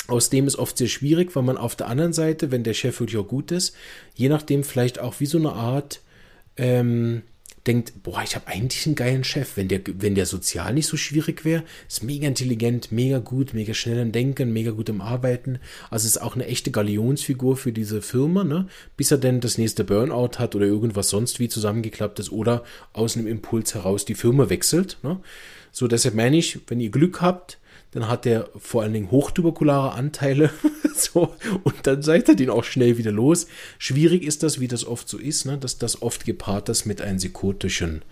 aus 0.09 0.31
dem 0.31 0.49
ist 0.49 0.57
oft 0.57 0.77
sehr 0.77 0.89
schwierig, 0.89 1.37
weil 1.37 1.45
man 1.45 1.57
auf 1.57 1.77
der 1.77 1.87
anderen 1.87 2.13
Seite, 2.13 2.51
wenn 2.51 2.65
der 2.65 2.75
Chef 2.75 2.99
wirklich 2.99 3.19
auch 3.19 3.29
gut 3.29 3.53
ist, 3.53 3.77
je 4.15 4.29
nachdem 4.29 4.65
vielleicht 4.65 4.99
auch 4.99 5.21
wie 5.21 5.27
so 5.27 5.39
eine 5.39 5.53
Art 5.53 6.01
ähm, 6.57 7.23
denkt, 7.68 8.02
boah, 8.02 8.22
ich 8.24 8.35
habe 8.35 8.48
eigentlich 8.48 8.87
einen 8.87 8.94
geilen 8.94 9.24
Chef. 9.24 9.57
Wenn 9.57 9.68
der, 9.68 9.81
wenn 9.87 10.14
der 10.14 10.26
sozial 10.26 10.74
nicht 10.74 10.87
so 10.87 10.96
schwierig 10.96 11.44
wäre, 11.44 11.64
ist 11.87 12.02
mega 12.02 12.26
intelligent, 12.26 12.90
mega 12.90 13.18
gut, 13.18 13.54
mega 13.54 13.74
schnell 13.74 13.98
im 13.98 14.11
Denken, 14.11 14.52
mega 14.52 14.72
gut 14.72 14.88
im 14.88 15.00
Arbeiten. 15.00 15.59
Also 15.90 16.07
ist 16.07 16.20
auch 16.20 16.35
eine 16.35 16.46
echte 16.46 16.70
Galionsfigur 16.70 17.57
für 17.57 17.72
diese 17.72 18.02
Firma, 18.02 18.42
ne? 18.42 18.66
Bis 18.96 19.11
er 19.11 19.18
denn 19.18 19.40
das 19.40 19.59
nächste 19.59 19.85
Burnout 19.85 20.38
hat 20.38 20.54
oder 20.57 20.66
irgendwas 20.66 21.11
sonst 21.11 21.38
wie 21.38 21.48
zusammengeklappt 21.48 22.18
ist 22.18 22.33
oder 22.33 22.64
aus 22.92 23.16
einem 23.16 23.26
Impuls 23.26 23.74
heraus 23.74 24.04
die 24.04 24.14
Firma 24.14 24.48
wechselt, 24.48 24.98
ne? 25.02 25.20
So, 25.70 25.87
deshalb 25.87 26.14
meine 26.14 26.38
ich, 26.38 26.59
wenn 26.66 26.81
ihr 26.81 26.90
Glück 26.90 27.20
habt, 27.20 27.59
dann 27.92 28.09
hat 28.09 28.27
er 28.27 28.51
vor 28.57 28.83
allen 28.83 28.92
Dingen 28.92 29.11
hochtuberkulare 29.11 29.92
Anteile. 29.92 30.51
so, 30.94 31.35
und 31.64 31.87
dann 31.87 32.03
seid 32.03 32.29
ihr 32.29 32.37
den 32.37 32.51
auch 32.51 32.64
schnell 32.64 32.98
wieder 32.98 33.12
los. 33.12 33.46
Schwierig 33.79 34.22
ist 34.22 34.42
das, 34.42 34.61
wie 34.61 34.68
das 34.68 34.85
oft 34.85 35.09
so 35.09 35.18
ist, 35.18 35.46
ne, 35.46 35.59
dass 35.59 35.79
das 35.79 36.03
oft 36.03 36.24
gepaart 36.24 36.68
ist 36.68 36.85
mit 36.85 37.01
einem 37.01 37.18
psychotischen 37.18 38.03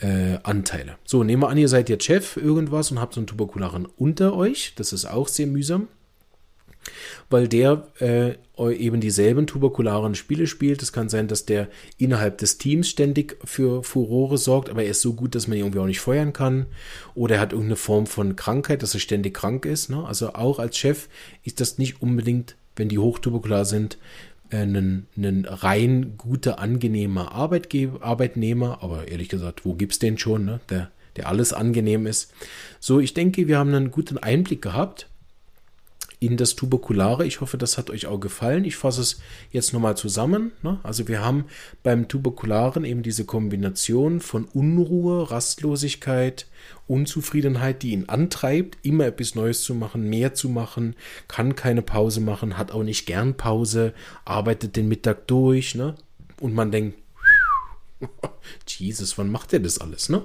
äh, 0.00 0.38
Anteile. 0.42 0.96
So, 1.04 1.24
nehmen 1.24 1.42
wir 1.42 1.48
an, 1.48 1.58
ihr 1.58 1.68
seid 1.68 1.88
jetzt 1.88 2.04
Chef 2.04 2.36
irgendwas 2.36 2.90
und 2.90 3.00
habt 3.00 3.14
so 3.14 3.20
einen 3.20 3.26
tuberkularen 3.26 3.86
unter 3.96 4.34
euch. 4.34 4.74
Das 4.76 4.92
ist 4.92 5.06
auch 5.06 5.28
sehr 5.28 5.46
mühsam 5.46 5.88
weil 7.30 7.48
der 7.48 7.86
äh, 8.00 8.34
eben 8.58 9.00
dieselben 9.00 9.46
tuberkularen 9.46 10.14
Spiele 10.14 10.46
spielt. 10.46 10.82
Es 10.82 10.92
kann 10.92 11.08
sein, 11.08 11.28
dass 11.28 11.44
der 11.44 11.68
innerhalb 11.98 12.38
des 12.38 12.58
Teams 12.58 12.88
ständig 12.88 13.36
für 13.44 13.82
Furore 13.82 14.38
sorgt, 14.38 14.70
aber 14.70 14.84
er 14.84 14.90
ist 14.90 15.02
so 15.02 15.14
gut, 15.14 15.34
dass 15.34 15.48
man 15.48 15.58
ihn 15.58 15.64
irgendwie 15.64 15.80
auch 15.80 15.86
nicht 15.86 16.00
feuern 16.00 16.32
kann. 16.32 16.66
Oder 17.14 17.36
er 17.36 17.40
hat 17.40 17.52
irgendeine 17.52 17.76
Form 17.76 18.06
von 18.06 18.36
Krankheit, 18.36 18.82
dass 18.82 18.94
er 18.94 19.00
ständig 19.00 19.34
krank 19.34 19.66
ist. 19.66 19.90
Ne? 19.90 20.04
Also 20.06 20.34
auch 20.34 20.58
als 20.58 20.76
Chef 20.76 21.08
ist 21.42 21.60
das 21.60 21.78
nicht 21.78 22.00
unbedingt, 22.00 22.56
wenn 22.76 22.88
die 22.88 22.98
hochtuberkular 22.98 23.64
sind, 23.64 23.98
ein, 24.50 25.06
äh, 25.16 25.20
ein 25.20 25.44
rein 25.46 26.14
guter, 26.16 26.58
angenehmer 26.58 27.32
Arbeitgeber, 27.32 28.02
Arbeitnehmer. 28.02 28.82
Aber 28.82 29.08
ehrlich 29.08 29.28
gesagt, 29.28 29.64
wo 29.64 29.74
gibt's 29.74 29.98
den 29.98 30.18
schon, 30.18 30.44
ne? 30.44 30.60
der, 30.68 30.90
der 31.16 31.28
alles 31.28 31.52
angenehm 31.52 32.06
ist? 32.06 32.32
So, 32.78 33.00
ich 33.00 33.14
denke, 33.14 33.48
wir 33.48 33.58
haben 33.58 33.74
einen 33.74 33.90
guten 33.90 34.18
Einblick 34.18 34.62
gehabt 34.62 35.08
in 36.24 36.36
das 36.38 36.56
Tuberkulare. 36.56 37.26
Ich 37.26 37.40
hoffe, 37.40 37.58
das 37.58 37.76
hat 37.76 37.90
euch 37.90 38.06
auch 38.06 38.18
gefallen. 38.18 38.64
Ich 38.64 38.76
fasse 38.76 39.02
es 39.02 39.20
jetzt 39.50 39.72
nochmal 39.74 39.96
zusammen. 39.96 40.52
Ne? 40.62 40.78
Also 40.82 41.06
wir 41.06 41.22
haben 41.22 41.44
beim 41.82 42.08
Tuberkularen 42.08 42.84
eben 42.84 43.02
diese 43.02 43.26
Kombination 43.26 44.20
von 44.20 44.44
Unruhe, 44.46 45.30
Rastlosigkeit, 45.30 46.46
Unzufriedenheit, 46.86 47.82
die 47.82 47.90
ihn 47.90 48.08
antreibt, 48.08 48.78
immer 48.82 49.06
etwas 49.06 49.34
Neues 49.34 49.62
zu 49.62 49.74
machen, 49.74 50.08
mehr 50.08 50.32
zu 50.32 50.48
machen, 50.48 50.96
kann 51.28 51.56
keine 51.56 51.82
Pause 51.82 52.20
machen, 52.20 52.56
hat 52.56 52.72
auch 52.72 52.84
nicht 52.84 53.04
gern 53.04 53.36
Pause, 53.36 53.92
arbeitet 54.24 54.76
den 54.76 54.88
Mittag 54.88 55.26
durch. 55.26 55.74
Ne? 55.74 55.94
Und 56.40 56.54
man 56.54 56.70
denkt, 56.70 56.98
Jesus, 58.66 59.18
wann 59.18 59.30
macht 59.30 59.52
er 59.52 59.60
das 59.60 59.78
alles? 59.78 60.08
Ne? 60.08 60.24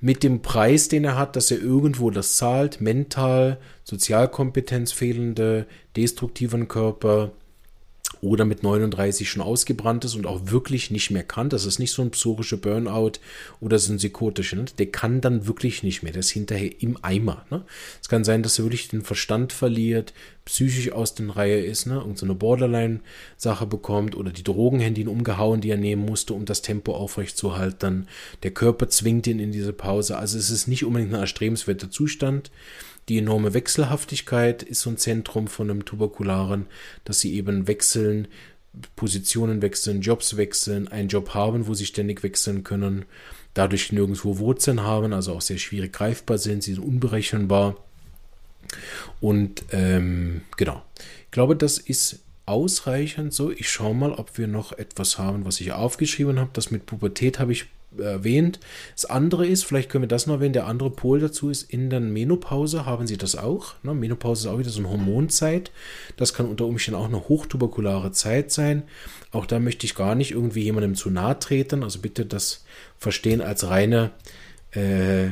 Mit 0.00 0.22
dem 0.22 0.42
Preis, 0.42 0.88
den 0.88 1.04
er 1.04 1.16
hat, 1.16 1.34
dass 1.34 1.50
er 1.50 1.58
irgendwo 1.58 2.10
das 2.10 2.36
zahlt, 2.36 2.80
mental, 2.80 3.58
Sozialkompetenz 3.84 4.92
fehlende, 4.92 5.66
destruktiven 5.96 6.68
Körper, 6.68 7.32
oder 8.24 8.44
mit 8.44 8.62
39 8.62 9.28
schon 9.28 9.42
ausgebrannt 9.42 10.04
ist 10.04 10.14
und 10.14 10.26
auch 10.26 10.50
wirklich 10.50 10.90
nicht 10.90 11.10
mehr 11.10 11.22
kann. 11.22 11.50
Das 11.50 11.66
ist 11.66 11.78
nicht 11.78 11.92
so 11.92 12.02
ein 12.02 12.10
psorischer 12.10 12.56
Burnout 12.56 13.12
oder 13.60 13.78
so 13.78 13.92
ein 13.92 13.98
psychotischer. 13.98 14.56
Ne? 14.56 14.64
Der 14.78 14.86
kann 14.86 15.20
dann 15.20 15.46
wirklich 15.46 15.82
nicht 15.82 16.02
mehr. 16.02 16.12
Der 16.12 16.20
ist 16.20 16.30
hinterher 16.30 16.70
im 16.80 16.98
Eimer. 17.02 17.44
Ne? 17.50 17.62
Es 18.00 18.08
kann 18.08 18.24
sein, 18.24 18.42
dass 18.42 18.58
er 18.58 18.64
wirklich 18.64 18.88
den 18.88 19.02
Verstand 19.02 19.52
verliert, 19.52 20.14
psychisch 20.46 20.92
aus 20.92 21.14
den 21.14 21.30
Reihe 21.30 21.60
ist, 21.60 21.86
ne? 21.86 21.96
irgend 21.96 22.18
so 22.18 22.34
Borderline-Sache 22.34 23.66
bekommt 23.66 24.16
oder 24.16 24.30
die 24.30 24.44
Drogen 24.44 24.80
hätten 24.80 25.00
ihn 25.00 25.08
umgehauen, 25.08 25.60
die 25.60 25.70
er 25.70 25.76
nehmen 25.76 26.04
musste, 26.04 26.34
um 26.34 26.46
das 26.46 26.62
Tempo 26.62 26.94
aufrechtzuerhalten. 26.94 28.08
Der 28.42 28.52
Körper 28.52 28.88
zwingt 28.88 29.26
ihn 29.26 29.38
in 29.38 29.52
diese 29.52 29.72
Pause. 29.72 30.16
Also 30.16 30.38
es 30.38 30.50
ist 30.50 30.66
nicht 30.66 30.84
unbedingt 30.84 31.12
ein 31.12 31.20
erstrebenswerter 31.20 31.90
Zustand. 31.90 32.50
Die 33.08 33.18
enorme 33.18 33.54
Wechselhaftigkeit 33.54 34.62
ist 34.62 34.80
so 34.80 34.90
ein 34.90 34.96
Zentrum 34.96 35.46
von 35.46 35.70
einem 35.70 35.84
Tuberkularen, 35.84 36.66
dass 37.04 37.20
sie 37.20 37.34
eben 37.34 37.66
wechseln, 37.66 38.28
Positionen 38.96 39.62
wechseln, 39.62 40.00
Jobs 40.00 40.36
wechseln, 40.36 40.88
einen 40.88 41.08
Job 41.08 41.34
haben, 41.34 41.66
wo 41.66 41.74
sie 41.74 41.86
ständig 41.86 42.22
wechseln 42.22 42.64
können, 42.64 43.04
dadurch 43.52 43.92
nirgendwo 43.92 44.38
Wurzeln 44.38 44.82
haben, 44.82 45.12
also 45.12 45.34
auch 45.34 45.40
sehr 45.40 45.58
schwierig 45.58 45.92
greifbar 45.92 46.38
sind, 46.38 46.62
sie 46.62 46.74
sind 46.74 46.84
unberechenbar. 46.84 47.76
Und 49.20 49.64
ähm, 49.70 50.42
genau, 50.56 50.82
ich 51.26 51.30
glaube, 51.30 51.56
das 51.56 51.78
ist 51.78 52.20
ausreichend 52.46 53.32
so. 53.32 53.50
Ich 53.50 53.68
schaue 53.68 53.94
mal, 53.94 54.12
ob 54.12 54.36
wir 54.38 54.46
noch 54.46 54.72
etwas 54.72 55.18
haben, 55.18 55.44
was 55.44 55.60
ich 55.60 55.72
aufgeschrieben 55.72 56.38
habe. 56.38 56.50
Das 56.52 56.70
mit 56.70 56.86
Pubertät 56.86 57.38
habe 57.38 57.52
ich 57.52 57.66
erwähnt. 57.98 58.60
Das 58.94 59.04
andere 59.04 59.46
ist, 59.46 59.64
vielleicht 59.64 59.90
können 59.90 60.04
wir 60.04 60.08
das 60.08 60.26
noch 60.26 60.34
erwähnen, 60.34 60.52
der 60.52 60.66
andere 60.66 60.90
Pol 60.90 61.20
dazu 61.20 61.50
ist, 61.50 61.70
in 61.70 61.90
der 61.90 62.00
Menopause 62.00 62.86
haben 62.86 63.06
sie 63.06 63.16
das 63.16 63.36
auch. 63.36 63.74
Ne? 63.82 63.94
Menopause 63.94 64.48
ist 64.48 64.54
auch 64.54 64.58
wieder 64.58 64.70
so 64.70 64.80
eine 64.80 64.90
Hormonzeit. 64.90 65.70
Das 66.16 66.34
kann 66.34 66.46
unter 66.46 66.66
Umständen 66.66 67.00
auch 67.00 67.08
eine 67.08 67.28
hochtuberkulare 67.28 68.12
Zeit 68.12 68.50
sein. 68.50 68.82
Auch 69.32 69.46
da 69.46 69.58
möchte 69.58 69.86
ich 69.86 69.94
gar 69.94 70.14
nicht 70.14 70.32
irgendwie 70.32 70.62
jemandem 70.62 70.94
zu 70.94 71.10
nahe 71.10 71.38
treten. 71.38 71.82
Also 71.82 72.00
bitte 72.00 72.26
das 72.26 72.64
verstehen 72.98 73.40
als 73.40 73.68
reine 73.68 74.10
äh, 74.72 75.30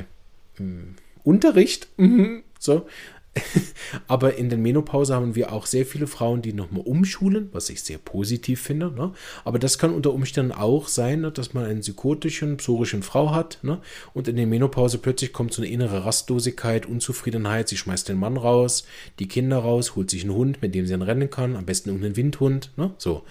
Unterricht. 1.25 1.89
So, 2.63 2.87
Aber 4.09 4.37
in 4.37 4.49
der 4.49 4.59
Menopause 4.59 5.15
haben 5.15 5.35
wir 5.35 5.53
auch 5.53 5.67
sehr 5.67 5.87
viele 5.87 6.07
Frauen, 6.07 6.43
die 6.43 6.53
nochmal 6.53 6.83
umschulen, 6.85 7.49
was 7.53 7.71
ich 7.71 7.83
sehr 7.83 7.99
positiv 7.99 8.61
finde. 8.61 8.91
Ne? 8.91 9.13
Aber 9.45 9.59
das 9.59 9.79
kann 9.79 9.95
unter 9.95 10.13
Umständen 10.13 10.53
auch 10.53 10.89
sein, 10.89 11.23
ne, 11.23 11.33
dass 11.33 11.55
man 11.55 11.65
einen 11.65 11.81
psychotischen, 11.81 12.59
psorischen 12.59 13.03
Frau 13.03 13.35
hat 13.35 13.59
ne? 13.63 13.81
und 14.13 14.29
in 14.29 14.37
der 14.37 14.47
Menopause 14.47 14.99
plötzlich 14.99 15.33
kommt 15.33 15.53
so 15.53 15.63
eine 15.63 15.71
innere 15.71 16.05
Rastlosigkeit, 16.05 16.87
Unzufriedenheit. 16.87 17.69
Sie 17.69 17.77
schmeißt 17.77 18.09
den 18.09 18.19
Mann 18.19 18.37
raus, 18.37 18.85
die 19.19 19.29
Kinder 19.29 19.59
raus, 19.59 19.97
holt 19.97 20.11
sich 20.11 20.25
einen 20.25 20.35
Hund, 20.35 20.61
mit 20.63 20.75
dem 20.75 20.87
sie 20.87 20.93
dann 20.93 21.03
rennen 21.03 21.31
kann, 21.31 21.57
am 21.57 21.65
besten 21.65 21.89
irgendeinen 21.89 22.17
Windhund. 22.17 22.71
Ne? 22.77 22.93
So. 22.99 23.25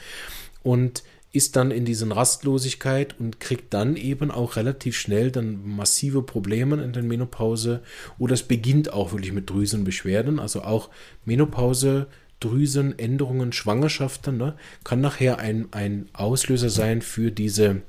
Und 0.64 1.04
ist 1.34 1.56
dann 1.56 1.72
in 1.72 1.86
diesen 1.86 2.12
Rastlosigkeit 2.12 3.16
und 3.20 3.40
kriegt 3.40 3.74
dann 3.74 3.96
eben 3.96 4.32
auch 4.32 4.58
relativ 4.58 4.98
schnell 4.98 5.32
dann 5.32 5.66
massive 5.66 6.24
Probleme 6.24 6.84
in 6.84 6.92
der 6.92 7.04
Menopause 7.04 7.82
oder 8.20 8.34
es 8.34 8.44
beginnt 8.44 8.92
auch 8.92 9.14
wirklich 9.14 9.32
mit 9.32 9.50
Drüsenbeschwerden, 9.50 10.40
also 10.40 10.64
auch 10.64 10.90
Menopause, 11.24 12.08
Drüsenänderungen, 12.42 13.54
Schwangerschaften, 13.54 14.38
ne, 14.38 14.56
kann 14.84 15.00
nachher 15.00 15.40
ein, 15.40 15.68
ein 15.72 16.10
Auslöser 16.12 16.70
sein 16.70 17.02
für 17.02 17.32
diese 17.32 17.82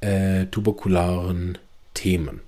äh, 0.00 0.46
tuberkularen 0.46 1.56
Themen. 1.94 2.40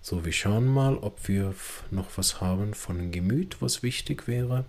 So, 0.00 0.24
wir 0.24 0.32
schauen 0.32 0.66
mal, 0.66 0.96
ob 0.96 1.28
wir 1.28 1.54
noch 1.90 2.06
was 2.16 2.40
haben 2.40 2.72
von 2.74 3.10
Gemüt, 3.10 3.56
was 3.60 3.82
wichtig 3.82 4.28
wäre. 4.28 4.64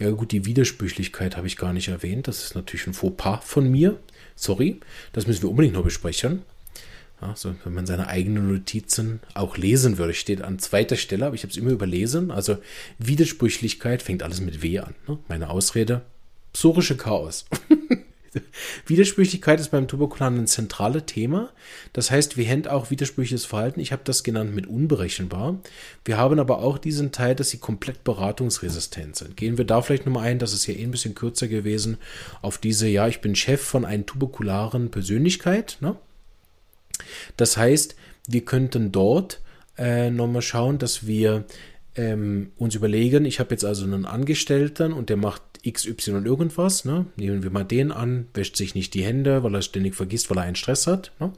Ja 0.00 0.10
gut, 0.12 0.32
die 0.32 0.46
Widersprüchlichkeit 0.46 1.36
habe 1.36 1.46
ich 1.46 1.58
gar 1.58 1.74
nicht 1.74 1.88
erwähnt. 1.88 2.26
Das 2.26 2.42
ist 2.42 2.54
natürlich 2.54 2.86
ein 2.86 2.94
Fauxpas 2.94 3.40
von 3.44 3.70
mir. 3.70 4.00
Sorry, 4.34 4.80
das 5.12 5.26
müssen 5.26 5.42
wir 5.42 5.50
unbedingt 5.50 5.74
noch 5.74 5.84
besprechen. 5.84 6.42
Also, 7.20 7.54
wenn 7.64 7.74
man 7.74 7.84
seine 7.84 8.06
eigenen 8.06 8.50
Notizen 8.50 9.20
auch 9.34 9.58
lesen 9.58 9.98
würde, 9.98 10.14
steht 10.14 10.40
an 10.40 10.58
zweiter 10.58 10.96
Stelle, 10.96 11.26
aber 11.26 11.34
ich 11.34 11.42
habe 11.42 11.50
es 11.50 11.58
immer 11.58 11.70
überlesen. 11.70 12.30
Also 12.30 12.56
Widersprüchlichkeit 12.98 14.02
fängt 14.02 14.22
alles 14.22 14.40
mit 14.40 14.62
W 14.62 14.78
an. 14.78 14.94
Ne? 15.06 15.18
Meine 15.28 15.50
Ausrede, 15.50 16.00
psorische 16.54 16.96
Chaos. 16.96 17.44
Widersprüchlichkeit 18.86 19.60
ist 19.60 19.70
beim 19.70 19.88
Tuberkulan 19.88 20.38
ein 20.38 20.46
zentrales 20.46 21.06
Thema. 21.06 21.50
Das 21.92 22.10
heißt, 22.10 22.36
wir 22.36 22.48
haben 22.48 22.66
auch 22.66 22.90
widersprüchliches 22.90 23.44
Verhalten. 23.44 23.80
Ich 23.80 23.92
habe 23.92 24.02
das 24.04 24.22
genannt 24.22 24.54
mit 24.54 24.66
unberechenbar. 24.66 25.60
Wir 26.04 26.16
haben 26.16 26.38
aber 26.38 26.58
auch 26.58 26.78
diesen 26.78 27.12
Teil, 27.12 27.34
dass 27.34 27.50
sie 27.50 27.58
komplett 27.58 28.04
beratungsresistent 28.04 29.16
sind. 29.16 29.36
Gehen 29.36 29.58
wir 29.58 29.64
da 29.64 29.82
vielleicht 29.82 30.06
nochmal 30.06 30.26
ein, 30.26 30.38
das 30.38 30.52
ist 30.52 30.66
ja 30.66 30.74
eh 30.74 30.84
ein 30.84 30.90
bisschen 30.90 31.14
kürzer 31.14 31.48
gewesen, 31.48 31.98
auf 32.42 32.58
diese, 32.58 32.88
ja, 32.88 33.08
ich 33.08 33.20
bin 33.20 33.34
Chef 33.34 33.60
von 33.60 33.84
einer 33.84 34.06
tuberkularen 34.06 34.90
Persönlichkeit. 34.90 35.78
Ne? 35.80 35.96
Das 37.36 37.56
heißt, 37.56 37.96
wir 38.28 38.44
könnten 38.44 38.92
dort 38.92 39.40
äh, 39.76 40.10
nochmal 40.10 40.42
schauen, 40.42 40.78
dass 40.78 41.06
wir 41.06 41.44
ähm, 41.96 42.52
uns 42.56 42.74
überlegen, 42.74 43.24
ich 43.24 43.40
habe 43.40 43.50
jetzt 43.50 43.64
also 43.64 43.84
einen 43.84 44.06
Angestellten 44.06 44.92
und 44.92 45.08
der 45.08 45.16
macht 45.16 45.42
XY 45.68 46.22
irgendwas, 46.24 46.84
ne? 46.84 47.06
nehmen 47.16 47.42
wir 47.42 47.50
mal 47.50 47.64
den 47.64 47.92
an, 47.92 48.26
wäscht 48.34 48.56
sich 48.56 48.74
nicht 48.74 48.94
die 48.94 49.04
Hände, 49.04 49.42
weil 49.42 49.54
er 49.54 49.62
ständig 49.62 49.94
vergisst, 49.94 50.30
weil 50.30 50.38
er 50.38 50.44
einen 50.44 50.56
Stress 50.56 50.86
hat. 50.86 51.12
Ne? 51.20 51.32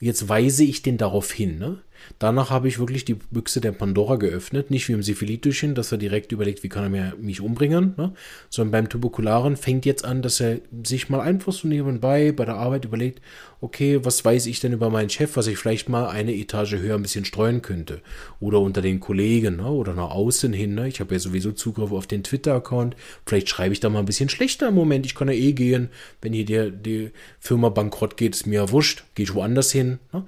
Jetzt 0.00 0.28
weise 0.28 0.64
ich 0.64 0.82
den 0.82 0.98
darauf 0.98 1.32
hin. 1.32 1.58
Ne? 1.58 1.78
Danach 2.18 2.50
habe 2.50 2.68
ich 2.68 2.78
wirklich 2.78 3.04
die 3.04 3.14
Büchse 3.14 3.60
der 3.60 3.72
Pandora 3.72 4.16
geöffnet. 4.16 4.70
Nicht 4.70 4.88
wie 4.88 4.92
im 4.92 5.02
Syphilitischen, 5.02 5.74
dass 5.74 5.92
er 5.92 5.98
direkt 5.98 6.32
überlegt, 6.32 6.62
wie 6.62 6.68
kann 6.68 6.92
er 6.94 7.14
mich 7.16 7.40
umbringen, 7.40 7.94
ne? 7.96 8.12
sondern 8.48 8.72
beim 8.72 8.88
Tuberkularen 8.88 9.56
fängt 9.56 9.86
jetzt 9.86 10.04
an, 10.04 10.22
dass 10.22 10.40
er 10.40 10.58
sich 10.84 11.08
mal 11.08 11.20
einfach 11.20 11.52
so 11.52 11.68
nebenbei 11.68 12.32
bei 12.32 12.44
der 12.44 12.56
Arbeit 12.56 12.84
überlegt, 12.84 13.20
okay, 13.60 14.04
was 14.04 14.24
weiß 14.24 14.46
ich 14.46 14.60
denn 14.60 14.72
über 14.72 14.90
meinen 14.90 15.10
Chef, 15.10 15.36
was 15.36 15.46
ich 15.46 15.58
vielleicht 15.58 15.88
mal 15.88 16.08
eine 16.08 16.34
Etage 16.34 16.74
höher 16.74 16.94
ein 16.94 17.02
bisschen 17.02 17.24
streuen 17.24 17.62
könnte. 17.62 18.00
Oder 18.40 18.60
unter 18.60 18.80
den 18.80 19.00
Kollegen 19.00 19.56
ne? 19.56 19.70
oder 19.70 19.94
nach 19.94 20.10
außen 20.10 20.52
hin. 20.52 20.74
Ne? 20.74 20.88
Ich 20.88 21.00
habe 21.00 21.14
ja 21.14 21.20
sowieso 21.20 21.52
Zugriff 21.52 21.92
auf 21.92 22.06
den 22.06 22.24
Twitter-Account. 22.24 22.96
Vielleicht 23.26 23.48
schreibe 23.48 23.72
ich 23.72 23.80
da 23.80 23.88
mal 23.88 24.00
ein 24.00 24.06
bisschen 24.06 24.28
schlechter 24.28 24.68
im 24.68 24.74
Moment. 24.74 25.06
Ich 25.06 25.14
kann 25.14 25.28
ja 25.28 25.34
eh 25.34 25.52
gehen. 25.52 25.90
Wenn 26.22 26.32
hier 26.32 26.44
die, 26.44 26.70
die 26.70 27.10
Firma 27.38 27.68
bankrott 27.68 28.16
geht, 28.16 28.34
ist 28.34 28.46
mir 28.46 28.56
ja 28.56 28.70
wurscht. 28.70 29.04
Gehe 29.14 29.24
ich 29.24 29.34
woanders 29.34 29.70
hin. 29.70 29.98
Ne? 30.12 30.24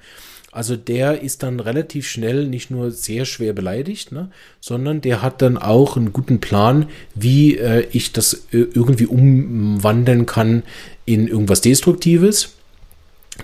Also 0.55 0.76
der 0.76 1.22
ist 1.22 1.42
dann 1.42 1.61
relativ 1.61 2.07
schnell 2.07 2.46
nicht 2.46 2.70
nur 2.70 2.90
sehr 2.90 3.24
schwer 3.24 3.55
beleidigt, 3.55 4.12
ne, 4.12 4.28
sondern 4.61 5.00
der 5.00 5.22
hat 5.22 5.40
dann 5.40 5.57
auch 5.57 5.96
einen 5.96 6.12
guten 6.12 6.40
Plan, 6.40 6.90
wie 7.14 7.57
äh, 7.57 7.86
ich 7.90 8.12
das 8.12 8.34
äh, 8.53 8.59
irgendwie 8.59 9.07
umwandeln 9.07 10.26
kann 10.26 10.62
in 11.07 11.26
irgendwas 11.26 11.62
Destruktives. 11.62 12.50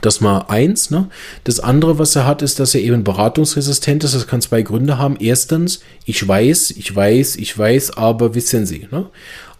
Das 0.03 0.21
mal 0.21 0.45
eins. 0.49 0.91
Ne? 0.91 1.09
Das 1.45 1.61
andere, 1.61 1.99
was 1.99 2.15
er 2.15 2.27
hat, 2.27 2.43
ist, 2.43 2.61
dass 2.61 2.75
er 2.75 2.83
eben 2.83 3.05
beratungsresistent 3.05 4.05
ist. 4.05 4.15
Das 4.15 4.27
kann 4.27 4.43
zwei 4.43 4.61
Gründe 4.61 4.99
haben. 4.99 5.17
Erstens, 5.19 5.81
ich 6.05 6.29
weiß, 6.29 6.73
ich 6.73 6.95
weiß, 6.95 7.37
ich 7.37 7.57
weiß, 7.57 7.97
aber 7.97 8.35
wissen 8.35 8.67
Sie. 8.67 8.87
Ne? 8.91 9.07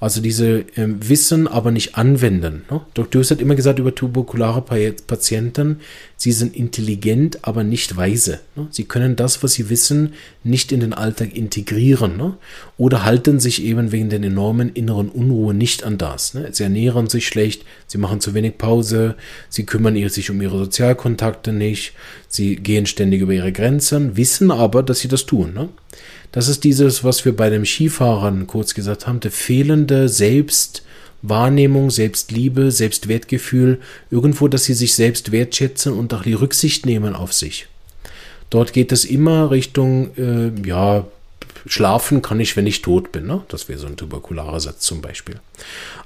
Also 0.01 0.21
diese 0.21 0.65
ähm, 0.77 1.09
Wissen, 1.09 1.49
aber 1.49 1.73
nicht 1.73 1.97
anwenden. 1.97 2.65
Ne? 2.71 2.81
Dr. 2.95 3.21
Hughes 3.21 3.33
hat 3.33 3.41
immer 3.41 3.57
gesagt 3.57 3.81
über 3.81 3.95
tuberkulare 3.95 4.63
Patienten, 4.63 5.81
sie 6.17 6.31
sind 6.31 6.55
intelligent, 6.55 7.41
aber 7.43 7.65
nicht 7.65 7.97
weise. 7.97 8.39
Ne? 8.55 8.69
Sie 8.71 8.85
können 8.85 9.17
das, 9.17 9.43
was 9.43 9.55
sie 9.55 9.71
wissen, 9.71 10.15
nicht 10.45 10.71
in 10.71 10.81
den 10.81 10.93
Alltag 10.93 11.35
integrieren. 11.35 12.17
Ne? 12.17 12.37
Oder 12.77 13.05
halten 13.05 13.41
sich 13.41 13.63
eben 13.65 13.91
wegen 13.91 14.09
der 14.09 14.23
enormen 14.23 14.71
inneren 14.73 15.09
Unruhe 15.09 15.53
nicht 15.53 15.83
an 15.83 15.99
das. 15.99 16.35
Ne? 16.35 16.49
Sie 16.53 16.63
ernähren 16.63 17.09
sich 17.09 17.27
schlecht, 17.27 17.65
sie 17.89 17.99
machen 17.99 18.21
zu 18.21 18.35
wenig 18.35 18.57
Pause, 18.57 19.17
sie 19.49 19.67
kümmern 19.67 19.97
sich 20.09 20.31
um 20.31 20.41
ihre 20.41 20.59
Sozialkontakte 20.59 21.53
nicht, 21.53 21.93
sie 22.29 22.55
gehen 22.55 22.87
ständig 22.87 23.21
über 23.21 23.33
ihre 23.33 23.53
Grenzen, 23.53 24.17
wissen 24.17 24.53
aber, 24.53 24.85
dass 24.85 25.01
sie 25.01 25.09
das 25.09 25.27
tun. 25.27 25.71
Das 26.33 26.49
ist 26.49 26.65
dieses, 26.65 27.05
was 27.05 27.25
wir 27.25 27.35
bei 27.35 27.51
den 27.51 27.65
Skifahrern 27.65 28.47
kurz 28.47 28.75
gesagt 28.75 29.07
haben, 29.07 29.21
der 29.21 29.31
fehlende 29.31 30.09
Selbstwahrnehmung, 30.09 31.91
Selbstliebe, 31.91 32.71
Selbstwertgefühl, 32.71 33.81
irgendwo, 34.11 34.49
dass 34.49 34.65
sie 34.65 34.75
sich 34.75 34.95
selbst 34.95 35.33
wertschätzen 35.33 35.93
und 35.93 36.13
auch 36.13 36.23
die 36.23 36.35
Rücksicht 36.35 36.87
nehmen 36.87 37.15
auf 37.15 37.33
sich. 37.33 37.67
Dort 38.51 38.73
geht 38.73 38.93
es 38.93 39.05
immer 39.05 39.51
Richtung, 39.51 40.11
äh, 40.17 40.51
ja, 40.67 41.07
schlafen 41.67 42.23
kann 42.23 42.41
ich, 42.41 42.57
wenn 42.57 42.67
ich 42.67 42.83
tot 42.83 43.13
bin. 43.13 43.27
Ne? 43.27 43.43
Das 43.49 43.69
wäre 43.69 43.79
so 43.79 43.87
ein 43.87 43.97
tuberkularer 43.97 44.61
Satz 44.61 44.81
zum 44.81 45.01
Beispiel. 45.01 45.37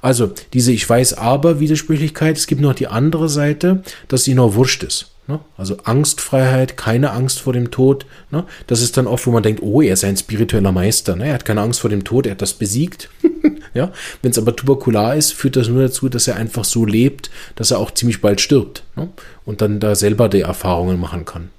Also 0.00 0.32
diese 0.52 0.72
Ich 0.72 0.88
weiß 0.88 1.14
aber 1.14 1.60
Widersprüchlichkeit. 1.60 2.36
Es 2.36 2.46
gibt 2.46 2.60
noch 2.60 2.74
die 2.74 2.88
andere 2.88 3.28
Seite, 3.28 3.82
dass 4.08 4.24
sie 4.24 4.34
noch 4.34 4.54
wurscht 4.54 4.82
ist. 4.82 5.11
Ne? 5.28 5.38
Also 5.56 5.76
Angstfreiheit, 5.84 6.76
keine 6.76 7.12
Angst 7.12 7.40
vor 7.40 7.52
dem 7.52 7.70
Tod. 7.70 8.06
Ne? 8.30 8.44
Das 8.66 8.82
ist 8.82 8.96
dann 8.96 9.06
oft, 9.06 9.26
wo 9.26 9.30
man 9.30 9.42
denkt, 9.42 9.62
oh, 9.62 9.80
er 9.80 9.92
ist 9.92 10.04
ein 10.04 10.16
spiritueller 10.16 10.72
Meister. 10.72 11.14
Ne? 11.14 11.28
Er 11.28 11.34
hat 11.34 11.44
keine 11.44 11.60
Angst 11.60 11.80
vor 11.80 11.90
dem 11.90 12.02
Tod, 12.02 12.26
er 12.26 12.32
hat 12.32 12.42
das 12.42 12.54
besiegt. 12.54 13.08
ja? 13.74 13.92
Wenn 14.20 14.32
es 14.32 14.38
aber 14.38 14.56
tuberkular 14.56 15.14
ist, 15.14 15.32
führt 15.32 15.56
das 15.56 15.68
nur 15.68 15.82
dazu, 15.82 16.08
dass 16.08 16.26
er 16.26 16.36
einfach 16.36 16.64
so 16.64 16.84
lebt, 16.84 17.30
dass 17.54 17.70
er 17.70 17.78
auch 17.78 17.92
ziemlich 17.92 18.20
bald 18.20 18.40
stirbt 18.40 18.82
ne? 18.96 19.10
und 19.44 19.60
dann 19.60 19.78
da 19.78 19.94
selber 19.94 20.28
die 20.28 20.40
Erfahrungen 20.40 20.98
machen 20.98 21.24
kann. 21.24 21.50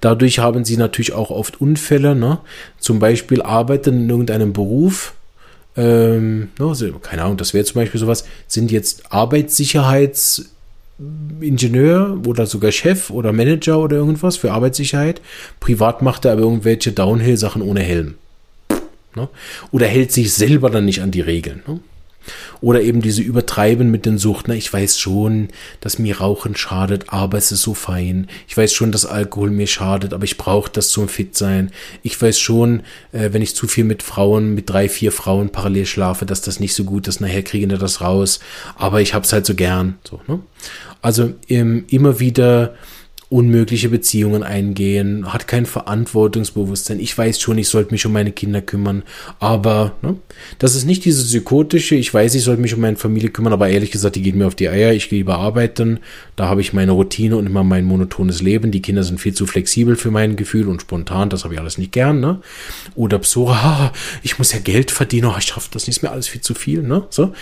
Dadurch 0.00 0.38
haben 0.38 0.64
sie 0.64 0.76
natürlich 0.76 1.14
auch 1.14 1.30
oft 1.30 1.60
Unfälle. 1.60 2.14
Ne? 2.14 2.38
Zum 2.78 3.00
Beispiel 3.00 3.42
arbeiten 3.42 4.02
in 4.02 4.10
irgendeinem 4.10 4.52
Beruf, 4.52 5.14
ähm, 5.76 6.50
no, 6.58 6.74
keine 7.02 7.22
Ahnung, 7.24 7.36
das 7.36 7.52
wäre 7.52 7.64
zum 7.64 7.82
Beispiel 7.82 8.00
sowas, 8.00 8.24
sind 8.46 8.70
jetzt 8.70 9.12
Arbeitssicherheits- 9.12 10.46
Ingenieur 11.40 12.18
oder 12.26 12.46
sogar 12.46 12.72
Chef 12.72 13.10
oder 13.10 13.32
Manager 13.32 13.78
oder 13.78 13.96
irgendwas 13.96 14.36
für 14.36 14.52
Arbeitssicherheit. 14.52 15.20
Privat 15.60 16.00
macht 16.00 16.24
er 16.24 16.32
aber 16.32 16.42
irgendwelche 16.42 16.92
Downhill-Sachen 16.92 17.60
ohne 17.60 17.80
Helm. 17.80 18.14
Ne? 19.14 19.28
Oder 19.72 19.86
hält 19.86 20.12
sich 20.12 20.32
selber 20.32 20.70
dann 20.70 20.84
nicht 20.86 21.02
an 21.02 21.10
die 21.10 21.20
Regeln. 21.20 21.62
Ne? 21.66 21.80
Oder 22.60 22.80
eben 22.82 23.02
diese 23.02 23.22
Übertreiben 23.22 23.90
mit 23.90 24.06
den 24.06 24.18
Suchten. 24.18 24.52
Ich 24.52 24.72
weiß 24.72 24.98
schon, 24.98 25.48
dass 25.80 25.98
mir 25.98 26.18
Rauchen 26.18 26.56
schadet, 26.56 27.06
aber 27.08 27.38
es 27.38 27.52
ist 27.52 27.62
so 27.62 27.74
fein. 27.74 28.28
Ich 28.48 28.56
weiß 28.56 28.72
schon, 28.72 28.92
dass 28.92 29.06
Alkohol 29.06 29.50
mir 29.50 29.66
schadet, 29.66 30.12
aber 30.12 30.24
ich 30.24 30.36
brauche 30.36 30.70
das 30.70 30.88
zum 30.88 31.08
Fit 31.08 31.36
sein. 31.36 31.70
Ich 32.02 32.20
weiß 32.20 32.38
schon, 32.38 32.82
äh, 33.12 33.30
wenn 33.32 33.42
ich 33.42 33.54
zu 33.54 33.68
viel 33.68 33.84
mit 33.84 34.02
Frauen, 34.02 34.54
mit 34.54 34.70
drei, 34.70 34.88
vier 34.88 35.12
Frauen 35.12 35.50
parallel 35.50 35.86
schlafe, 35.86 36.26
dass 36.26 36.40
das 36.40 36.60
nicht 36.60 36.74
so 36.74 36.84
gut 36.84 37.08
ist. 37.08 37.20
Nachher 37.20 37.42
kriegen 37.42 37.70
wir 37.70 37.78
das 37.78 38.00
raus. 38.00 38.40
Aber 38.76 39.00
ich 39.00 39.14
hab's 39.14 39.32
halt 39.32 39.46
so 39.46 39.54
gern. 39.54 39.98
So, 40.08 40.20
ne? 40.26 40.40
Also 41.02 41.34
ähm, 41.48 41.84
immer 41.88 42.18
wieder 42.18 42.74
unmögliche 43.28 43.88
Beziehungen 43.88 44.44
eingehen, 44.44 45.32
hat 45.32 45.48
kein 45.48 45.66
Verantwortungsbewusstsein. 45.66 47.00
Ich 47.00 47.16
weiß 47.16 47.40
schon, 47.40 47.58
ich 47.58 47.68
sollte 47.68 47.92
mich 47.92 48.06
um 48.06 48.12
meine 48.12 48.30
Kinder 48.30 48.62
kümmern, 48.62 49.02
aber 49.40 49.96
ne, 50.00 50.16
das 50.60 50.76
ist 50.76 50.84
nicht 50.84 51.04
diese 51.04 51.24
psychotische, 51.24 51.96
ich 51.96 52.12
weiß, 52.14 52.36
ich 52.36 52.44
sollte 52.44 52.62
mich 52.62 52.74
um 52.74 52.80
meine 52.80 52.96
Familie 52.96 53.30
kümmern, 53.30 53.52
aber 53.52 53.68
ehrlich 53.68 53.90
gesagt, 53.90 54.14
die 54.14 54.22
geht 54.22 54.36
mir 54.36 54.46
auf 54.46 54.54
die 54.54 54.68
Eier, 54.68 54.92
ich 54.92 55.08
gehe 55.08 55.18
lieber 55.18 55.38
arbeiten, 55.38 55.98
da 56.36 56.46
habe 56.46 56.60
ich 56.60 56.72
meine 56.72 56.92
Routine 56.92 57.36
und 57.36 57.46
immer 57.46 57.64
mein 57.64 57.84
monotones 57.84 58.42
Leben. 58.42 58.70
Die 58.70 58.82
Kinder 58.82 59.02
sind 59.02 59.20
viel 59.20 59.34
zu 59.34 59.46
flexibel 59.46 59.96
für 59.96 60.12
mein 60.12 60.36
Gefühl 60.36 60.68
und 60.68 60.82
spontan, 60.82 61.28
das 61.28 61.42
habe 61.42 61.54
ich 61.54 61.60
alles 61.60 61.78
nicht 61.78 61.92
gern, 61.92 62.20
ne? 62.20 62.40
Oder 62.94 63.18
Psora, 63.18 63.92
ich 64.22 64.38
muss 64.38 64.52
ja 64.52 64.60
Geld 64.60 64.92
verdienen, 64.92 65.32
oh, 65.34 65.38
ich 65.38 65.46
schaffe 65.46 65.70
das 65.72 65.88
nicht 65.88 66.02
mehr 66.02 66.12
alles 66.12 66.28
viel 66.28 66.42
zu 66.42 66.54
viel, 66.54 66.82
ne? 66.82 67.06
So. 67.10 67.32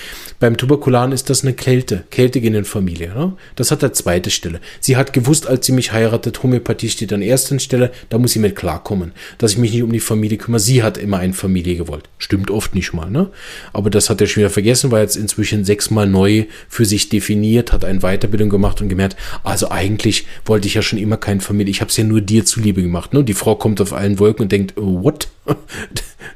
Beim 0.41 0.57
Tuberkulan 0.57 1.12
ist 1.12 1.28
das 1.28 1.43
eine 1.43 1.53
Kälte, 1.53 2.05
Kälte 2.11 2.39
in 2.39 2.55
der 2.55 2.64
Familie, 2.64 3.12
ne? 3.14 3.35
Das 3.57 3.70
hat 3.70 3.82
der 3.82 3.93
zweite 3.93 4.30
Stelle. 4.30 4.61
Sie 4.80 4.97
hat 4.97 5.12
gewusst, 5.12 5.47
als 5.47 5.66
sie 5.66 5.74
mich 5.75 5.93
heiratet, 5.93 6.43
Homöopathie 6.43 6.89
steht 6.89 7.12
an 7.12 7.22
erster 7.22 7.59
Stelle, 7.59 7.93
da 8.09 8.18
muss 8.18 8.33
sie 8.33 8.39
mit 8.39 8.57
klarkommen, 8.57 9.12
dass 9.39 9.53
ich 9.53 9.59
mich 9.59 9.72
nicht 9.72 9.83
um 9.83 9.93
die 9.93 10.01
Familie 10.01 10.39
kümmere. 10.39 10.61
Sie 10.61 10.83
hat 10.83 10.99
immer 10.99 11.18
eine 11.18 11.33
Familie 11.33 11.77
gewollt. 11.77 12.09
Stimmt 12.18 12.51
oft 12.51 12.75
nicht 12.75 12.93
mal, 12.93 13.11
ne? 13.11 13.31
Aber 13.72 13.91
das 13.91 14.11
hat 14.11 14.20
er 14.20 14.27
schon 14.27 14.43
wieder 14.43 14.51
vergessen, 14.51 14.91
weil 14.91 15.01
er 15.01 15.05
jetzt 15.05 15.16
inzwischen 15.16 15.64
sechsmal 15.64 16.07
neu 16.07 16.45
für 16.68 16.85
sich 16.85 17.09
definiert, 17.09 17.72
hat 17.72 17.85
eine 17.85 18.01
Weiterbildung 18.01 18.49
gemacht 18.49 18.81
und 18.81 18.89
gemerkt, 18.89 19.16
also 19.43 19.70
eigentlich 19.70 20.27
wollte 20.45 20.68
ich 20.68 20.75
ja 20.75 20.83
schon 20.83 20.99
immer 20.99 21.16
keine 21.16 21.41
Familie, 21.41 21.70
ich 21.70 21.81
habe 21.81 21.91
es 21.91 21.97
ja 21.97 22.05
nur 22.05 22.20
dir 22.20 22.45
zuliebe 22.45 22.83
gemacht, 22.83 23.12
ne? 23.12 23.25
Die 23.25 23.35
Frau 23.35 23.57
kommt 23.57 23.81
auf 23.81 23.93
allen 23.93 24.18
Wolken 24.18 24.45
und 24.45 24.53
denkt, 24.53 24.75
what? 24.77 25.29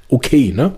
okay, 0.09 0.53
ne? 0.55 0.77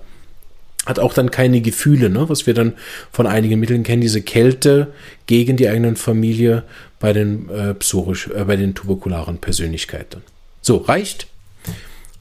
Hat 0.87 0.99
auch 0.99 1.13
dann 1.13 1.31
keine 1.31 1.61
Gefühle, 1.61 2.09
ne? 2.09 2.29
was 2.29 2.47
wir 2.47 2.55
dann 2.55 2.75
von 3.13 3.27
einigen 3.27 3.61
Mitteln 3.61 3.83
kennen, 3.83 4.01
diese 4.01 4.23
Kälte 4.23 4.89
gegen 5.27 5.57
die 5.57 5.69
eigenen 5.69 5.97
Familie 5.97 6.65
bei 6.99 7.13
den 7.13 7.49
äh, 7.51 7.75
psorisch, 7.75 8.29
äh, 8.29 8.45
bei 8.45 8.57
den 8.57 8.75
tuberkularen 8.75 9.39
Persönlichkeiten. 9.39 10.23
So, 10.63 10.79
reicht. 10.79 11.27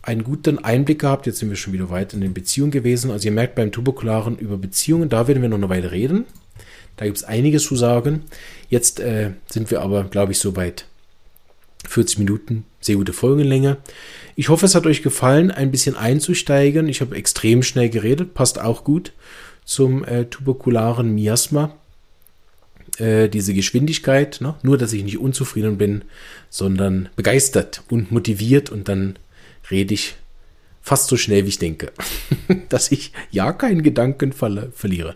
Einen 0.01 0.23
guten 0.23 0.59
Einblick 0.59 0.99
gehabt, 0.99 1.27
jetzt 1.27 1.39
sind 1.39 1.49
wir 1.49 1.57
schon 1.57 1.73
wieder 1.73 1.89
weit 1.89 2.13
in 2.13 2.21
den 2.21 2.33
Beziehungen 2.33 2.71
gewesen. 2.71 3.11
Also 3.11 3.27
ihr 3.27 3.33
merkt 3.33 3.55
beim 3.55 3.71
Tuberkularen 3.71 4.37
über 4.37 4.57
Beziehungen, 4.57 5.09
da 5.09 5.27
werden 5.27 5.41
wir 5.41 5.49
noch 5.49 5.57
eine 5.57 5.69
Weile 5.69 5.91
reden. 5.91 6.25
Da 6.97 7.05
gibt 7.05 7.17
es 7.17 7.23
einiges 7.23 7.63
zu 7.63 7.75
sagen. 7.75 8.23
Jetzt 8.69 8.99
äh, 8.99 9.31
sind 9.49 9.71
wir 9.71 9.81
aber, 9.81 10.05
glaube 10.05 10.31
ich, 10.31 10.39
soweit 10.39 10.85
40 11.87 12.19
Minuten, 12.19 12.65
sehr 12.79 12.95
gute 12.95 13.13
Folgenlänge. 13.13 13.77
Ich 14.35 14.49
hoffe, 14.49 14.65
es 14.65 14.75
hat 14.75 14.85
euch 14.85 15.01
gefallen, 15.01 15.51
ein 15.51 15.71
bisschen 15.71 15.95
einzusteigen. 15.95 16.87
Ich 16.87 17.01
habe 17.01 17.15
extrem 17.15 17.63
schnell 17.63 17.89
geredet, 17.89 18.33
passt 18.33 18.59
auch 18.59 18.83
gut 18.83 19.11
zum 19.65 20.03
äh, 20.03 20.25
tuberkularen 20.25 21.13
Miasma. 21.13 21.75
Äh, 22.97 23.29
diese 23.29 23.53
Geschwindigkeit, 23.53 24.41
ne? 24.41 24.55
nur 24.63 24.77
dass 24.77 24.93
ich 24.93 25.03
nicht 25.03 25.19
unzufrieden 25.19 25.77
bin, 25.77 26.03
sondern 26.49 27.09
begeistert 27.15 27.83
und 27.89 28.11
motiviert 28.11 28.71
und 28.71 28.87
dann 28.87 29.17
rede 29.69 29.93
ich 29.93 30.15
fast 30.81 31.07
so 31.07 31.17
schnell, 31.17 31.45
wie 31.45 31.49
ich 31.49 31.59
denke, 31.59 31.91
dass 32.69 32.91
ich 32.91 33.13
ja 33.29 33.53
keinen 33.53 33.83
Gedanken 33.83 34.33
ver 34.33 34.69
verliere 34.73 35.15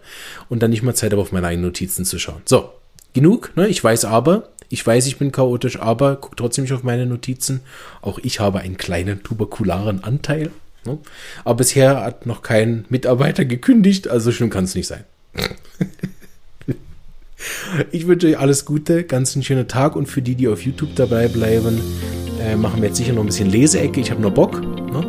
und 0.49 0.61
dann 0.61 0.70
nicht 0.70 0.84
mal 0.84 0.93
Zeit 0.93 1.11
habe, 1.11 1.22
auf 1.22 1.32
meine 1.32 1.47
eigenen 1.47 1.70
Notizen 1.70 2.05
zu 2.05 2.20
schauen. 2.20 2.41
So, 2.45 2.70
genug. 3.14 3.51
Ne? 3.55 3.68
Ich 3.68 3.84
weiß 3.84 4.05
aber, 4.05 4.49
ich 4.74 4.86
weiß, 4.86 5.05
ich 5.05 5.19
bin 5.19 5.32
chaotisch, 5.32 5.80
aber 5.80 6.15
guck 6.15 6.36
trotzdem 6.36 6.63
nicht 6.63 6.74
auf 6.74 6.82
meine 6.82 7.05
Notizen. 7.05 7.61
Auch 8.01 8.17
ich 8.24 8.39
habe 8.39 8.59
einen 8.61 8.76
kleinen 8.76 9.21
tuberkularen 9.21 10.03
Anteil. 10.03 10.49
Ne? 10.84 10.97
Aber 11.45 11.57
bisher 11.57 12.03
hat 12.03 12.26
noch 12.26 12.41
kein 12.41 12.86
Mitarbeiter 12.89 13.45
gekündigt, 13.45 14.07
also 14.07 14.32
schlimm 14.32 14.49
kann 14.49 14.63
es 14.63 14.74
nicht 14.74 14.88
sein. 14.88 15.03
ich 17.91 18.07
wünsche 18.07 18.26
euch 18.26 18.39
alles 18.39 18.65
Gute, 18.65 19.03
ganz 19.03 19.36
einen 19.36 19.43
schönen 19.43 19.67
Tag 19.67 19.95
und 19.95 20.07
für 20.07 20.24
die, 20.24 20.34
die 20.34 20.47
auf 20.47 20.65
YouTube 20.65 20.95
dabei 20.95 21.28
bleiben, 21.28 21.80
äh, 22.41 22.55
machen 22.55 22.82
wir 22.82 22.89
jetzt 22.89 22.97
sicher 22.97 23.13
noch 23.13 23.21
ein 23.21 23.28
bisschen 23.28 23.51
Leseecke. 23.51 24.01
Ich 24.01 24.09
habe 24.09 24.24
noch 24.24 24.34
Bock. 24.34 24.59
Ne? 24.59 25.01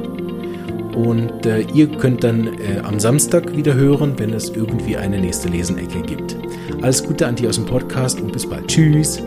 Und 0.94 1.46
äh, 1.46 1.62
ihr 1.72 1.88
könnt 1.88 2.22
dann 2.22 2.48
äh, 2.60 2.80
am 2.82 3.00
Samstag 3.00 3.56
wieder 3.56 3.72
hören, 3.72 4.18
wenn 4.18 4.34
es 4.34 4.50
irgendwie 4.50 4.98
eine 4.98 5.18
nächste 5.18 5.48
Lesenecke 5.48 6.02
gibt. 6.02 6.36
Alles 6.82 7.02
Gute 7.02 7.26
an 7.26 7.34
die 7.34 7.48
aus 7.48 7.56
dem 7.56 7.64
Podcast 7.64 8.20
und 8.20 8.30
bis 8.30 8.46
bald. 8.46 8.68
Tschüss. 8.68 9.22